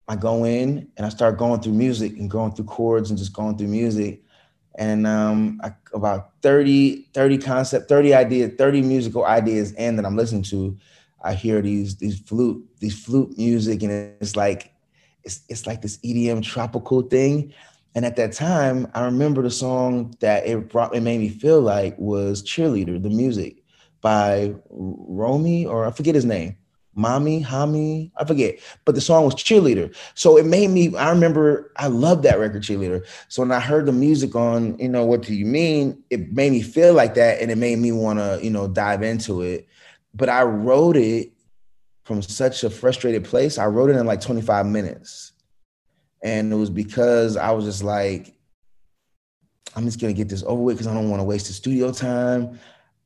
I 0.07 0.15
go 0.15 0.45
in 0.45 0.87
and 0.97 1.05
I 1.05 1.09
start 1.09 1.37
going 1.37 1.59
through 1.61 1.73
music 1.73 2.17
and 2.17 2.31
going 2.31 2.53
through 2.53 2.65
chords 2.65 3.09
and 3.09 3.19
just 3.19 3.33
going 3.33 3.57
through 3.57 3.67
music. 3.67 4.23
And 4.79 5.05
um, 5.05 5.59
I, 5.61 5.73
about 5.93 6.31
30, 6.41 7.09
30 7.13 7.37
concept, 7.37 7.89
30 7.89 8.13
ideas, 8.13 8.53
30 8.57 8.81
musical 8.81 9.25
ideas 9.25 9.73
and 9.73 9.99
that 9.99 10.05
I'm 10.05 10.15
listening 10.15 10.43
to, 10.43 10.77
I 11.21 11.33
hear 11.33 11.61
these 11.61 11.97
these 11.97 12.17
flute, 12.17 12.65
these 12.79 12.97
flute 12.97 13.37
music, 13.37 13.83
and 13.83 13.91
it's 14.21 14.37
like 14.37 14.73
it's 15.23 15.41
it's 15.49 15.67
like 15.67 15.81
this 15.81 15.97
EDM 15.97 16.41
tropical 16.43 17.01
thing. 17.01 17.53
And 17.93 18.05
at 18.05 18.15
that 18.15 18.31
time, 18.31 18.87
I 18.93 19.03
remember 19.03 19.41
the 19.41 19.51
song 19.51 20.15
that 20.21 20.47
it 20.47 20.69
brought 20.69 20.95
it 20.95 21.01
made 21.01 21.19
me 21.19 21.27
feel 21.27 21.59
like 21.59 21.97
was 21.99 22.41
Cheerleader, 22.41 23.03
the 23.03 23.09
music 23.09 23.57
by 23.99 24.53
Romy, 24.69 25.65
or 25.65 25.85
I 25.85 25.91
forget 25.91 26.15
his 26.15 26.25
name. 26.25 26.55
Mommy, 26.99 27.41
Hami, 27.41 28.11
I 28.17 28.25
forget, 28.25 28.59
but 28.83 28.93
the 28.93 28.99
song 28.99 29.23
was 29.23 29.33
Cheerleader. 29.33 29.95
So 30.15 30.37
it 30.37 30.45
made 30.45 30.69
me, 30.69 30.93
I 30.97 31.09
remember 31.11 31.71
I 31.77 31.87
loved 31.87 32.23
that 32.23 32.39
record, 32.39 32.61
Cheerleader. 32.61 33.05
So 33.29 33.41
when 33.41 33.53
I 33.53 33.61
heard 33.61 33.85
the 33.85 33.93
music 33.93 34.35
on, 34.35 34.77
you 34.77 34.89
know, 34.89 35.05
what 35.05 35.21
do 35.21 35.33
you 35.33 35.45
mean? 35.45 36.03
It 36.09 36.33
made 36.33 36.51
me 36.51 36.61
feel 36.61 36.93
like 36.93 37.13
that 37.13 37.41
and 37.41 37.49
it 37.49 37.57
made 37.57 37.79
me 37.79 37.93
want 37.93 38.19
to, 38.19 38.39
you 38.43 38.49
know, 38.49 38.67
dive 38.67 39.01
into 39.01 39.41
it. 39.41 39.69
But 40.13 40.27
I 40.27 40.43
wrote 40.43 40.97
it 40.97 41.31
from 42.03 42.21
such 42.21 42.65
a 42.65 42.69
frustrated 42.69 43.23
place. 43.23 43.57
I 43.57 43.67
wrote 43.67 43.89
it 43.89 43.95
in 43.95 44.05
like 44.05 44.19
25 44.19 44.65
minutes. 44.65 45.31
And 46.21 46.51
it 46.51 46.57
was 46.57 46.69
because 46.69 47.37
I 47.37 47.51
was 47.51 47.63
just 47.63 47.81
like, 47.81 48.35
I'm 49.73 49.85
just 49.85 50.01
gonna 50.01 50.11
get 50.11 50.27
this 50.27 50.43
over 50.43 50.61
with 50.61 50.75
because 50.75 50.87
I 50.87 50.93
don't 50.93 51.09
want 51.09 51.21
to 51.21 51.25
waste 51.25 51.47
the 51.47 51.53
studio 51.53 51.93
time. 51.93 52.59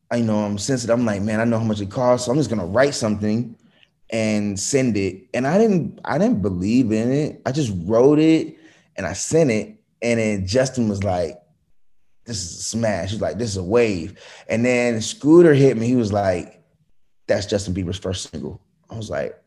I 0.10 0.16
you 0.16 0.24
know 0.24 0.40
I'm 0.40 0.58
sensitive. 0.58 0.98
I'm 0.98 1.06
like, 1.06 1.22
man, 1.22 1.40
I 1.40 1.44
know 1.44 1.60
how 1.60 1.66
much 1.66 1.80
it 1.80 1.92
costs. 1.92 2.26
So 2.26 2.32
I'm 2.32 2.38
just 2.40 2.50
gonna 2.50 2.66
write 2.66 2.96
something 2.96 3.56
and 4.10 4.60
send 4.60 4.98
it. 4.98 5.28
And 5.34 5.48
I 5.48 5.58
didn't 5.58 6.00
I 6.06 6.18
didn't 6.18 6.42
believe 6.42 6.92
in 6.92 7.12
it. 7.12 7.42
I 7.46 7.52
just 7.52 7.74
wrote 7.86 8.20
it 8.20 8.58
and 8.96 9.06
I 9.06 9.14
sent 9.14 9.52
it. 9.52 9.76
And 10.02 10.20
then 10.20 10.46
Justin 10.46 10.90
was 10.90 11.04
like, 11.04 11.42
this 12.26 12.44
is 12.44 12.60
a 12.60 12.64
smash. 12.64 13.12
He's 13.12 13.22
like, 13.22 13.38
this 13.38 13.50
is 13.50 13.58
a 13.58 13.64
wave. 13.64 14.20
And 14.48 14.66
then 14.66 15.02
Scooter 15.02 15.54
hit 15.54 15.78
me. 15.78 15.88
He 15.88 15.96
was 15.96 16.14
like, 16.14 16.62
that's 17.28 17.46
Justin 17.46 17.74
Bieber's 17.74 17.98
first 17.98 18.30
single. 18.30 18.62
I 18.90 18.96
was 18.96 19.10
like, 19.10 19.42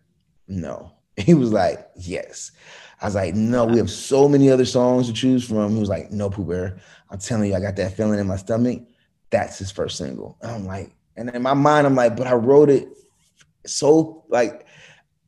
no. 0.48 0.92
He 1.16 1.32
was 1.32 1.50
like, 1.50 1.88
yes. 1.96 2.52
I 3.00 3.07
was 3.07 3.14
like, 3.14 3.34
no, 3.34 3.64
we 3.64 3.78
have 3.78 3.90
so 3.90 4.28
many 4.28 4.50
other 4.50 4.66
songs 4.66 5.07
to 5.07 5.14
choose 5.14 5.48
from. 5.48 5.72
He 5.72 5.80
was 5.80 5.88
like, 5.88 6.12
no, 6.12 6.28
Pooh 6.28 6.44
Bear. 6.44 6.78
I'm 7.09 7.18
telling 7.18 7.50
you, 7.50 7.57
I 7.57 7.61
got 7.61 7.76
that 7.76 7.96
feeling 7.96 8.18
in 8.18 8.26
my 8.26 8.36
stomach. 8.36 8.82
That's 9.30 9.59
his 9.59 9.70
first 9.70 9.96
single. 9.96 10.36
And 10.42 10.50
I'm 10.50 10.66
like, 10.66 10.92
and 11.16 11.30
in 11.30 11.40
my 11.40 11.54
mind, 11.54 11.86
I'm 11.86 11.94
like, 11.94 12.16
but 12.16 12.26
I 12.26 12.34
wrote 12.34 12.68
it 12.68 12.88
so 13.69 14.25
like 14.29 14.67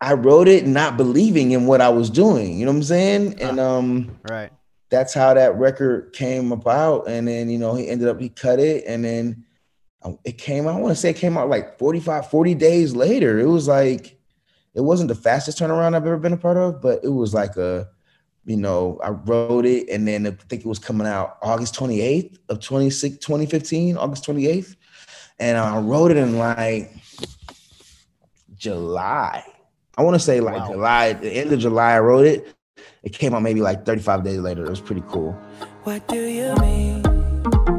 I 0.01 0.13
wrote 0.15 0.49
it 0.49 0.67
not 0.67 0.97
believing 0.97 1.51
in 1.53 1.67
what 1.67 1.81
I 1.81 1.89
was 1.89 2.11
doing. 2.11 2.59
You 2.59 2.67
know 2.67 2.73
what 2.73 2.79
I'm 2.79 2.83
saying? 2.85 3.41
And 3.41 3.59
um, 3.59 4.19
right. 4.31 4.51
That's 4.91 5.13
how 5.13 5.35
that 5.35 5.57
record 5.57 6.13
came 6.15 6.51
about. 6.53 7.09
And 7.09 7.29
then 7.29 7.51
you 7.51 7.59
know 7.59 7.75
he 7.75 7.89
ended 7.89 8.09
up 8.09 8.21
he 8.21 8.29
cut 8.29 8.59
it, 8.59 8.85
and 8.87 9.05
then 9.05 9.45
um, 10.03 10.19
it 10.25 10.39
came 10.39 10.67
out. 10.67 10.77
I 10.77 10.81
want 10.81 10.95
to 10.95 11.01
say 11.01 11.11
it 11.11 11.17
came 11.17 11.37
out 11.37 11.49
like 11.49 11.79
45, 11.79 12.31
40 12.31 12.55
days 12.55 12.95
later. 12.95 13.39
It 13.39 13.47
was 13.47 13.69
like 13.69 14.19
it 14.75 14.81
wasn't 14.83 15.09
the 15.09 15.15
fastest 15.15 15.59
turnaround 15.59 15.95
I've 15.95 16.07
ever 16.07 16.19
been 16.19 16.33
a 16.33 16.39
part 16.39 16.57
of, 16.57 16.81
but 16.81 17.03
it 17.03 17.09
was 17.09 17.35
like 17.35 17.57
a, 17.57 17.89
you 18.45 18.57
know, 18.57 19.01
I 19.03 19.11
wrote 19.11 19.67
it 19.67 19.89
and 19.89 20.07
then 20.07 20.27
I 20.27 20.31
think 20.31 20.65
it 20.65 20.69
was 20.69 20.79
coming 20.79 21.07
out 21.07 21.39
August 21.43 21.75
28th 21.75 22.39
of 22.49 22.61
2015, 22.61 23.97
August 23.97 24.25
28th. 24.25 24.77
And 25.41 25.59
I 25.59 25.79
wrote 25.79 26.13
it 26.13 26.17
in 26.17 26.39
like 26.39 26.93
July. 28.59 29.45
I 29.97 30.03
want 30.03 30.15
to 30.15 30.21
say 30.21 30.41
like 30.41 30.59
wow. 30.59 30.73
July, 30.73 31.13
the 31.15 31.31
end 31.31 31.53
of 31.53 31.61
July, 31.61 31.93
I 31.95 32.01
wrote 32.01 32.27
it. 32.27 32.55
It 33.03 33.13
came 33.13 33.35
out 33.35 33.43
maybe 33.43 33.61
like 33.61 33.87
35 33.87 34.25
days 34.25 34.39
later. 34.39 34.65
It 34.65 34.71
was 34.71 34.81
pretty 34.81 35.03
cool. 35.09 35.33
What 35.85 36.07
do 36.09 36.21
you 36.21 36.55
mean? 36.57 37.78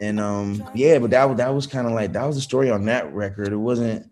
And 0.00 0.20
um, 0.20 0.68
yeah, 0.74 0.98
but 0.98 1.10
that 1.10 1.36
that 1.38 1.54
was 1.54 1.66
kind 1.66 1.86
of 1.86 1.92
like 1.92 2.12
that 2.12 2.24
was 2.24 2.36
the 2.36 2.42
story 2.42 2.70
on 2.70 2.84
that 2.86 3.12
record. 3.12 3.52
It 3.52 3.56
wasn't, 3.56 4.08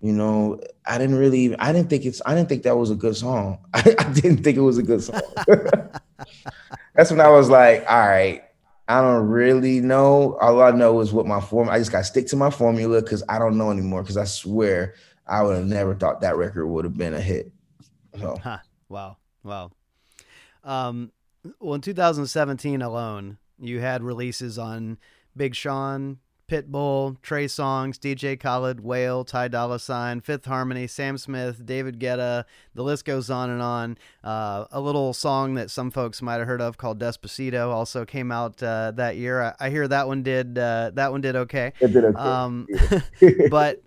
you 0.00 0.12
know, 0.12 0.60
I 0.84 0.98
didn't 0.98 1.16
really, 1.16 1.56
I 1.58 1.72
didn't 1.72 1.88
think 1.88 2.04
it's, 2.04 2.20
I 2.26 2.34
didn't 2.34 2.48
think 2.48 2.62
that 2.64 2.76
was 2.76 2.90
a 2.90 2.94
good 2.94 3.16
song. 3.16 3.58
I, 3.74 3.94
I 3.98 4.12
didn't 4.12 4.44
think 4.44 4.58
it 4.58 4.62
was 4.62 4.78
a 4.78 4.82
good 4.82 5.02
song. 5.02 5.22
That's 6.94 7.10
when 7.10 7.20
I 7.20 7.28
was 7.28 7.48
like, 7.48 7.84
all 7.88 8.06
right, 8.06 8.44
I 8.86 9.00
don't 9.00 9.28
really 9.28 9.80
know. 9.80 10.36
All 10.40 10.62
I 10.62 10.70
know 10.72 11.00
is 11.00 11.12
what 11.12 11.26
my 11.26 11.40
form. 11.40 11.70
I 11.70 11.78
just 11.78 11.90
got 11.90 11.98
to 11.98 12.04
stick 12.04 12.26
to 12.28 12.36
my 12.36 12.50
formula 12.50 13.00
because 13.00 13.22
I 13.28 13.38
don't 13.38 13.56
know 13.56 13.70
anymore. 13.70 14.02
Because 14.02 14.18
I 14.18 14.24
swear 14.24 14.94
I 15.26 15.42
would 15.42 15.56
have 15.56 15.66
never 15.66 15.94
thought 15.94 16.20
that 16.20 16.36
record 16.36 16.66
would 16.66 16.84
have 16.84 16.96
been 16.96 17.14
a 17.14 17.20
hit. 17.20 17.50
So. 18.18 18.38
Huh. 18.42 18.58
Wow. 18.88 19.16
Wow. 19.42 19.70
Um, 20.62 21.12
well, 21.60 21.74
in 21.74 21.80
2017 21.80 22.82
alone, 22.82 23.38
you 23.58 23.80
had 23.80 24.02
releases 24.02 24.58
on 24.58 24.98
Big 25.36 25.54
Sean, 25.54 26.18
Pitbull, 26.48 27.20
Trey 27.22 27.46
Songz, 27.46 27.98
DJ 27.98 28.38
Khaled, 28.38 28.80
Wale, 28.80 29.24
Ty 29.24 29.48
Dolla 29.48 29.78
Sign, 29.78 30.20
Fifth 30.20 30.44
Harmony, 30.44 30.86
Sam 30.86 31.16
Smith, 31.16 31.64
David 31.64 31.98
Guetta. 31.98 32.44
The 32.74 32.82
list 32.82 33.04
goes 33.04 33.30
on 33.30 33.50
and 33.50 33.62
on. 33.62 33.98
Uh, 34.22 34.66
a 34.70 34.80
little 34.80 35.14
song 35.14 35.54
that 35.54 35.70
some 35.70 35.90
folks 35.90 36.20
might 36.20 36.36
have 36.36 36.46
heard 36.46 36.60
of 36.60 36.76
called 36.76 36.98
Despacito 36.98 37.70
also 37.70 38.04
came 38.04 38.30
out 38.30 38.62
uh, 38.62 38.90
that 38.92 39.16
year. 39.16 39.42
I, 39.42 39.54
I, 39.66 39.70
hear 39.70 39.88
that 39.88 40.06
one 40.06 40.22
did 40.22 40.58
uh, 40.58 40.90
that 40.94 41.12
one 41.12 41.22
did 41.22 41.34
okay. 41.36 41.72
It 41.80 41.92
did 41.92 42.04
okay. 42.04 42.18
Um, 42.18 42.66
but 43.50 43.82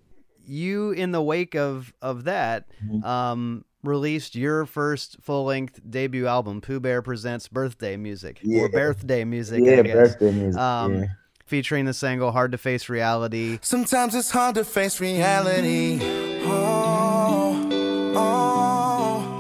you, 0.45 0.91
in 0.91 1.11
the 1.11 1.21
wake 1.21 1.55
of 1.55 1.93
of 2.01 2.23
that, 2.23 2.65
mm-hmm. 2.83 3.03
um, 3.03 3.65
released 3.87 4.35
your 4.35 4.65
first 4.65 5.17
full 5.21 5.45
length 5.45 5.79
debut 5.89 6.27
album, 6.27 6.61
Pooh 6.61 6.79
Bear 6.79 7.01
Presents 7.01 7.47
Birthday 7.47 7.97
Music 7.97 8.39
yeah. 8.43 8.61
or 8.61 8.69
Birthday 8.69 9.23
Music. 9.23 9.63
Yeah, 9.63 9.81
birthday 9.81 10.31
music. 10.31 10.61
Um, 10.61 10.99
yeah. 10.99 11.07
Featuring 11.45 11.85
the 11.85 11.93
single 11.93 12.31
Hard 12.31 12.51
to 12.51 12.57
Face 12.57 12.89
Reality. 12.89 13.57
Sometimes 13.61 14.13
it's 14.13 14.29
hard 14.29 14.55
to 14.55 14.65
face 14.65 14.99
reality. 14.99 15.99
Oh, 16.43 17.69
oh. 18.15 19.37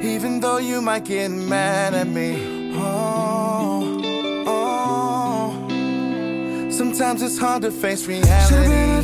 Even 0.00 0.38
though 0.38 0.58
you 0.58 0.80
might 0.80 1.04
get 1.04 1.28
mad 1.28 1.94
at 1.94 2.06
me. 2.06 2.72
Oh, 2.76 4.00
oh. 4.46 5.68
Sometimes 6.70 7.20
it's 7.20 7.36
hard 7.36 7.62
to 7.62 7.72
face 7.72 8.06
reality. 8.06 9.02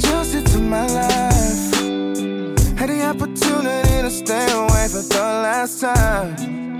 Had 2.79 2.91
the 2.91 3.03
opportunity 3.03 4.03
to 4.03 4.09
stay 4.09 4.53
away 4.53 4.87
for 4.87 5.03
the 5.03 5.19
last 5.19 5.81
time. 5.81 6.79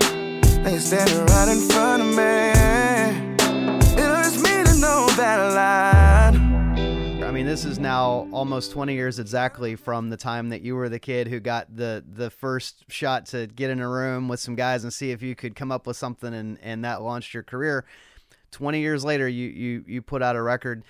Now 0.63 0.69
you're 0.69 0.79
standing 0.79 1.25
right 1.25 1.49
in 1.49 1.59
front 1.67 2.01
of 2.01 2.07
me. 2.15 2.51
It 4.01 4.07
hurts 4.07 4.41
me 4.41 4.63
to 4.63 4.79
know 4.79 5.07
that 5.17 5.57
I. 5.57 6.29
I 7.27 7.31
mean, 7.31 7.45
this 7.45 7.65
is 7.65 7.79
now 7.79 8.29
almost 8.31 8.71
20 8.71 8.93
years 8.93 9.19
exactly 9.19 9.75
from 9.75 10.09
the 10.09 10.15
time 10.15 10.47
that 10.51 10.61
you 10.61 10.77
were 10.77 10.87
the 10.87 10.99
kid 10.99 11.27
who 11.27 11.41
got 11.41 11.75
the 11.75 12.01
the 12.09 12.29
first 12.29 12.85
shot 12.87 13.25
to 13.27 13.47
get 13.47 13.69
in 13.69 13.81
a 13.81 13.89
room 13.89 14.29
with 14.29 14.39
some 14.39 14.55
guys 14.55 14.85
and 14.85 14.93
see 14.93 15.11
if 15.11 15.21
you 15.21 15.35
could 15.35 15.53
come 15.53 15.69
up 15.69 15.85
with 15.85 15.97
something, 15.97 16.33
and 16.33 16.59
and 16.61 16.85
that 16.85 17.01
launched 17.01 17.33
your 17.33 17.43
career. 17.43 17.83
20 18.51 18.79
years 18.79 19.03
later, 19.03 19.27
you 19.27 19.49
you 19.49 19.83
you 19.85 20.01
put 20.01 20.23
out 20.23 20.37
a 20.37 20.41
record 20.41 20.85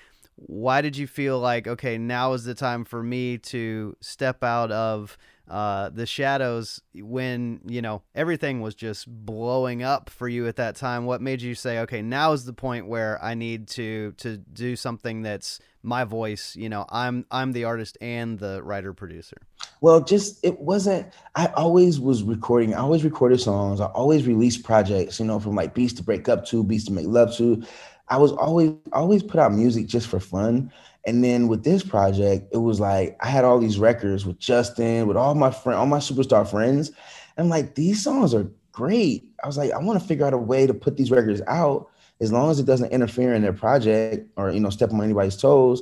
why 0.46 0.82
did 0.82 0.98
you 0.98 1.08
feel 1.08 1.40
like 1.40 1.68
okay 1.68 1.98
now 1.98 2.34
is 2.34 2.44
the 2.44 2.56
time 2.56 2.86
for 2.86 3.04
me 3.04 3.38
to 3.38 3.96
step 4.02 4.44
out 4.44 4.72
of 4.72 5.18
uh, 5.50 5.90
the 5.90 6.06
shadows 6.06 6.82
when 6.96 7.60
you 7.66 7.82
know 7.82 8.04
everything 8.14 8.62
was 8.62 8.76
just 8.76 9.08
blowing 9.08 9.82
up 9.84 10.10
for 10.10 10.28
you 10.28 10.48
at 10.48 10.56
that 10.58 10.76
time? 10.76 11.06
What 11.06 11.22
made 11.22 11.42
you 11.42 11.56
say 11.56 11.80
okay 11.80 12.02
now 12.02 12.32
is 12.34 12.46
the 12.46 12.54
point 12.54 12.88
where 12.88 13.22
i 13.24 13.34
need 13.34 13.68
to 13.70 14.14
to 14.18 14.38
do 14.38 14.76
something 14.76 15.22
that's 15.22 15.60
my 15.82 16.04
voice 16.04 16.56
you 16.56 16.68
know 16.68 16.86
i'm 16.90 17.26
i'm 17.32 17.54
the 17.54 17.64
artist 17.64 17.98
and 18.02 18.38
the 18.40 18.62
writer 18.64 18.94
producer 18.94 19.38
well 19.80 20.02
just 20.02 20.44
it 20.44 20.60
wasn't 20.60 21.08
i 21.36 21.48
always 21.56 22.00
was 22.00 22.22
recording 22.22 22.74
i 22.74 22.80
always 22.80 23.04
recorded 23.04 23.40
songs 23.40 23.80
i 23.80 23.86
always 23.88 24.28
released 24.28 24.64
projects 24.64 25.20
you 25.20 25.26
know 25.26 25.40
from 25.40 25.56
like 25.56 25.74
beats 25.74 25.94
to 25.94 26.04
break 26.04 26.28
up 26.28 26.46
to 26.46 26.64
beats 26.64 26.86
to 26.86 26.92
make 26.92 27.08
love 27.08 27.34
to 27.36 27.64
I 28.10 28.18
was 28.18 28.32
always 28.34 28.72
always 28.92 29.24
put 29.24 29.40
out 29.40 29.54
music 29.54 29.88
just 29.88 30.08
for 30.08 30.20
fun. 30.20 30.72
And 31.06 31.24
then 31.24 31.48
with 31.48 31.64
this 31.64 31.84
project, 31.84 32.48
it 32.52 32.58
was 32.58 32.80
like 32.80 33.18
I 33.22 33.28
had 33.28 33.46
all 33.46 33.60
these 33.60 33.80
records 33.80 34.26
with 34.26 34.40
Justin, 34.40 35.08
with 35.08 35.18
all 35.18 35.36
my 35.36 35.52
friend, 35.52 35.80
all 35.80 35.86
my 35.86 36.00
superstar 36.00 36.50
friends. 36.50 36.90
And 37.38 37.46
I'm 37.46 37.50
like, 37.50 37.76
these 37.76 38.04
songs 38.04 38.34
are 38.34 38.50
great. 38.72 39.24
I 39.44 39.48
was 39.48 39.58
like, 39.58 39.72
I 39.72 39.78
want 39.78 40.00
to 40.02 40.08
figure 40.08 40.26
out 40.26 40.34
a 40.34 40.38
way 40.38 40.68
to 40.68 40.74
put 40.74 40.98
these 40.98 41.12
records 41.12 41.42
out 41.48 41.90
as 42.20 42.32
long 42.32 42.52
as 42.52 42.60
it 42.60 42.66
doesn't 42.66 42.92
interfere 42.92 43.34
in 43.34 43.42
their 43.42 43.54
project 43.54 44.30
or 44.36 44.52
you 44.52 44.60
know 44.60 44.70
step 44.70 44.92
on 44.92 45.02
anybody's 45.02 45.38
toes. 45.38 45.82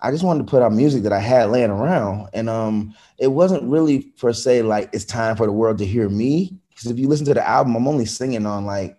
I 0.00 0.10
just 0.10 0.24
wanted 0.24 0.46
to 0.46 0.50
put 0.50 0.62
out 0.62 0.72
music 0.72 1.02
that 1.04 1.12
I 1.12 1.20
had 1.20 1.50
laying 1.50 1.70
around. 1.70 2.28
And 2.34 2.50
um, 2.50 2.94
it 3.18 3.28
wasn't 3.28 3.62
really 3.62 4.02
per 4.18 4.32
se 4.32 4.62
like 4.62 4.90
it's 4.92 5.04
time 5.04 5.36
for 5.36 5.46
the 5.46 5.52
world 5.52 5.78
to 5.78 5.86
hear 5.86 6.08
me. 6.08 6.54
Because 6.68 6.90
if 6.90 6.98
you 6.98 7.08
listen 7.08 7.24
to 7.26 7.34
the 7.34 7.46
album, 7.46 7.74
I'm 7.76 7.88
only 7.88 8.04
singing 8.04 8.44
on 8.44 8.66
like 8.66 8.98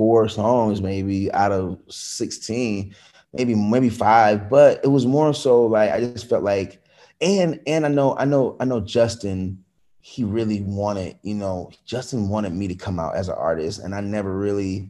four 0.00 0.30
songs 0.30 0.80
maybe 0.80 1.30
out 1.32 1.52
of 1.52 1.78
16 1.90 2.94
maybe 3.34 3.54
maybe 3.54 3.90
five 3.90 4.48
but 4.48 4.80
it 4.82 4.88
was 4.88 5.04
more 5.04 5.34
so 5.34 5.66
like 5.66 5.90
i 5.90 6.00
just 6.00 6.26
felt 6.26 6.42
like 6.42 6.82
and 7.20 7.60
and 7.66 7.84
i 7.84 7.88
know 7.90 8.16
i 8.16 8.24
know 8.24 8.56
i 8.60 8.64
know 8.64 8.80
justin 8.80 9.62
he 10.00 10.24
really 10.24 10.62
wanted 10.62 11.18
you 11.22 11.34
know 11.34 11.70
justin 11.84 12.30
wanted 12.30 12.54
me 12.54 12.66
to 12.66 12.74
come 12.74 12.98
out 12.98 13.14
as 13.14 13.28
an 13.28 13.34
artist 13.34 13.80
and 13.80 13.94
i 13.94 14.00
never 14.00 14.34
really 14.34 14.88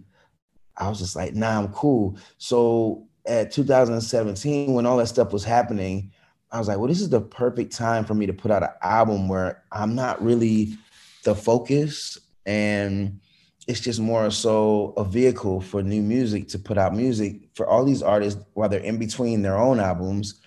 i 0.77 0.89
was 0.89 1.01
just 1.01 1.17
like 1.17 1.35
nah 1.35 1.59
i'm 1.59 1.73
cool. 1.73 2.17
So 2.39 3.05
at 3.27 3.51
2017 3.51 4.73
when 4.73 4.87
all 4.87 4.97
that 4.99 5.09
stuff 5.09 5.33
was 5.33 5.43
happening 5.43 6.13
i 6.53 6.59
was 6.61 6.69
like 6.69 6.79
well 6.79 6.87
this 6.87 7.01
is 7.01 7.11
the 7.11 7.21
perfect 7.21 7.75
time 7.75 8.05
for 8.05 8.15
me 8.15 8.27
to 8.27 8.33
put 8.33 8.53
out 8.53 8.63
an 8.63 8.69
album 8.81 9.29
where 9.29 9.65
i'm 9.73 9.97
not 9.97 10.23
really 10.23 10.79
the 11.25 11.35
focus 11.35 12.17
and 12.47 13.19
it's 13.67 13.81
just 13.81 14.01
more 14.01 14.31
so 14.31 14.95
a 14.97 15.05
vehicle 15.05 15.61
for 15.61 15.83
new 15.83 16.03
music 16.03 16.49
to 16.49 16.59
put 16.59 16.79
out 16.79 16.95
music 16.95 17.49
for 17.55 17.67
all 17.67 17.85
these 17.85 18.03
artists 18.03 18.43
while 18.55 18.69
they're 18.69 18.81
in 18.81 18.99
between 18.99 19.43
their 19.43 19.59
own 19.59 19.79
albums. 19.79 20.41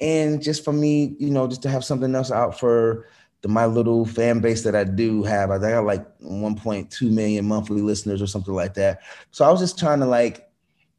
And 0.00 0.42
just 0.42 0.64
for 0.64 0.72
me 0.72 1.16
you 1.18 1.30
know 1.30 1.46
just 1.46 1.62
to 1.62 1.68
have 1.68 1.84
something 1.84 2.14
else 2.14 2.30
out 2.30 2.58
for 2.58 3.06
the 3.42 3.48
my 3.48 3.66
little 3.66 4.04
fan 4.04 4.40
base 4.40 4.62
that 4.62 4.76
i 4.76 4.84
do 4.84 5.22
have. 5.22 5.50
I 5.50 5.58
got 5.58 5.84
like 5.84 6.06
1.2 6.20 7.10
million 7.10 7.44
monthly 7.46 7.80
listeners 7.80 8.22
or 8.22 8.26
something 8.26 8.54
like 8.54 8.74
that. 8.74 9.00
So 9.30 9.44
i 9.44 9.50
was 9.50 9.60
just 9.60 9.78
trying 9.78 10.00
to 10.00 10.06
like 10.06 10.50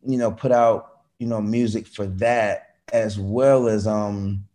you 0.06 0.18
know 0.18 0.32
put 0.32 0.52
out 0.52 1.02
you 1.20 1.28
know 1.28 1.42
music 1.42 1.88
for 1.88 2.06
that 2.06 2.76
as 2.92 3.18
well 3.18 3.68
as 3.68 3.88
um 3.88 4.46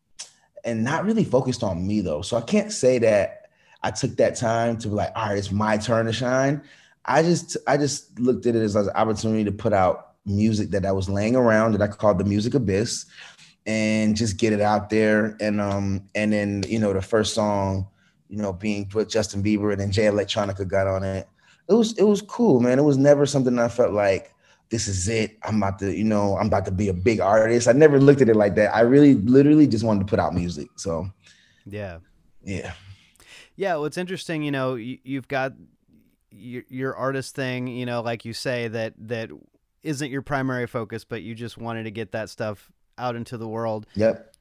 and 0.64 0.82
not 0.82 1.04
really 1.04 1.24
focused 1.24 1.62
on 1.62 1.86
me 1.86 2.00
though. 2.00 2.22
So 2.22 2.36
i 2.36 2.40
can't 2.40 2.72
say 2.72 2.98
that 2.98 3.50
i 3.82 3.90
took 3.90 4.16
that 4.16 4.36
time 4.36 4.76
to 4.78 4.88
be 4.88 4.94
like 4.94 5.12
all 5.16 5.28
right 5.28 5.38
it's 5.38 5.50
my 5.50 5.76
turn 5.76 6.06
to 6.06 6.12
shine 6.12 6.62
I 7.06 7.22
just 7.22 7.56
I 7.66 7.76
just 7.76 8.18
looked 8.18 8.46
at 8.46 8.56
it 8.56 8.62
as 8.62 8.74
an 8.74 8.90
opportunity 8.90 9.44
to 9.44 9.52
put 9.52 9.72
out 9.72 10.14
music 10.26 10.70
that 10.70 10.84
I 10.84 10.92
was 10.92 11.08
laying 11.08 11.36
around 11.36 11.72
that 11.72 11.82
I 11.82 11.86
called 11.86 12.18
the 12.18 12.24
music 12.24 12.54
abyss 12.54 13.06
and 13.64 14.16
just 14.16 14.38
get 14.38 14.52
it 14.52 14.60
out 14.60 14.90
there. 14.90 15.36
And 15.40 15.60
um 15.60 16.02
and 16.14 16.32
then 16.32 16.64
you 16.68 16.78
know 16.78 16.92
the 16.92 17.02
first 17.02 17.34
song 17.34 17.86
you 18.28 18.38
know 18.38 18.52
being 18.52 18.90
with 18.92 19.08
Justin 19.08 19.42
Bieber 19.42 19.70
and 19.72 19.80
then 19.80 19.92
Jay 19.92 20.04
Electronica 20.04 20.66
got 20.66 20.86
on 20.86 21.04
it. 21.04 21.28
It 21.68 21.74
was 21.74 21.96
it 21.96 22.04
was 22.04 22.22
cool 22.22 22.60
man. 22.60 22.78
It 22.78 22.82
was 22.82 22.98
never 22.98 23.24
something 23.24 23.58
I 23.58 23.68
felt 23.68 23.92
like 23.92 24.34
this 24.70 24.88
is 24.88 25.08
it. 25.08 25.38
I'm 25.44 25.62
about 25.62 25.78
to 25.78 25.96
you 25.96 26.04
know 26.04 26.36
I'm 26.36 26.48
about 26.48 26.64
to 26.66 26.72
be 26.72 26.88
a 26.88 26.94
big 26.94 27.20
artist. 27.20 27.68
I 27.68 27.72
never 27.72 28.00
looked 28.00 28.20
at 28.20 28.28
it 28.28 28.36
like 28.36 28.56
that. 28.56 28.74
I 28.74 28.80
really 28.80 29.14
literally 29.14 29.68
just 29.68 29.84
wanted 29.84 30.00
to 30.00 30.06
put 30.06 30.18
out 30.18 30.34
music 30.34 30.68
so. 30.76 31.08
Yeah. 31.64 31.98
Yeah. 32.42 32.72
Yeah 33.54 33.74
well 33.74 33.84
it's 33.84 33.96
interesting 33.96 34.42
you 34.42 34.50
know 34.50 34.74
you, 34.74 34.98
you've 35.04 35.28
got 35.28 35.52
your, 36.36 36.62
your 36.68 36.94
artist 36.94 37.34
thing, 37.34 37.66
you 37.66 37.86
know, 37.86 38.00
like 38.02 38.24
you 38.24 38.32
say 38.32 38.68
that 38.68 38.94
that 38.98 39.30
isn't 39.82 40.10
your 40.10 40.22
primary 40.22 40.66
focus, 40.66 41.04
but 41.04 41.22
you 41.22 41.34
just 41.34 41.56
wanted 41.58 41.84
to 41.84 41.90
get 41.90 42.12
that 42.12 42.30
stuff 42.30 42.70
out 42.98 43.16
into 43.16 43.36
the 43.36 43.48
world. 43.48 43.86
Yep. 43.94 44.34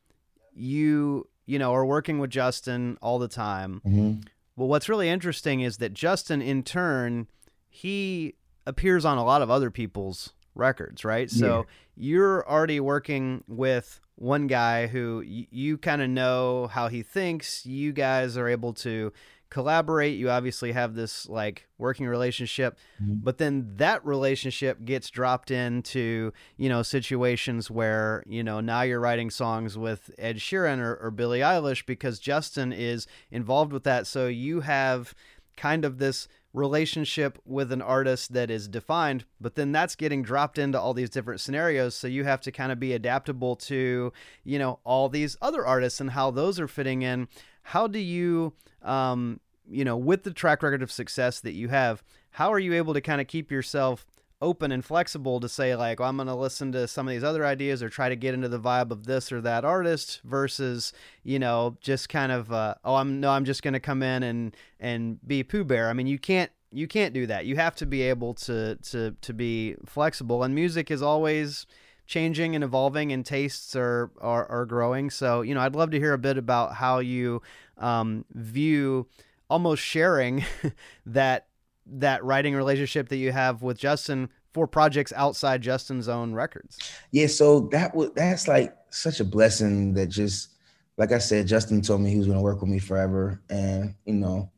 You 0.53 1.27
you 1.45 1.59
know 1.59 1.73
are 1.73 1.85
working 1.85 2.19
with 2.19 2.29
Justin 2.29 2.97
all 3.01 3.19
the 3.19 3.27
time. 3.27 3.81
Mm-hmm. 3.85 4.21
Well, 4.55 4.67
what's 4.67 4.87
really 4.87 5.09
interesting 5.09 5.61
is 5.61 5.77
that 5.77 5.93
Justin, 5.93 6.41
in 6.41 6.63
turn, 6.63 7.27
he 7.67 8.35
appears 8.65 9.03
on 9.03 9.17
a 9.17 9.23
lot 9.25 9.41
of 9.41 9.51
other 9.51 9.69
people's 9.69 10.33
records, 10.55 11.03
right? 11.03 11.31
Yeah. 11.31 11.39
So 11.39 11.65
you're 11.95 12.47
already 12.49 12.79
working 12.79 13.43
with 13.47 13.99
one 14.15 14.47
guy 14.47 14.87
who 14.87 15.23
y- 15.27 15.47
you 15.51 15.77
kind 15.77 16.01
of 16.01 16.09
know 16.09 16.67
how 16.67 16.87
he 16.87 17.03
thinks. 17.03 17.65
You 17.65 17.91
guys 17.91 18.37
are 18.37 18.47
able 18.47 18.73
to 18.75 19.11
collaborate 19.55 20.17
you 20.17 20.29
obviously 20.29 20.73
have 20.73 20.95
this 20.95 21.29
like 21.29 21.65
working 21.77 22.05
relationship 22.05 22.77
mm-hmm. 23.01 23.13
but 23.23 23.37
then 23.37 23.71
that 23.77 24.05
relationship 24.05 24.83
gets 24.83 25.09
dropped 25.09 25.49
into 25.49 26.33
you 26.57 26.67
know 26.67 26.83
situations 26.83 27.71
where 27.71 28.21
you 28.27 28.43
know 28.43 28.59
now 28.59 28.81
you're 28.81 28.99
writing 28.99 29.29
songs 29.29 29.77
with 29.77 30.11
ed 30.17 30.35
sheeran 30.35 30.79
or, 30.79 30.97
or 30.97 31.09
billie 31.09 31.39
eilish 31.39 31.85
because 31.85 32.19
justin 32.19 32.73
is 32.73 33.07
involved 33.31 33.71
with 33.71 33.85
that 33.85 34.05
so 34.05 34.27
you 34.27 34.59
have 34.59 35.15
kind 35.55 35.85
of 35.85 35.99
this 35.99 36.27
relationship 36.51 37.39
with 37.45 37.71
an 37.71 37.81
artist 37.81 38.33
that 38.33 38.49
is 38.49 38.67
defined, 38.67 39.23
but 39.39 39.55
then 39.55 39.71
that's 39.71 39.95
getting 39.95 40.21
dropped 40.21 40.57
into 40.57 40.79
all 40.79 40.93
these 40.93 41.09
different 41.09 41.41
scenarios. 41.41 41.95
So 41.95 42.07
you 42.07 42.25
have 42.25 42.41
to 42.41 42.51
kind 42.51 42.73
of 42.73 42.79
be 42.79 42.93
adaptable 42.93 43.55
to, 43.57 44.11
you 44.43 44.59
know, 44.59 44.79
all 44.83 45.09
these 45.09 45.37
other 45.41 45.65
artists 45.65 46.01
and 46.01 46.11
how 46.11 46.31
those 46.31 46.59
are 46.59 46.67
fitting 46.67 47.03
in. 47.03 47.27
How 47.61 47.87
do 47.87 47.99
you, 47.99 48.53
um, 48.81 49.39
you 49.69 49.85
know, 49.85 49.97
with 49.97 50.23
the 50.23 50.31
track 50.31 50.63
record 50.63 50.83
of 50.83 50.91
success 50.91 51.39
that 51.41 51.53
you 51.53 51.69
have, 51.69 52.03
how 52.31 52.51
are 52.51 52.59
you 52.59 52.73
able 52.73 52.93
to 52.93 53.01
kind 53.01 53.21
of 53.21 53.27
keep 53.27 53.51
yourself 53.51 54.05
open 54.41 54.71
and 54.71 54.83
flexible 54.83 55.39
to 55.39 55.47
say 55.47 55.75
like 55.77 56.01
well, 56.01 56.09
i'm 56.09 56.17
going 56.17 56.27
to 56.27 56.35
listen 56.35 56.69
to 56.69 56.85
some 56.89 57.07
of 57.07 57.11
these 57.13 57.23
other 57.23 57.45
ideas 57.45 57.81
or 57.81 57.87
try 57.87 58.09
to 58.09 58.17
get 58.17 58.33
into 58.33 58.49
the 58.49 58.59
vibe 58.59 58.91
of 58.91 59.05
this 59.05 59.31
or 59.31 59.39
that 59.39 59.63
artist 59.63 60.19
versus 60.25 60.91
you 61.23 61.39
know 61.39 61.77
just 61.79 62.09
kind 62.09 62.33
of 62.33 62.51
uh, 62.51 62.75
oh 62.83 62.95
i'm 62.95 63.21
no 63.21 63.31
i'm 63.31 63.45
just 63.45 63.63
going 63.63 63.73
to 63.73 63.79
come 63.79 64.03
in 64.03 64.23
and 64.23 64.55
and 64.77 65.25
be 65.25 65.41
pooh 65.41 65.63
bear 65.63 65.89
i 65.89 65.93
mean 65.93 66.05
you 66.05 66.19
can't 66.19 66.51
you 66.69 66.85
can't 66.85 67.13
do 67.13 67.25
that 67.25 67.45
you 67.45 67.55
have 67.55 67.75
to 67.75 67.85
be 67.85 68.01
able 68.01 68.33
to 68.33 68.75
to 68.83 69.15
to 69.21 69.33
be 69.33 69.73
flexible 69.85 70.43
and 70.43 70.53
music 70.53 70.91
is 70.91 71.01
always 71.01 71.65
changing 72.07 72.55
and 72.55 72.63
evolving, 72.63 73.11
and 73.11 73.25
tastes 73.25 73.75
are, 73.75 74.11
are 74.21 74.45
are 74.47 74.65
growing. 74.65 75.09
So 75.09 75.41
you 75.41 75.53
know, 75.55 75.61
I'd 75.61 75.75
love 75.75 75.91
to 75.91 75.99
hear 75.99 76.13
a 76.13 76.17
bit 76.17 76.37
about 76.37 76.75
how 76.75 76.99
you 76.99 77.41
um, 77.77 78.25
view 78.33 79.07
almost 79.49 79.83
sharing 79.83 80.43
that 81.05 81.47
that 81.87 82.23
writing 82.23 82.55
relationship 82.55 83.09
that 83.09 83.17
you 83.17 83.31
have 83.31 83.61
with 83.61 83.77
Justin 83.77 84.29
for 84.53 84.65
projects 84.65 85.13
outside 85.15 85.61
Justin's 85.61 86.07
own 86.07 86.33
records. 86.33 86.79
Yeah, 87.11 87.27
so 87.27 87.61
that 87.71 87.93
was 87.93 88.11
that's 88.15 88.47
like 88.47 88.75
such 88.89 89.19
a 89.19 89.25
blessing 89.25 89.93
that 89.93 90.07
just 90.07 90.49
like 90.97 91.11
I 91.11 91.17
said, 91.17 91.47
Justin 91.47 91.81
told 91.81 92.01
me 92.01 92.09
he 92.09 92.17
was 92.17 92.27
gonna 92.27 92.41
work 92.41 92.61
with 92.61 92.69
me 92.69 92.79
forever. 92.79 93.41
And 93.49 93.95
you 94.05 94.13
know, 94.13 94.49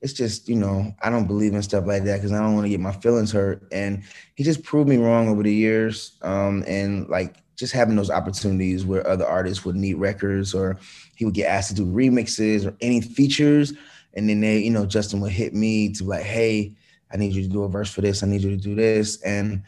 it's 0.00 0.12
just, 0.12 0.48
you 0.48 0.56
know, 0.56 0.94
I 1.02 1.10
don't 1.10 1.26
believe 1.26 1.54
in 1.54 1.62
stuff 1.62 1.86
like 1.86 2.04
that 2.04 2.16
because 2.16 2.32
I 2.32 2.38
don't 2.38 2.54
want 2.54 2.64
to 2.64 2.70
get 2.70 2.80
my 2.80 2.92
feelings 2.92 3.32
hurt. 3.32 3.62
And 3.70 4.02
he 4.34 4.44
just 4.44 4.62
proved 4.62 4.88
me 4.88 4.96
wrong 4.96 5.28
over 5.28 5.42
the 5.42 5.52
years. 5.52 6.18
Um, 6.22 6.64
and 6.66 7.08
like 7.08 7.36
just 7.56 7.74
having 7.74 7.96
those 7.96 8.10
opportunities 8.10 8.86
where 8.86 9.06
other 9.06 9.26
artists 9.26 9.64
would 9.64 9.76
need 9.76 9.94
records 9.94 10.54
or 10.54 10.78
he 11.16 11.26
would 11.26 11.34
get 11.34 11.48
asked 11.48 11.68
to 11.68 11.74
do 11.74 11.84
remixes 11.84 12.66
or 12.66 12.74
any 12.80 13.02
features. 13.02 13.74
And 14.14 14.28
then 14.28 14.40
they, 14.40 14.58
you 14.58 14.70
know, 14.70 14.86
Justin 14.86 15.20
would 15.20 15.32
hit 15.32 15.54
me 15.54 15.92
to 15.92 16.04
like, 16.04 16.22
hey, 16.22 16.74
I 17.12 17.16
need 17.16 17.32
you 17.32 17.42
to 17.42 17.48
do 17.48 17.64
a 17.64 17.68
verse 17.68 17.90
for 17.90 18.00
this. 18.00 18.22
I 18.22 18.26
need 18.26 18.42
you 18.42 18.50
to 18.50 18.56
do 18.56 18.74
this. 18.74 19.20
And 19.22 19.62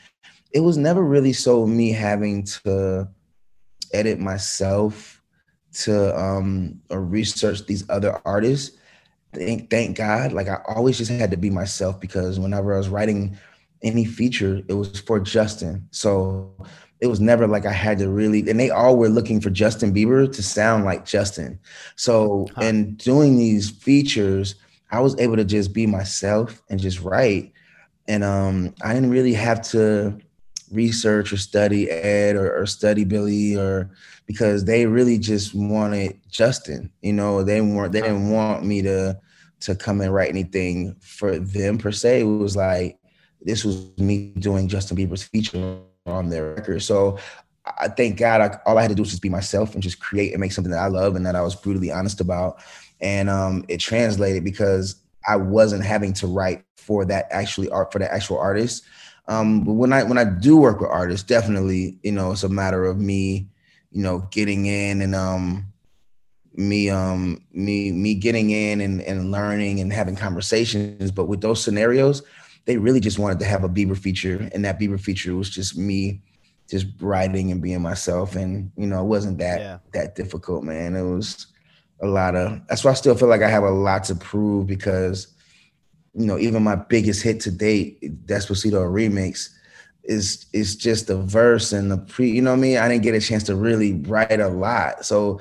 it 0.53 0.61
was 0.61 0.77
never 0.77 1.03
really 1.03 1.33
so 1.33 1.67
me 1.67 1.93
having 1.93 2.45
to 2.45 3.09
edit 3.93 4.19
myself 4.19 5.23
to 5.73 6.19
um 6.19 6.81
or 6.91 7.03
research 7.03 7.67
these 7.67 7.89
other 7.89 8.21
artists. 8.25 8.77
Thank, 9.35 9.71
thank 9.71 9.97
God. 9.97 10.33
Like 10.33 10.49
I 10.49 10.61
always 10.69 10.99
just 10.99 11.11
had 11.11 11.31
to 11.31 11.37
be 11.37 11.51
myself 11.51 11.99
because 12.01 12.39
whenever 12.39 12.75
I 12.75 12.79
was 12.79 12.91
writing 12.91 13.39
any 13.83 14.05
feature, 14.05 14.63
it 14.69 14.75
was 14.75 15.01
for 15.01 15.19
Justin. 15.19 15.89
So 15.91 16.55
it 17.03 17.09
was 17.09 17.21
never 17.21 17.49
like 17.49 17.67
I 17.67 17.73
had 17.73 17.99
to 17.99 18.09
really, 18.09 18.49
and 18.49 18.61
they 18.61 18.71
all 18.71 18.97
were 18.97 19.09
looking 19.09 19.41
for 19.41 19.51
Justin 19.51 19.93
Bieber 19.93 20.33
to 20.33 20.41
sound 20.43 20.85
like 20.85 21.05
Justin. 21.05 21.59
So, 21.97 22.47
huh. 22.55 22.63
in 22.63 22.95
doing 22.95 23.37
these 23.37 23.71
features, 23.71 24.55
I 24.93 25.01
was 25.01 25.19
able 25.19 25.35
to 25.35 25.45
just 25.45 25.73
be 25.73 25.85
myself 25.85 26.63
and 26.71 26.79
just 26.79 27.01
write. 27.01 27.53
And 28.07 28.23
um, 28.23 28.73
I 28.85 28.95
didn't 28.95 29.11
really 29.11 29.35
have 29.35 29.63
to 29.71 30.17
research 30.71 31.33
or 31.33 31.39
study 31.39 31.91
Ed 31.91 32.37
or, 32.37 32.57
or 32.57 32.67
study 32.67 33.03
Billie 33.03 33.57
or 33.57 33.91
because 34.27 34.65
they 34.65 34.87
really 34.87 35.19
just 35.19 35.57
wanted 35.57 36.21
Justin. 36.31 36.93
You 37.01 37.15
know, 37.15 37.43
they 37.43 37.61
weren't 37.61 37.93
they 37.93 38.01
didn't 38.01 38.31
want 38.31 38.65
me 38.65 38.81
to 38.83 39.19
to 39.61 39.75
come 39.75 40.01
and 40.03 40.15
write 40.15 40.31
anything 40.31 40.95
for 41.01 41.37
them 41.37 41.79
per 41.79 41.91
se. 41.91 42.21
It 42.21 42.25
was 42.25 42.55
like 42.55 42.97
this 43.41 43.65
was 43.65 43.91
me 43.99 44.33
doing 44.39 44.69
Justin 44.69 44.97
Bieber's 44.97 45.25
feature 45.25 45.81
on 46.07 46.29
their 46.29 46.55
record. 46.55 46.83
So 46.83 47.19
I 47.79 47.89
thank 47.89 48.19
God 48.19 48.41
I, 48.41 48.59
all 48.67 48.79
I 48.79 48.83
had 48.83 48.89
to 48.89 48.95
do 48.95 49.03
was 49.03 49.11
just 49.11 49.23
be 49.23 49.29
myself 49.29 49.75
and 49.75 49.83
just 49.83 50.01
create 50.01 50.33
and 50.33 50.41
make 50.41 50.53
something 50.53 50.73
that 50.73 50.81
I 50.81 50.89
love 50.89 51.15
and 51.15 51.25
that 51.27 51.37
I 51.37 51.43
was 51.43 51.55
brutally 51.55 51.93
honest 51.93 52.21
about. 52.21 52.61
And 53.01 53.31
um, 53.31 53.65
it 53.69 53.79
translated 53.79 54.45
because 54.45 54.97
I 55.29 55.37
wasn't 55.37 55.85
having 55.85 56.13
to 56.15 56.27
write 56.27 56.65
for 56.77 57.05
that 57.05 57.27
actually 57.31 57.69
art 57.71 57.93
for 57.93 57.99
the 57.99 58.13
actual 58.13 58.39
artist. 58.39 58.85
Um, 59.29 59.63
but 59.63 59.75
when 59.75 59.93
I 59.93 60.03
when 60.03 60.19
I 60.19 60.25
do 60.25 60.57
work 60.57 60.81
with 60.81 60.91
artists, 60.91 61.25
definitely, 61.25 61.99
you 62.03 62.11
know, 62.11 62.33
it's 62.33 62.43
a 62.43 62.49
matter 62.49 62.85
of 62.85 62.99
me, 62.99 63.47
you 63.93 64.03
know, 64.03 64.27
getting 64.33 64.67
in 64.67 65.01
and 65.01 65.15
um 65.15 65.67
me 66.55 66.91
um 66.91 67.41
me 67.53 67.93
me 67.93 68.15
getting 68.15 68.51
in 68.51 68.81
and, 68.81 69.01
and 69.03 69.31
learning 69.31 69.79
and 69.79 69.93
having 69.93 70.17
conversations. 70.17 71.13
But 71.13 71.27
with 71.27 71.41
those 71.41 71.63
scenarios, 71.63 72.23
they 72.65 72.77
really 72.77 73.01
just 73.01 73.19
wanted 73.19 73.39
to 73.41 73.45
have 73.45 73.65
a 73.65 73.69
Bieber 73.69 73.97
feature, 73.97 74.49
and 74.53 74.65
that 74.65 74.79
Bieber 74.79 75.01
feature 75.01 75.35
was 75.35 75.51
just 75.51 75.77
me 75.77 76.21
just 76.71 76.87
writing 77.01 77.51
and 77.51 77.63
being 77.63 77.83
myself. 77.83 78.37
And 78.37 78.71
you 78.77 78.87
know, 78.87 79.01
it 79.03 79.07
wasn't 79.07 79.39
that 79.39 79.61
yeah. 79.61 79.79
that 79.93 80.15
difficult, 80.15 80.65
man. 80.65 80.97
It 80.97 81.03
was 81.03 81.47
a 82.01 82.07
lot 82.07 82.35
of 82.35 82.61
that's 82.69 82.85
why 82.85 82.91
I 82.91 82.95
still 82.95 83.17
feel 83.17 83.29
like 83.29 83.43
I 83.43 83.49
have 83.49 83.65
a 83.65 83.71
lot 83.71 84.05
to 84.05 84.15
prove 84.15 84.67
because 84.67 85.29
you 86.15 86.27
know, 86.27 86.39
even 86.39 86.63
my 86.63 86.77
biggest 86.77 87.23
hit 87.23 87.41
to 87.41 87.51
date, 87.51 88.27
Despacito 88.27 88.85
remix, 88.85 89.49
is 90.05 90.47
is 90.53 90.77
just 90.77 91.07
the 91.07 91.17
verse 91.17 91.73
and 91.73 91.91
the 91.91 91.99
pre, 91.99 92.31
you 92.31 92.43
know 92.43 92.51
what 92.51 92.59
I 92.59 92.61
mean? 92.61 92.79
I 92.79 92.89
didn't 92.89 93.03
get 93.03 93.15
a 93.15 93.21
chance 93.21 93.45
to 93.45 93.57
really 93.57 93.95
write 93.95 94.41
a 94.41 94.49
lot. 94.49 95.05
So 95.07 95.41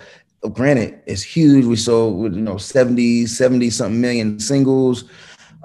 granted, 0.53 1.01
it's 1.05 1.23
huge. 1.23 1.65
We 1.65 1.75
sold 1.75 2.35
you 2.35 2.41
know 2.41 2.57
70, 2.57 3.25
70 3.25 3.69
something 3.69 3.99
million 3.99 4.39
singles. 4.39 5.05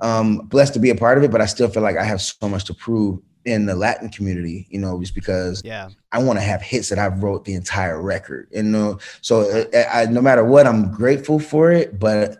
Um, 0.00 0.38
blessed 0.38 0.74
to 0.74 0.80
be 0.80 0.90
a 0.90 0.94
part 0.94 1.18
of 1.18 1.24
it, 1.24 1.30
but 1.30 1.40
I 1.40 1.46
still 1.46 1.68
feel 1.68 1.82
like 1.82 1.96
I 1.96 2.04
have 2.04 2.20
so 2.20 2.48
much 2.48 2.64
to 2.66 2.74
prove 2.74 3.20
in 3.46 3.64
the 3.64 3.74
Latin 3.76 4.10
community, 4.10 4.66
you 4.70 4.80
know, 4.80 5.00
just 5.00 5.14
because 5.14 5.62
yeah, 5.64 5.88
I 6.12 6.22
want 6.22 6.38
to 6.38 6.44
have 6.44 6.60
hits 6.60 6.88
that 6.88 6.98
I've 6.98 7.22
wrote 7.22 7.44
the 7.44 7.54
entire 7.54 8.02
record. 8.02 8.48
And 8.54 8.66
you 8.66 8.72
know, 8.72 8.98
so 9.22 9.42
I, 9.42 9.76
uh, 9.76 9.88
I, 9.92 10.06
no 10.06 10.20
matter 10.20 10.44
what, 10.44 10.66
I'm 10.66 10.90
grateful 10.90 11.38
for 11.38 11.70
it, 11.70 11.98
but 11.98 12.38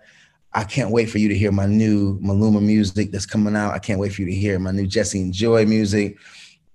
I 0.53 0.65
can't 0.65 0.91
wait 0.91 1.11
for 1.11 1.19
you 1.19 1.29
to 1.29 1.39
hear 1.39 1.53
my 1.53 1.67
new 1.67 2.19
Maluma 2.21 2.63
music 2.63 3.13
that's 3.13 3.27
coming 3.27 3.55
out. 3.55 3.75
I 3.75 3.79
can't 3.79 4.01
wait 4.01 4.13
for 4.13 4.23
you 4.23 4.29
to 4.29 4.35
hear 4.35 4.59
my 4.59 4.73
new 4.73 4.87
Jesse 4.87 5.21
and 5.21 5.33
Joy 5.33 5.65
music. 5.65 6.17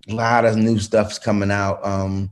A 0.07 0.13
lot 0.13 0.45
of 0.45 0.55
new 0.55 0.79
stuff's 0.79 1.19
coming 1.19 1.51
out. 1.51 1.85
Um, 1.85 2.31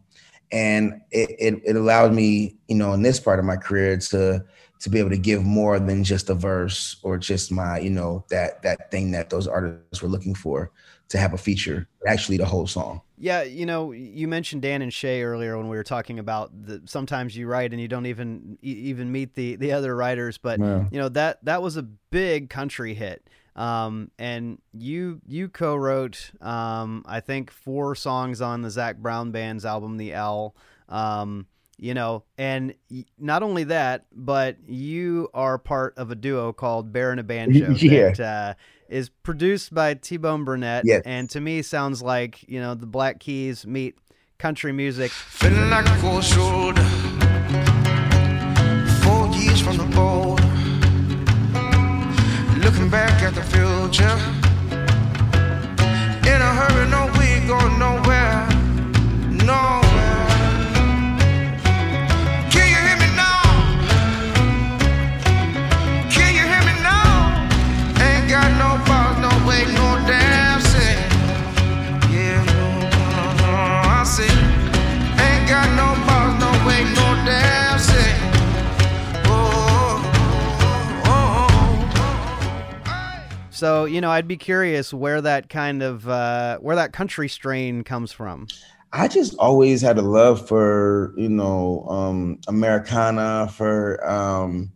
and 0.52 1.02
it, 1.12 1.36
it, 1.40 1.62
it 1.66 1.76
allowed 1.76 2.14
me, 2.14 2.56
you 2.68 2.76
know, 2.76 2.94
in 2.94 3.02
this 3.02 3.20
part 3.20 3.40
of 3.40 3.46
my 3.46 3.58
career 3.58 3.98
to 3.98 4.44
to 4.80 4.90
be 4.90 5.00
able 5.00 5.10
to 5.10 5.18
give 5.18 5.44
more 5.44 5.80
than 5.80 6.04
just 6.04 6.30
a 6.30 6.34
verse 6.34 6.98
or 7.04 7.18
just 7.18 7.52
my, 7.52 7.80
you 7.80 7.90
know, 7.90 8.24
that 8.30 8.62
that 8.64 8.92
thing 8.92 9.12
that 9.12 9.30
those 9.30 9.48
artists 9.48 10.02
were 10.02 10.08
looking 10.08 10.34
for 10.34 10.72
to 11.10 11.18
have 11.18 11.34
a 11.34 11.38
feature, 11.38 11.88
actually 12.08 12.38
the 12.38 12.46
whole 12.46 12.68
song. 12.68 13.02
Yeah, 13.18 13.44
you 13.44 13.66
know, 13.66 13.92
you 13.92 14.28
mentioned 14.28 14.62
Dan 14.62 14.82
and 14.82 14.94
Shay 14.94 15.24
earlier 15.24 15.58
when 15.58 15.68
we 15.68 15.76
were 15.76 15.84
talking 15.84 16.20
about 16.20 16.52
the 16.66 16.82
sometimes 16.86 17.36
you 17.36 17.48
write 17.48 17.72
and 17.72 17.82
you 17.82 17.88
don't 17.88 18.06
even 18.06 18.58
even 18.62 19.12
meet 19.12 19.36
the 19.36 19.58
the 19.58 19.74
other 19.74 19.96
writers, 19.96 20.38
but 20.38 20.60
yeah. 20.60 20.86
you 20.92 21.00
know 21.00 21.10
that 21.10 21.44
that 21.44 21.62
was 21.62 21.76
a 21.76 21.84
big 21.84 22.50
country 22.50 22.94
hit. 22.94 23.28
Um, 23.56 24.12
and 24.18 24.62
you 24.72 25.20
you 25.28 25.50
co-wrote 25.50 26.32
um, 26.40 27.04
I 27.06 27.20
think 27.20 27.52
four 27.52 27.96
songs 27.96 28.40
on 28.40 28.62
the 28.62 28.70
Zac 28.70 28.98
Brown 28.98 29.32
Band's 29.32 29.66
album 29.66 29.98
The 29.98 30.14
Owl. 30.14 30.56
Um, 30.88 31.48
you 31.80 31.94
know, 31.94 32.24
and 32.38 32.74
not 33.18 33.42
only 33.42 33.64
that, 33.66 34.06
but 34.12 34.58
you 34.68 35.30
are 35.34 35.58
part 35.58 35.98
of 35.98 36.12
a 36.12 36.16
duo 36.16 36.52
called 36.54 36.92
Bear 36.92 37.12
and 37.12 37.20
a 37.20 37.24
Banjo. 37.32 37.72
yeah. 37.72 38.12
That, 38.12 38.20
uh, 38.20 38.54
is 38.90 39.10
produced 39.22 39.72
by 39.74 39.94
T 39.94 40.18
Bone 40.18 40.44
Burnett. 40.46 40.84
Yes. 40.84 41.04
And 41.06 41.30
to 41.30 41.40
me, 41.40 41.62
sounds 41.62 42.02
like, 42.02 42.44
you 42.50 42.60
know, 42.60 42.74
the 42.74 42.88
Black 42.88 43.20
Keys 43.20 43.66
meet 43.68 43.96
country 44.40 44.72
music. 44.72 45.12
Feeling 45.12 45.70
like 45.70 45.86
a 45.86 45.98
cold 46.02 46.24
shoulder. 46.24 46.82
Four 49.04 49.28
years 49.36 49.62
from 49.62 49.78
the 49.78 49.86
board. 49.96 50.40
Looking 52.64 52.90
back 52.90 53.22
at 53.22 53.36
the 53.36 53.44
future. 53.44 54.18
In 56.28 56.42
a 56.42 56.54
hurry, 56.54 56.90
no, 56.90 57.12
we 57.20 57.26
ain't 57.26 57.48
going 57.48 57.78
nowhere. 57.80 58.09
So 83.60 83.84
you 83.84 84.00
know, 84.00 84.10
I'd 84.10 84.28
be 84.28 84.38
curious 84.38 84.94
where 84.94 85.20
that 85.20 85.50
kind 85.50 85.84
of 85.84 86.08
uh, 86.08 86.60
where 86.60 86.78
that 86.78 86.94
country 86.94 87.28
strain 87.28 87.84
comes 87.84 88.14
from. 88.14 88.48
I 88.94 89.10
just 89.10 89.36
always 89.38 89.82
had 89.82 89.98
a 89.98 90.02
love 90.02 90.48
for 90.48 91.14
you 91.18 91.28
know 91.28 91.86
um, 91.90 92.40
Americana 92.48 93.52
for 93.54 94.10
um, 94.10 94.72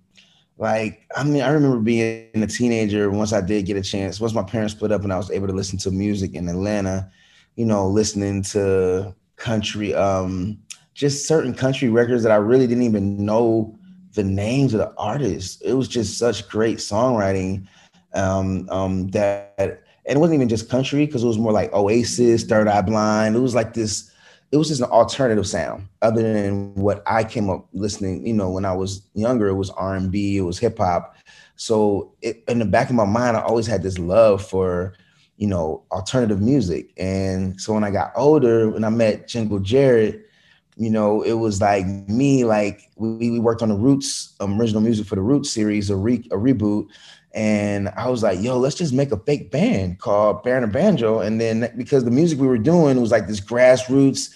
like 0.57 1.07
I 1.15 1.23
mean 1.23 1.41
I 1.41 1.49
remember 1.51 1.79
being 1.79 2.27
a 2.35 2.45
teenager 2.45 3.09
once 3.09 3.31
I 3.31 3.39
did 3.39 3.65
get 3.65 3.77
a 3.77 3.81
chance 3.81 4.19
once 4.19 4.33
my 4.33 4.43
parents 4.43 4.73
split 4.73 4.91
up 4.91 5.03
and 5.03 5.13
I 5.13 5.17
was 5.17 5.31
able 5.31 5.47
to 5.47 5.53
listen 5.53 5.79
to 5.79 5.91
music 5.91 6.35
in 6.35 6.49
Atlanta, 6.49 7.09
you 7.55 7.65
know 7.65 7.87
listening 7.87 8.41
to 8.51 9.15
country 9.37 9.95
um, 9.95 10.59
just 10.93 11.25
certain 11.25 11.53
country 11.53 11.87
records 11.87 12.21
that 12.23 12.33
I 12.33 12.35
really 12.35 12.67
didn't 12.67 12.83
even 12.83 13.25
know 13.25 13.79
the 14.13 14.25
names 14.25 14.73
of 14.73 14.79
the 14.79 14.93
artists. 14.97 15.61
It 15.61 15.73
was 15.73 15.87
just 15.87 16.17
such 16.17 16.49
great 16.49 16.79
songwriting 16.79 17.65
um, 18.13 18.67
um, 18.69 19.07
that 19.09 19.83
and 20.05 20.17
it 20.17 20.19
wasn't 20.19 20.35
even 20.35 20.49
just 20.49 20.69
country 20.69 21.05
because 21.05 21.23
it 21.23 21.27
was 21.27 21.37
more 21.37 21.51
like 21.51 21.71
Oasis, 21.73 22.43
Third 22.43 22.67
Eye 22.67 22.81
Blind. 22.81 23.35
It 23.35 23.39
was 23.39 23.55
like 23.55 23.73
this. 23.73 24.09
It 24.51 24.57
was 24.57 24.67
just 24.67 24.81
an 24.81 24.89
alternative 24.89 25.47
sound, 25.47 25.87
other 26.03 26.21
than 26.21 26.75
what 26.75 27.01
I 27.07 27.23
came 27.23 27.49
up 27.49 27.67
listening. 27.73 28.25
You 28.25 28.33
know, 28.33 28.51
when 28.51 28.65
I 28.65 28.73
was 28.73 29.07
younger, 29.13 29.47
it 29.47 29.55
was 29.55 29.71
R 29.71 29.95
and 29.95 30.11
B, 30.11 30.37
it 30.37 30.41
was 30.41 30.59
hip 30.59 30.77
hop. 30.77 31.15
So 31.55 32.13
it, 32.21 32.43
in 32.47 32.59
the 32.59 32.65
back 32.65 32.89
of 32.89 32.95
my 32.95 33.05
mind, 33.05 33.37
I 33.37 33.41
always 33.41 33.65
had 33.65 33.81
this 33.81 33.97
love 33.97 34.45
for 34.45 34.93
you 35.37 35.47
know, 35.47 35.83
alternative 35.91 36.41
music. 36.41 36.93
And 36.97 37.59
so 37.59 37.73
when 37.73 37.83
I 37.83 37.91
got 37.91 38.11
older, 38.15 38.69
when 38.69 38.83
I 38.83 38.89
met 38.89 39.27
Jingle 39.27 39.59
Jared, 39.59 40.23
you 40.77 40.89
know, 40.89 41.21
it 41.21 41.33
was 41.33 41.61
like 41.61 41.85
me, 41.85 42.45
like 42.45 42.89
we, 42.95 43.29
we 43.29 43.39
worked 43.39 43.61
on 43.61 43.69
the 43.69 43.75
Roots 43.75 44.35
um, 44.39 44.59
original 44.59 44.81
music 44.81 45.05
for 45.05 45.15
the 45.15 45.21
Roots 45.21 45.51
series, 45.51 45.89
a, 45.89 45.95
re, 45.95 46.27
a 46.31 46.37
reboot. 46.37 46.87
And 47.33 47.89
I 47.89 48.09
was 48.09 48.21
like, 48.21 48.41
yo, 48.41 48.59
let's 48.59 48.75
just 48.75 48.93
make 48.93 49.11
a 49.11 49.17
fake 49.17 49.49
band 49.49 49.99
called 49.99 50.43
Baron 50.43 50.63
and 50.63 50.71
Banjo. 50.71 51.19
And 51.19 51.41
then 51.41 51.71
because 51.75 52.03
the 52.03 52.11
music 52.11 52.39
we 52.39 52.47
were 52.47 52.59
doing 52.59 53.01
was 53.01 53.11
like 53.11 53.27
this 53.27 53.41
grassroots, 53.41 54.33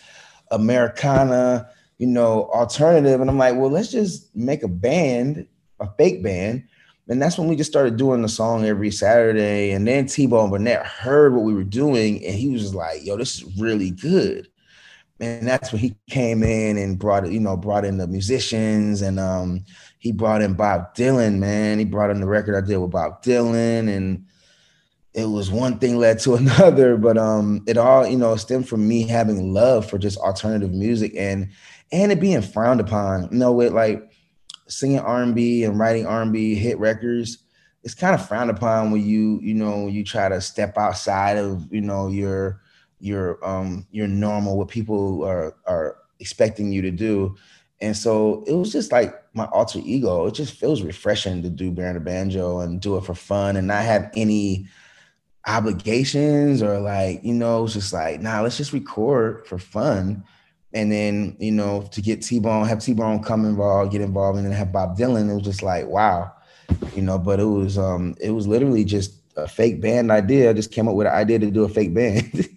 Americana, 0.49 1.69
you 1.99 2.07
know, 2.07 2.49
alternative. 2.53 3.21
And 3.21 3.29
I'm 3.29 3.37
like, 3.37 3.55
well, 3.55 3.69
let's 3.69 3.91
just 3.91 4.35
make 4.35 4.63
a 4.63 4.67
band, 4.67 5.47
a 5.79 5.87
fake 5.97 6.23
band. 6.23 6.63
And 7.09 7.21
that's 7.21 7.37
when 7.37 7.47
we 7.47 7.55
just 7.55 7.71
started 7.71 7.97
doing 7.97 8.21
the 8.21 8.29
song 8.29 8.65
every 8.65 8.91
Saturday. 8.91 9.71
And 9.71 9.87
then 9.87 10.07
T-Bone 10.07 10.49
Burnett 10.49 10.85
heard 10.85 11.33
what 11.33 11.43
we 11.43 11.53
were 11.53 11.63
doing 11.63 12.25
and 12.25 12.35
he 12.35 12.49
was 12.49 12.63
just 12.63 12.75
like, 12.75 13.05
yo, 13.05 13.15
this 13.15 13.35
is 13.35 13.57
really 13.57 13.91
good. 13.91 14.47
And 15.19 15.47
that's 15.47 15.71
when 15.71 15.81
he 15.81 15.95
came 16.09 16.43
in 16.43 16.77
and 16.77 16.99
brought 16.99 17.25
it, 17.25 17.31
you 17.31 17.39
know, 17.39 17.57
brought 17.57 17.85
in 17.85 17.97
the 17.97 18.07
musicians 18.07 19.01
and 19.01 19.19
um 19.19 19.65
he 19.97 20.11
brought 20.11 20.41
in 20.41 20.53
Bob 20.53 20.95
Dylan, 20.95 21.39
man. 21.39 21.79
He 21.79 21.85
brought 21.85 22.09
in 22.09 22.21
the 22.21 22.27
record 22.27 22.55
I 22.55 22.65
did 22.65 22.77
with 22.77 22.91
Bob 22.91 23.23
Dylan 23.23 23.89
and 23.89 24.25
it 25.13 25.25
was 25.25 25.49
one 25.49 25.79
thing 25.79 25.97
led 25.97 26.19
to 26.19 26.35
another, 26.35 26.97
but 26.97 27.17
um 27.17 27.63
it 27.67 27.77
all, 27.77 28.05
you 28.05 28.17
know, 28.17 28.35
stemmed 28.35 28.69
from 28.69 28.87
me 28.87 29.07
having 29.07 29.53
love 29.53 29.89
for 29.89 29.97
just 29.97 30.17
alternative 30.19 30.73
music 30.73 31.13
and 31.17 31.49
and 31.91 32.11
it 32.11 32.19
being 32.19 32.41
frowned 32.41 32.79
upon. 32.79 33.29
You 33.31 33.37
know, 33.37 33.51
with 33.53 33.73
like 33.73 34.11
singing 34.67 34.99
R&B 34.99 35.63
and 35.63 35.79
writing 35.79 36.05
R&B 36.05 36.55
hit 36.55 36.77
records, 36.77 37.39
it's 37.83 37.95
kind 37.95 38.13
of 38.13 38.27
frowned 38.27 38.49
upon 38.49 38.91
when 38.91 39.01
you, 39.05 39.39
you 39.41 39.53
know, 39.53 39.87
you 39.87 40.03
try 40.03 40.27
to 40.27 40.41
step 40.41 40.77
outside 40.77 41.37
of, 41.37 41.71
you 41.71 41.81
know, 41.81 42.09
your 42.09 42.61
your 42.99 43.43
um 43.47 43.87
your 43.91 44.07
normal 44.07 44.57
what 44.57 44.67
people 44.67 45.23
are 45.23 45.55
are 45.65 45.97
expecting 46.19 46.71
you 46.71 46.81
to 46.81 46.91
do. 46.91 47.35
And 47.79 47.95
so 47.95 48.43
it 48.47 48.53
was 48.53 48.71
just 48.71 48.91
like 48.91 49.13
my 49.33 49.45
alter 49.45 49.79
ego. 49.83 50.25
It 50.25 50.33
just 50.33 50.53
feels 50.53 50.81
refreshing 50.81 51.43
to 51.43 51.49
do 51.49 51.71
Baron 51.71 51.93
the 51.93 51.99
Banjo 51.99 52.59
and 52.59 52.81
do 52.81 52.97
it 52.97 53.05
for 53.05 53.13
fun 53.13 53.55
and 53.55 53.67
not 53.67 53.83
have 53.83 54.11
any 54.15 54.67
obligations 55.45 56.63
or 56.63 56.79
like, 56.79 57.23
you 57.23 57.33
know, 57.33 57.65
it's 57.65 57.73
just 57.73 57.93
like, 57.93 58.19
nah, 58.19 58.41
let's 58.41 58.57
just 58.57 58.73
record 58.73 59.45
for 59.45 59.59
fun 59.59 60.23
and 60.73 60.91
then 60.91 61.35
you 61.39 61.51
know 61.51 61.87
to 61.91 62.01
get 62.01 62.21
T-Bone, 62.21 62.67
have 62.67 62.79
T-Bone 62.79 63.23
come 63.23 63.45
involved, 63.45 63.91
get 63.91 64.01
involved, 64.01 64.37
and 64.37 64.45
then 64.45 64.53
have 64.53 64.71
Bob 64.71 64.97
Dylan. 64.97 65.29
It 65.29 65.33
was 65.33 65.43
just 65.43 65.63
like 65.63 65.87
wow, 65.87 66.31
you 66.95 67.01
know. 67.01 67.17
But 67.17 67.39
it 67.39 67.45
was 67.45 67.77
um 67.77 68.15
it 68.19 68.31
was 68.31 68.47
literally 68.47 68.83
just 68.83 69.13
a 69.35 69.47
fake 69.47 69.81
band 69.81 70.11
idea. 70.11 70.49
I 70.49 70.53
just 70.53 70.71
came 70.71 70.87
up 70.87 70.95
with 70.95 71.07
an 71.07 71.13
idea 71.13 71.39
to 71.39 71.51
do 71.51 71.63
a 71.63 71.69
fake 71.69 71.93
band. 71.93 72.47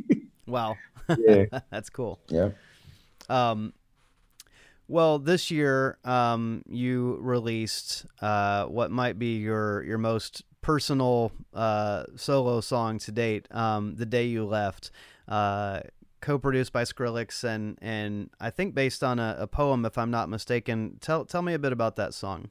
wow, 0.46 0.76
yeah, 1.18 1.44
that's 1.70 1.90
cool. 1.90 2.18
Yeah. 2.28 2.50
Um, 3.28 3.74
well, 4.88 5.18
this 5.18 5.50
year 5.50 5.98
um, 6.04 6.62
you 6.68 7.18
released 7.20 8.06
uh, 8.20 8.64
what 8.64 8.90
might 8.90 9.18
be 9.18 9.36
your 9.36 9.82
your 9.84 9.98
most 9.98 10.42
personal 10.62 11.30
uh, 11.54 12.04
solo 12.16 12.60
song 12.60 12.98
to 13.00 13.12
date, 13.12 13.46
um, 13.50 13.96
"The 13.96 14.06
Day 14.06 14.26
You 14.26 14.44
Left." 14.44 14.90
Uh, 15.28 15.80
co-produced 16.20 16.72
by 16.72 16.82
Skrillex 16.82 17.44
and 17.44 17.78
and 17.80 18.30
I 18.40 18.50
think 18.50 18.74
based 18.74 19.04
on 19.04 19.18
a, 19.18 19.36
a, 19.38 19.46
poem, 19.46 19.84
if 19.84 19.96
I'm 19.98 20.10
not 20.10 20.28
mistaken. 20.28 20.98
Tell 21.00 21.24
tell 21.24 21.42
me 21.42 21.54
a 21.54 21.58
bit 21.58 21.72
about 21.72 21.96
that 21.96 22.14
song. 22.14 22.50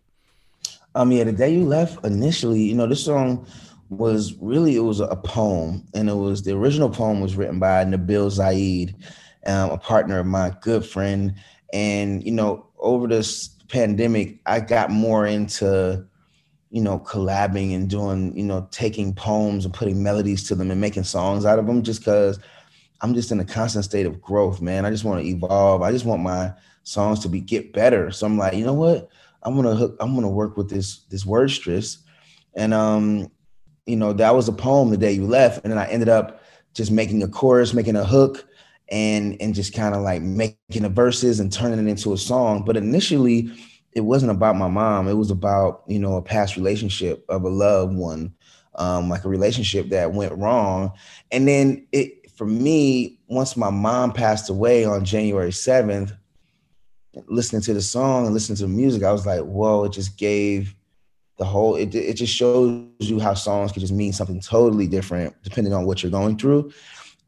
Um, 0.95 1.11
yeah, 1.11 1.25
the 1.25 1.31
day 1.31 1.53
you 1.53 1.65
left. 1.65 2.05
Initially, 2.05 2.61
you 2.61 2.75
know, 2.75 2.87
this 2.87 3.03
song 3.03 3.45
was 3.89 4.35
really 4.39 4.75
it 4.75 4.81
was 4.81 4.99
a 4.99 5.15
poem, 5.15 5.85
and 5.93 6.09
it 6.09 6.15
was 6.15 6.43
the 6.43 6.53
original 6.53 6.89
poem 6.89 7.19
was 7.19 7.35
written 7.35 7.59
by 7.59 7.83
Nabil 7.83 8.29
Zaid, 8.29 8.95
um, 9.45 9.71
a 9.71 9.77
partner 9.77 10.19
of 10.19 10.25
mine, 10.25 10.55
good 10.61 10.85
friend, 10.85 11.35
and 11.73 12.23
you 12.23 12.31
know, 12.31 12.67
over 12.79 13.07
this 13.07 13.49
pandemic, 13.69 14.39
I 14.45 14.59
got 14.59 14.89
more 14.89 15.25
into 15.25 16.07
you 16.69 16.81
know, 16.81 16.99
collabing 16.99 17.73
and 17.73 17.89
doing, 17.89 18.37
you 18.37 18.43
know, 18.43 18.67
taking 18.71 19.13
poems 19.13 19.63
and 19.63 19.73
putting 19.73 20.03
melodies 20.03 20.47
to 20.47 20.55
them 20.55 20.69
and 20.69 20.81
making 20.81 21.03
songs 21.03 21.45
out 21.45 21.59
of 21.59 21.65
them 21.65 21.81
just 21.81 22.01
because 22.01 22.39
I'm 23.01 23.13
just 23.13 23.31
in 23.31 23.39
a 23.39 23.45
constant 23.45 23.85
state 23.85 24.05
of 24.05 24.21
growth, 24.21 24.61
man. 24.61 24.85
I 24.85 24.89
just 24.89 25.03
want 25.03 25.21
to 25.21 25.27
evolve. 25.27 25.81
I 25.81 25.91
just 25.91 26.05
want 26.05 26.21
my 26.21 26.51
songs 26.83 27.19
to 27.19 27.29
be 27.29 27.39
get 27.39 27.73
better. 27.73 28.11
So 28.11 28.25
I'm 28.25 28.37
like, 28.37 28.53
you 28.53 28.65
know 28.65 28.73
what? 28.73 29.09
I'm 29.43 29.55
gonna 29.55 29.75
hook, 29.75 29.95
I'm 29.99 30.15
gonna 30.15 30.29
work 30.29 30.57
with 30.57 30.69
this 30.69 30.99
this 31.09 31.25
word 31.25 31.51
stress. 31.51 31.99
And 32.55 32.73
um, 32.73 33.31
you 33.85 33.95
know, 33.95 34.11
that 34.13 34.35
was 34.35 34.47
a 34.49 34.53
poem 34.53 34.89
the 34.89 34.97
day 34.97 35.13
you 35.13 35.25
left. 35.25 35.63
And 35.63 35.71
then 35.71 35.77
I 35.77 35.87
ended 35.87 36.09
up 36.09 36.41
just 36.73 36.91
making 36.91 37.23
a 37.23 37.27
chorus, 37.27 37.73
making 37.73 37.95
a 37.95 38.03
hook, 38.03 38.45
and 38.89 39.35
and 39.41 39.53
just 39.53 39.73
kind 39.73 39.95
of 39.95 40.01
like 40.01 40.21
making 40.21 40.83
the 40.83 40.89
verses 40.89 41.39
and 41.39 41.51
turning 41.51 41.85
it 41.85 41.89
into 41.89 42.13
a 42.13 42.17
song. 42.17 42.63
But 42.65 42.77
initially, 42.77 43.51
it 43.93 44.01
wasn't 44.01 44.31
about 44.31 44.55
my 44.55 44.67
mom. 44.67 45.07
It 45.07 45.15
was 45.15 45.31
about, 45.31 45.83
you 45.87 45.99
know, 45.99 46.15
a 46.15 46.21
past 46.21 46.55
relationship 46.55 47.25
of 47.29 47.43
a 47.43 47.49
loved 47.49 47.95
one, 47.95 48.33
um, 48.75 49.09
like 49.09 49.25
a 49.25 49.29
relationship 49.29 49.89
that 49.89 50.13
went 50.13 50.33
wrong. 50.33 50.91
And 51.31 51.47
then 51.47 51.87
it 51.91 52.17
for 52.37 52.45
me, 52.45 53.17
once 53.27 53.57
my 53.57 53.71
mom 53.71 54.13
passed 54.13 54.49
away 54.51 54.85
on 54.85 55.03
January 55.03 55.49
7th, 55.49 56.15
listening 57.27 57.63
to 57.63 57.73
the 57.73 57.81
song 57.81 58.25
and 58.25 58.33
listening 58.33 58.57
to 58.57 58.63
the 58.63 58.69
music, 58.69 59.01
I 59.01 59.11
was 59.11 59.25
like, 59.25 59.41
whoa, 59.41 59.85
it 59.85 59.91
just 59.91 60.17
gave 60.17 60.75
the 61.39 61.45
whole, 61.45 61.75
it, 61.75 61.95
it 61.95 62.13
just 62.13 62.33
shows 62.33 62.85
you 62.99 63.19
how 63.19 63.33
songs 63.33 63.71
can 63.71 63.79
just 63.79 63.93
mean 63.93 64.13
something 64.13 64.39
totally 64.39 64.85
different 64.87 65.35
depending 65.41 65.73
on 65.73 65.85
what 65.85 66.03
you're 66.03 66.11
going 66.11 66.37
through. 66.37 66.71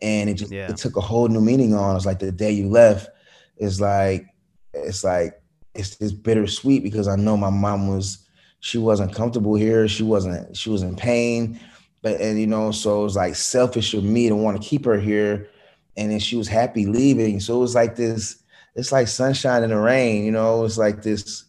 And 0.01 0.29
it 0.29 0.35
just, 0.35 0.51
yeah. 0.51 0.69
it 0.69 0.77
took 0.77 0.95
a 0.95 1.01
whole 1.01 1.27
new 1.27 1.41
meaning 1.41 1.73
on. 1.73 1.95
It's 1.95 2.05
like 2.05 2.19
the 2.19 2.31
day 2.31 2.51
you 2.51 2.69
left 2.69 3.09
is 3.57 3.81
like, 3.81 4.25
it's 4.73 5.03
like, 5.03 5.41
it's 5.75 5.97
this 5.97 6.11
bittersweet 6.11 6.83
because 6.83 7.07
I 7.07 7.15
know 7.15 7.35
my 7.37 7.49
mom 7.49 7.87
was, 7.87 8.25
she 8.61 8.77
wasn't 8.77 9.13
comfortable 9.13 9.55
here. 9.55 9.87
She 9.87 10.03
wasn't, 10.03 10.55
she 10.55 10.69
was 10.69 10.83
in 10.83 10.95
pain 10.95 11.59
but 12.01 12.19
and 12.21 12.39
you 12.39 12.47
know, 12.47 12.71
so 12.71 13.01
it 13.01 13.03
was 13.03 13.15
like 13.15 13.35
selfish 13.35 13.93
of 13.93 14.03
me 14.03 14.29
to 14.29 14.35
want 14.35 14.61
to 14.61 14.67
keep 14.67 14.85
her 14.85 14.99
here. 14.99 15.49
And 15.97 16.11
then 16.11 16.19
she 16.19 16.37
was 16.37 16.47
happy 16.47 16.85
leaving. 16.85 17.39
So 17.39 17.57
it 17.57 17.59
was 17.59 17.75
like 17.75 17.95
this, 17.95 18.41
it's 18.75 18.91
like 18.91 19.07
sunshine 19.07 19.63
in 19.63 19.71
the 19.71 19.77
rain, 19.77 20.23
you 20.23 20.31
know, 20.31 20.59
it 20.59 20.63
was 20.63 20.77
like 20.77 21.01
this, 21.01 21.45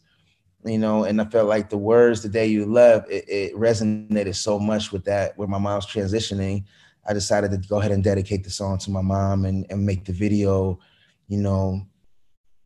you 0.65 0.79
know, 0.79 1.05
and 1.05 1.21
I 1.21 1.25
felt 1.27 1.49
like 1.49 1.71
the 1.71 1.79
words 1.79 2.23
the 2.23 2.29
day 2.29 2.47
you 2.47 2.67
left, 2.67 3.09
it, 3.11 3.29
it 3.29 3.55
resonated 3.55 4.35
so 4.35 4.59
much 4.59 4.91
with 4.91 5.05
that, 5.05 5.39
where 5.39 5.47
my 5.47 5.59
mom's 5.59 5.87
transitioning. 5.87 6.65
I 7.07 7.13
decided 7.13 7.51
to 7.51 7.69
go 7.69 7.79
ahead 7.79 7.93
and 7.93 8.05
dedicate 8.05 8.45
the 8.45 8.51
song 8.51 8.79
to 8.79 8.91
my 8.91 9.01
mom 9.01 9.45
and, 9.45 9.67
and 9.71 9.85
make 9.87 10.05
the 10.05 10.13
video, 10.13 10.79
you 11.29 11.39
know, 11.39 11.87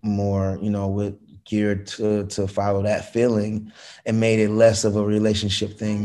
more, 0.02 0.58
you 0.60 0.70
know, 0.70 0.88
with 0.88 1.16
geared 1.44 1.86
to 1.86 2.26
to 2.26 2.48
follow 2.48 2.82
that 2.82 3.12
feeling 3.12 3.70
and 4.06 4.18
made 4.18 4.38
it 4.40 4.50
less 4.50 4.84
of 4.84 4.96
a 4.96 5.04
relationship 5.04 5.78
thing. 5.78 6.04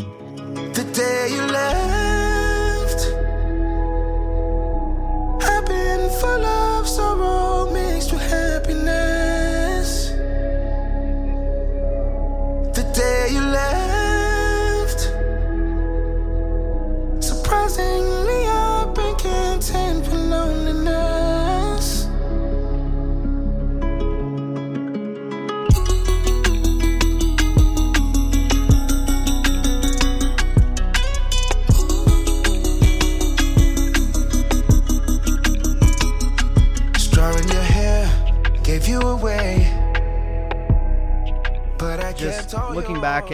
The 0.74 0.90
day 0.94 1.30
you 1.32 1.42
left, 1.48 1.79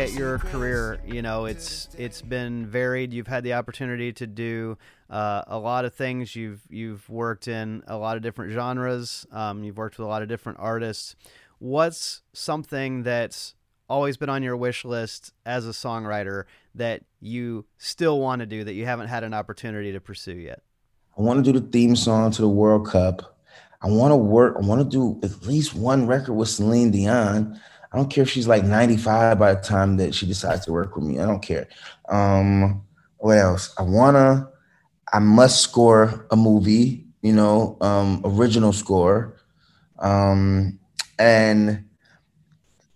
at 0.06 0.14
your 0.14 0.38
career, 0.38 1.00
you 1.06 1.22
know, 1.22 1.46
it's 1.46 1.90
it's 1.98 2.22
been 2.22 2.68
varied. 2.68 3.12
You've 3.12 3.28
had 3.28 3.44
the 3.44 3.54
opportunity 3.54 4.14
to 4.14 4.28
do 4.28 4.78
uh, 5.10 5.44
a 5.48 5.58
lot 5.58 5.84
of 5.84 5.96
things. 5.96 6.36
You've 6.36 6.62
you've 6.70 7.10
worked 7.10 7.48
in 7.48 7.84
a 7.88 7.98
lot 7.98 8.16
of 8.16 8.22
different 8.22 8.54
genres. 8.54 9.26
Um, 9.32 9.64
you've 9.64 9.78
worked 9.78 9.98
with 9.98 10.06
a 10.06 10.10
lot 10.10 10.22
of 10.22 10.28
different 10.28 10.60
artists. 10.62 11.16
What's 11.58 12.22
something 12.34 13.02
that's 13.04 13.56
always 13.90 14.18
been 14.18 14.30
on 14.30 14.44
your 14.44 14.56
wish 14.56 14.86
list 14.86 15.34
as 15.46 15.68
a 15.68 15.72
songwriter 15.72 16.44
that 16.76 17.02
you 17.20 17.66
still 17.78 18.20
want 18.20 18.42
to 18.42 18.46
do 18.46 18.64
that 18.64 18.74
you 18.74 18.86
haven't 18.86 19.08
had 19.08 19.24
an 19.24 19.34
opportunity 19.34 19.92
to 19.92 20.00
pursue 20.00 20.36
yet? 20.36 20.62
I 21.18 21.22
want 21.22 21.44
to 21.44 21.52
do 21.52 21.60
the 21.60 21.68
theme 21.68 21.96
song 21.96 22.30
to 22.32 22.42
the 22.42 22.50
World 22.50 22.88
Cup. 22.88 23.40
I 23.82 23.88
want 23.88 24.12
to 24.12 24.18
work. 24.18 24.56
I 24.62 24.66
want 24.66 24.82
to 24.82 24.88
do 24.88 25.20
at 25.24 25.48
least 25.48 25.74
one 25.74 26.06
record 26.06 26.34
with 26.34 26.50
Celine 26.50 26.92
Dion. 26.92 27.60
I 27.92 27.98
don't 27.98 28.10
care 28.10 28.24
if 28.24 28.30
she's 28.30 28.48
like 28.48 28.64
95 28.64 29.40
by 29.40 29.54
the 29.54 29.62
time 29.62 29.98
that 29.98 30.14
she 30.14 30.26
decides 30.26 30.66
to 30.66 30.72
work 30.72 30.96
with 30.96 31.06
me. 31.06 31.20
I 31.20 31.26
don't 31.26 31.42
care. 31.42 31.68
Um, 32.10 32.84
what 33.18 33.38
else? 33.38 33.74
I 33.78 33.84
wanna. 33.84 34.50
I 35.14 35.20
must 35.20 35.62
score 35.62 36.26
a 36.32 36.36
movie, 36.36 37.06
you 37.22 37.32
know, 37.32 37.78
um, 37.80 38.22
original 38.26 38.74
score, 38.74 39.38
um, 40.00 40.80
and 41.20 41.86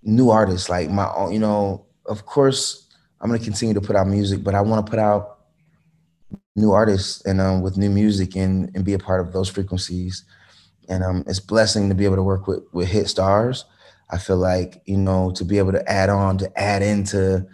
new 0.03 0.29
artists 0.29 0.69
like 0.69 0.89
my 0.89 1.09
own, 1.13 1.31
you 1.31 1.39
know, 1.39 1.85
of 2.05 2.25
course 2.25 2.87
I'm 3.21 3.29
gonna 3.29 3.43
continue 3.43 3.73
to 3.73 3.81
put 3.81 3.95
out 3.95 4.07
music, 4.07 4.43
but 4.43 4.55
I 4.55 4.61
want 4.61 4.85
to 4.85 4.89
put 4.89 4.99
out 4.99 5.39
new 6.55 6.71
artists 6.71 7.25
and 7.25 7.39
um, 7.41 7.61
with 7.61 7.77
new 7.77 7.89
music 7.89 8.35
and 8.35 8.71
and 8.75 8.83
be 8.85 8.93
a 8.93 8.99
part 8.99 9.21
of 9.25 9.33
those 9.33 9.49
frequencies. 9.49 10.25
And 10.87 11.03
um, 11.03 11.23
it's 11.27 11.39
blessing 11.39 11.89
to 11.89 11.95
be 11.95 12.05
able 12.05 12.15
to 12.15 12.23
work 12.23 12.47
with 12.47 12.63
with 12.73 12.87
hit 12.87 13.07
stars. 13.07 13.65
I 14.09 14.17
feel 14.17 14.37
like 14.37 14.81
you 14.85 14.97
know 14.97 15.31
to 15.31 15.45
be 15.45 15.57
able 15.57 15.71
to 15.71 15.91
add 15.91 16.09
on 16.09 16.37
to 16.39 16.59
add 16.59 16.81
into 16.81 17.45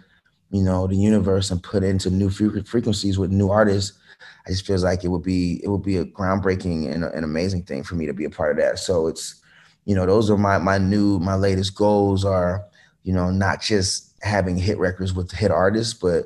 you 0.50 0.62
know 0.62 0.86
the 0.86 0.96
universe 0.96 1.50
and 1.50 1.62
put 1.62 1.82
into 1.82 2.10
new 2.10 2.30
frequencies 2.30 3.18
with 3.18 3.30
new 3.30 3.50
artists. 3.50 3.98
I 4.46 4.50
just 4.50 4.66
feels 4.66 4.84
like 4.84 5.04
it 5.04 5.08
would 5.08 5.22
be 5.22 5.60
it 5.62 5.68
would 5.68 5.82
be 5.82 5.98
a 5.98 6.04
groundbreaking 6.04 6.90
and 6.92 7.04
an 7.04 7.24
amazing 7.24 7.64
thing 7.64 7.82
for 7.82 7.94
me 7.96 8.06
to 8.06 8.14
be 8.14 8.24
a 8.24 8.30
part 8.30 8.52
of 8.52 8.56
that. 8.64 8.78
So 8.78 9.06
it's 9.06 9.42
you 9.84 9.94
know 9.94 10.06
those 10.06 10.30
are 10.30 10.38
my 10.38 10.58
my 10.58 10.78
new 10.78 11.18
my 11.18 11.34
latest 11.34 11.74
goals 11.74 12.24
are 12.24 12.64
you 13.02 13.12
know 13.12 13.30
not 13.30 13.60
just 13.60 14.14
having 14.22 14.56
hit 14.56 14.78
records 14.78 15.12
with 15.14 15.30
hit 15.32 15.50
artists, 15.50 15.94
but 15.94 16.24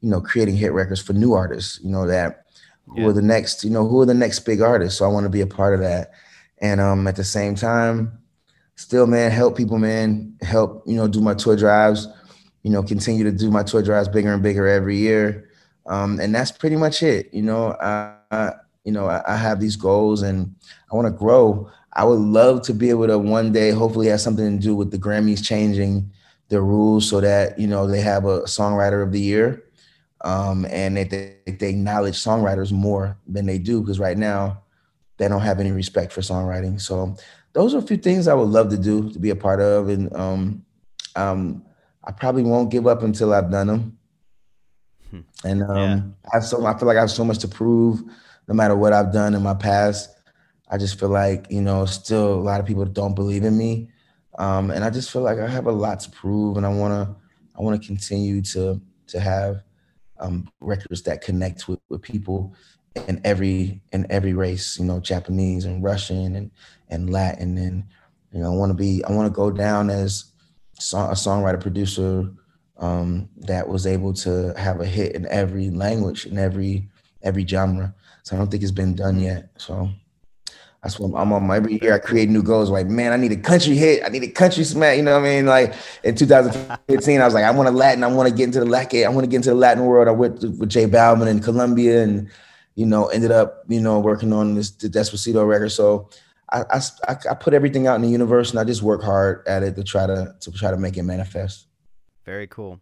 you 0.00 0.10
know 0.10 0.20
creating 0.20 0.56
hit 0.56 0.72
records 0.72 1.00
for 1.00 1.12
new 1.12 1.32
artists. 1.32 1.80
You 1.82 1.90
know 1.90 2.06
that 2.06 2.44
who 2.86 3.08
are 3.08 3.12
the 3.12 3.22
next 3.22 3.64
you 3.64 3.70
know 3.70 3.86
who 3.86 4.00
are 4.00 4.06
the 4.06 4.14
next 4.14 4.40
big 4.40 4.60
artists. 4.60 4.98
So 4.98 5.04
I 5.04 5.08
want 5.08 5.24
to 5.24 5.30
be 5.30 5.40
a 5.40 5.46
part 5.46 5.74
of 5.74 5.80
that, 5.80 6.12
and 6.58 6.80
um 6.80 7.06
at 7.06 7.16
the 7.16 7.24
same 7.24 7.54
time, 7.54 8.19
still 8.80 9.06
man 9.06 9.30
help 9.30 9.58
people 9.58 9.78
man 9.78 10.34
help 10.40 10.82
you 10.86 10.96
know 10.96 11.06
do 11.06 11.20
my 11.20 11.34
tour 11.34 11.54
drives, 11.54 12.08
you 12.62 12.70
know 12.70 12.82
continue 12.82 13.24
to 13.24 13.30
do 13.32 13.50
my 13.50 13.62
tour 13.62 13.82
drives 13.82 14.08
bigger 14.08 14.32
and 14.32 14.42
bigger 14.42 14.66
every 14.66 14.96
year. 14.96 15.50
Um, 15.86 16.18
and 16.18 16.34
that's 16.34 16.50
pretty 16.50 16.76
much 16.76 17.02
it. 17.02 17.28
You 17.32 17.42
know, 17.42 17.76
I, 17.80 18.14
I 18.30 18.52
you 18.84 18.92
know 18.92 19.06
I, 19.06 19.22
I 19.34 19.36
have 19.36 19.60
these 19.60 19.76
goals 19.76 20.22
and 20.22 20.54
I 20.90 20.96
want 20.96 21.06
to 21.06 21.12
grow. 21.12 21.70
I 21.92 22.04
would 22.04 22.20
love 22.20 22.62
to 22.62 22.72
be 22.72 22.88
able 22.88 23.06
to 23.08 23.18
one 23.18 23.52
day 23.52 23.70
hopefully 23.70 24.06
have 24.06 24.20
something 24.20 24.56
to 24.56 24.62
do 24.62 24.74
with 24.74 24.90
the 24.90 24.98
Grammys 24.98 25.44
changing 25.44 26.10
their 26.48 26.62
rules 26.62 27.08
so 27.08 27.20
that 27.20 27.58
you 27.58 27.66
know 27.66 27.86
they 27.86 28.00
have 28.00 28.24
a 28.24 28.42
songwriter 28.42 29.02
of 29.02 29.12
the 29.12 29.20
year 29.20 29.64
um, 30.22 30.64
and 30.70 30.96
that 30.96 31.10
they, 31.10 31.36
they 31.46 31.68
acknowledge 31.68 32.14
songwriters 32.14 32.72
more 32.72 33.18
than 33.26 33.44
they 33.44 33.58
do 33.58 33.80
because 33.80 34.00
right 34.00 34.16
now 34.16 34.62
they 35.18 35.28
don't 35.28 35.42
have 35.42 35.60
any 35.60 35.70
respect 35.70 36.12
for 36.12 36.22
songwriting. 36.22 36.80
So 36.80 37.14
those 37.52 37.74
are 37.74 37.78
a 37.78 37.82
few 37.82 37.96
things 37.96 38.28
I 38.28 38.34
would 38.34 38.48
love 38.48 38.70
to 38.70 38.78
do 38.78 39.10
to 39.10 39.18
be 39.18 39.30
a 39.30 39.36
part 39.36 39.60
of, 39.60 39.88
and 39.88 40.14
um, 40.14 40.64
um, 41.16 41.64
I 42.04 42.12
probably 42.12 42.42
won't 42.42 42.70
give 42.70 42.86
up 42.86 43.02
until 43.02 43.34
I've 43.34 43.50
done 43.50 43.66
them. 43.66 43.98
Hmm. 45.10 45.20
And 45.44 45.62
um, 45.62 45.76
yeah. 45.76 46.00
I 46.32 46.36
have 46.36 46.44
so 46.44 46.64
I 46.64 46.78
feel 46.78 46.86
like 46.86 46.96
I 46.96 47.00
have 47.00 47.10
so 47.10 47.24
much 47.24 47.38
to 47.38 47.48
prove, 47.48 48.02
no 48.48 48.54
matter 48.54 48.76
what 48.76 48.92
I've 48.92 49.12
done 49.12 49.34
in 49.34 49.42
my 49.42 49.54
past. 49.54 50.10
I 50.72 50.78
just 50.78 51.00
feel 51.00 51.08
like 51.08 51.46
you 51.50 51.62
know, 51.62 51.84
still 51.84 52.34
a 52.34 52.42
lot 52.42 52.60
of 52.60 52.66
people 52.66 52.84
don't 52.84 53.14
believe 53.14 53.44
in 53.44 53.56
me, 53.56 53.88
um, 54.38 54.70
and 54.70 54.84
I 54.84 54.90
just 54.90 55.10
feel 55.10 55.22
like 55.22 55.38
I 55.38 55.48
have 55.48 55.66
a 55.66 55.72
lot 55.72 56.00
to 56.00 56.10
prove, 56.10 56.56
and 56.56 56.64
I 56.64 56.68
wanna 56.68 57.16
I 57.58 57.62
wanna 57.62 57.80
continue 57.80 58.40
to 58.42 58.80
to 59.08 59.20
have 59.20 59.64
um, 60.20 60.48
records 60.60 61.02
that 61.02 61.22
connect 61.22 61.66
with, 61.66 61.80
with 61.88 62.02
people 62.02 62.54
in 63.06 63.20
every 63.24 63.80
in 63.92 64.06
every 64.10 64.32
race. 64.32 64.78
You 64.78 64.84
know, 64.84 65.00
Japanese 65.00 65.64
and 65.64 65.82
Russian 65.82 66.36
and 66.36 66.50
and 66.88 67.10
Latin, 67.10 67.58
and 67.58 67.84
you 68.32 68.40
know, 68.40 68.52
I 68.52 68.56
want 68.56 68.70
to 68.70 68.74
be 68.74 69.04
I 69.04 69.12
want 69.12 69.26
to 69.26 69.34
go 69.34 69.50
down 69.50 69.90
as 69.90 70.32
a 70.78 71.14
songwriter 71.14 71.60
producer 71.60 72.30
um, 72.78 73.28
that 73.36 73.68
was 73.68 73.86
able 73.86 74.14
to 74.14 74.54
have 74.56 74.80
a 74.80 74.86
hit 74.86 75.14
in 75.14 75.26
every 75.26 75.70
language 75.70 76.26
in 76.26 76.38
every 76.38 76.88
every 77.22 77.46
genre. 77.46 77.94
So 78.22 78.36
I 78.36 78.38
don't 78.38 78.50
think 78.50 78.62
it's 78.62 78.72
been 78.72 78.94
done 78.94 79.20
yet. 79.20 79.50
So 79.56 79.90
that's 80.82 80.98
what 80.98 81.18
I'm 81.20 81.32
on. 81.32 81.50
Every 81.50 81.78
year 81.82 81.94
I 81.94 81.98
create 81.98 82.30
new 82.30 82.42
goals. 82.42 82.70
Like, 82.70 82.86
man, 82.86 83.12
I 83.12 83.16
need 83.16 83.32
a 83.32 83.36
country 83.36 83.74
hit. 83.74 84.02
I 84.04 84.08
need 84.08 84.22
a 84.22 84.30
country 84.30 84.64
smack. 84.64 84.96
You 84.96 85.02
know 85.02 85.12
what 85.12 85.26
I 85.26 85.36
mean? 85.36 85.46
Like 85.46 85.74
in 86.04 86.14
2015, 86.14 87.20
I 87.20 87.24
was 87.24 87.34
like, 87.34 87.44
I 87.44 87.50
want 87.50 87.68
a 87.68 87.72
Latin. 87.72 88.02
I 88.02 88.06
want 88.06 88.28
to 88.28 88.34
get 88.34 88.44
into 88.44 88.60
the 88.60 88.66
Latin. 88.66 89.04
I 89.04 89.08
want 89.08 89.24
to 89.24 89.28
get 89.28 89.36
into 89.36 89.50
the 89.50 89.56
Latin 89.56 89.84
world. 89.84 90.08
I 90.08 90.12
went 90.12 90.40
with 90.40 90.70
J 90.70 90.86
Balvin 90.86 91.28
in 91.28 91.40
Colombia, 91.40 92.02
and 92.02 92.30
you 92.80 92.86
know, 92.86 93.08
ended 93.08 93.30
up 93.30 93.64
you 93.68 93.78
know 93.78 94.00
working 94.00 94.32
on 94.32 94.54
this 94.54 94.70
the 94.70 94.88
Despacito 94.88 95.46
record. 95.46 95.68
So 95.68 96.08
I, 96.50 96.64
I 97.06 97.16
I 97.30 97.34
put 97.34 97.52
everything 97.52 97.86
out 97.86 97.96
in 97.96 98.02
the 98.02 98.08
universe, 98.08 98.50
and 98.50 98.58
I 98.58 98.64
just 98.64 98.82
work 98.82 99.02
hard 99.02 99.46
at 99.46 99.62
it 99.62 99.76
to 99.76 99.84
try 99.84 100.06
to 100.06 100.34
to 100.40 100.50
try 100.50 100.70
to 100.70 100.78
make 100.78 100.96
it 100.96 101.02
manifest. 101.02 101.66
Very 102.24 102.46
cool. 102.46 102.80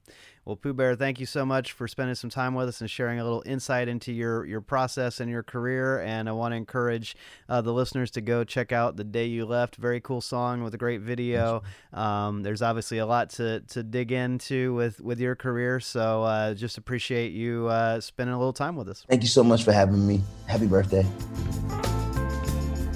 Well, 0.49 0.57
Poo 0.57 0.72
Bear, 0.72 0.96
thank 0.96 1.20
you 1.20 1.26
so 1.26 1.44
much 1.44 1.72
for 1.72 1.86
spending 1.86 2.14
some 2.14 2.30
time 2.30 2.55
with 2.55 2.68
us 2.68 2.80
and 2.80 2.90
sharing 2.90 3.20
a 3.20 3.22
little 3.22 3.42
insight 3.44 3.86
into 3.86 4.14
your 4.14 4.46
your 4.46 4.62
process 4.62 5.20
and 5.20 5.30
your 5.30 5.42
career. 5.42 6.01
And 6.01 6.26
I 6.26 6.32
want 6.32 6.53
to 6.53 6.57
encourage 6.57 7.16
uh, 7.51 7.61
the 7.61 7.74
listeners 7.74 8.11
to 8.12 8.22
go 8.22 8.44
check 8.44 8.72
out 8.72 8.96
"The 8.96 9.05
Day 9.05 9.26
You 9.26 9.44
Left." 9.44 9.76
Very 9.76 10.01
cool 10.01 10.22
song 10.22 10.62
with 10.62 10.72
a 10.72 10.78
great 10.78 11.03
video. 11.03 11.64
Um, 11.92 12.44
there's 12.44 12.62
obviously 12.62 12.96
a 12.96 13.05
lot 13.05 13.28
to 13.32 13.61
to 13.61 13.82
dig 13.82 14.11
into 14.11 14.72
with 14.72 15.03
with 15.03 15.20
your 15.20 15.36
career. 15.36 15.80
So 15.80 16.22
uh, 16.22 16.55
just 16.55 16.78
appreciate 16.78 17.32
you 17.32 17.66
uh, 17.66 18.01
spending 18.01 18.34
a 18.34 18.38
little 18.38 18.55
time 18.55 18.74
with 18.74 18.88
us. 18.88 19.05
Thank 19.07 19.20
you 19.20 19.28
so 19.28 19.44
much 19.44 19.64
for 19.64 19.72
having 19.72 20.07
me. 20.07 20.22
Happy 20.46 20.66
birthday. 20.66 21.03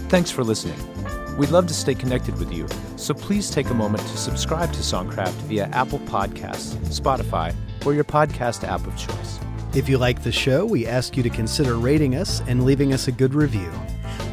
Thanks 0.09 0.30
for 0.30 0.42
listening. 0.42 0.78
We'd 1.38 1.50
love 1.50 1.66
to 1.68 1.74
stay 1.74 1.94
connected 1.94 2.38
with 2.38 2.52
you, 2.52 2.68
so 2.96 3.14
please 3.14 3.50
take 3.50 3.70
a 3.70 3.74
moment 3.74 4.06
to 4.08 4.16
subscribe 4.18 4.72
to 4.74 4.80
Songcraft 4.80 5.32
via 5.48 5.66
Apple 5.72 5.98
Podcasts, 6.00 6.76
Spotify, 6.88 7.54
or 7.86 7.94
your 7.94 8.04
podcast 8.04 8.68
app 8.68 8.86
of 8.86 8.96
choice. 8.96 9.40
If 9.74 9.88
you 9.88 9.96
like 9.96 10.22
the 10.22 10.32
show, 10.32 10.66
we 10.66 10.86
ask 10.86 11.16
you 11.16 11.22
to 11.22 11.30
consider 11.30 11.76
rating 11.76 12.14
us 12.16 12.42
and 12.46 12.64
leaving 12.64 12.92
us 12.92 13.08
a 13.08 13.12
good 13.12 13.32
review. 13.32 13.72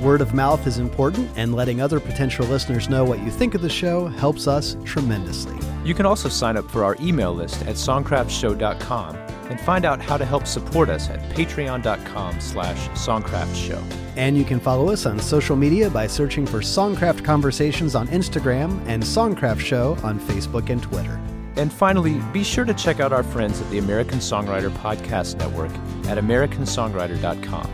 Word 0.01 0.19
of 0.19 0.33
mouth 0.33 0.67
is 0.67 0.77
important, 0.77 1.29
and 1.37 1.55
letting 1.55 1.81
other 1.81 2.01
potential 2.01 2.45
listeners 2.47 2.89
know 2.89 3.05
what 3.05 3.19
you 3.19 3.31
think 3.31 3.55
of 3.55 3.61
the 3.61 3.69
show 3.69 4.07
helps 4.07 4.47
us 4.47 4.75
tremendously. 4.83 5.57
You 5.85 5.93
can 5.93 6.05
also 6.05 6.27
sign 6.27 6.57
up 6.57 6.69
for 6.69 6.83
our 6.83 6.97
email 6.99 7.33
list 7.33 7.61
at 7.61 7.75
songcraftshow.com 7.75 9.28
and 9.49 9.59
find 9.59 9.85
out 9.85 10.01
how 10.01 10.17
to 10.17 10.25
help 10.25 10.47
support 10.47 10.89
us 10.89 11.09
at 11.09 11.19
patreon.com 11.35 12.39
slash 12.39 12.87
songcraftshow. 12.89 13.83
And 14.15 14.37
you 14.37 14.45
can 14.45 14.59
follow 14.59 14.91
us 14.91 15.05
on 15.05 15.19
social 15.19 15.55
media 15.55 15.89
by 15.89 16.07
searching 16.07 16.45
for 16.45 16.59
Songcraft 16.59 17.23
Conversations 17.23 17.95
on 17.95 18.07
Instagram 18.09 18.81
and 18.87 19.03
Songcraft 19.03 19.59
Show 19.59 19.97
on 20.03 20.19
Facebook 20.19 20.69
and 20.69 20.81
Twitter. 20.81 21.19
And 21.55 21.73
finally, 21.73 22.21
be 22.31 22.43
sure 22.43 22.65
to 22.65 22.73
check 22.73 22.99
out 22.99 23.11
our 23.11 23.23
friends 23.23 23.59
at 23.59 23.69
the 23.69 23.79
American 23.79 24.19
Songwriter 24.19 24.69
Podcast 24.69 25.37
Network 25.37 25.71
at 26.07 26.17
americansongwriter.com. 26.17 27.69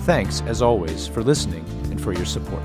Thanks, 0.00 0.42
as 0.42 0.60
always, 0.60 1.06
for 1.06 1.22
listening 1.22 1.64
and 1.90 1.98
for 2.00 2.12
your 2.12 2.26
support. 2.26 2.62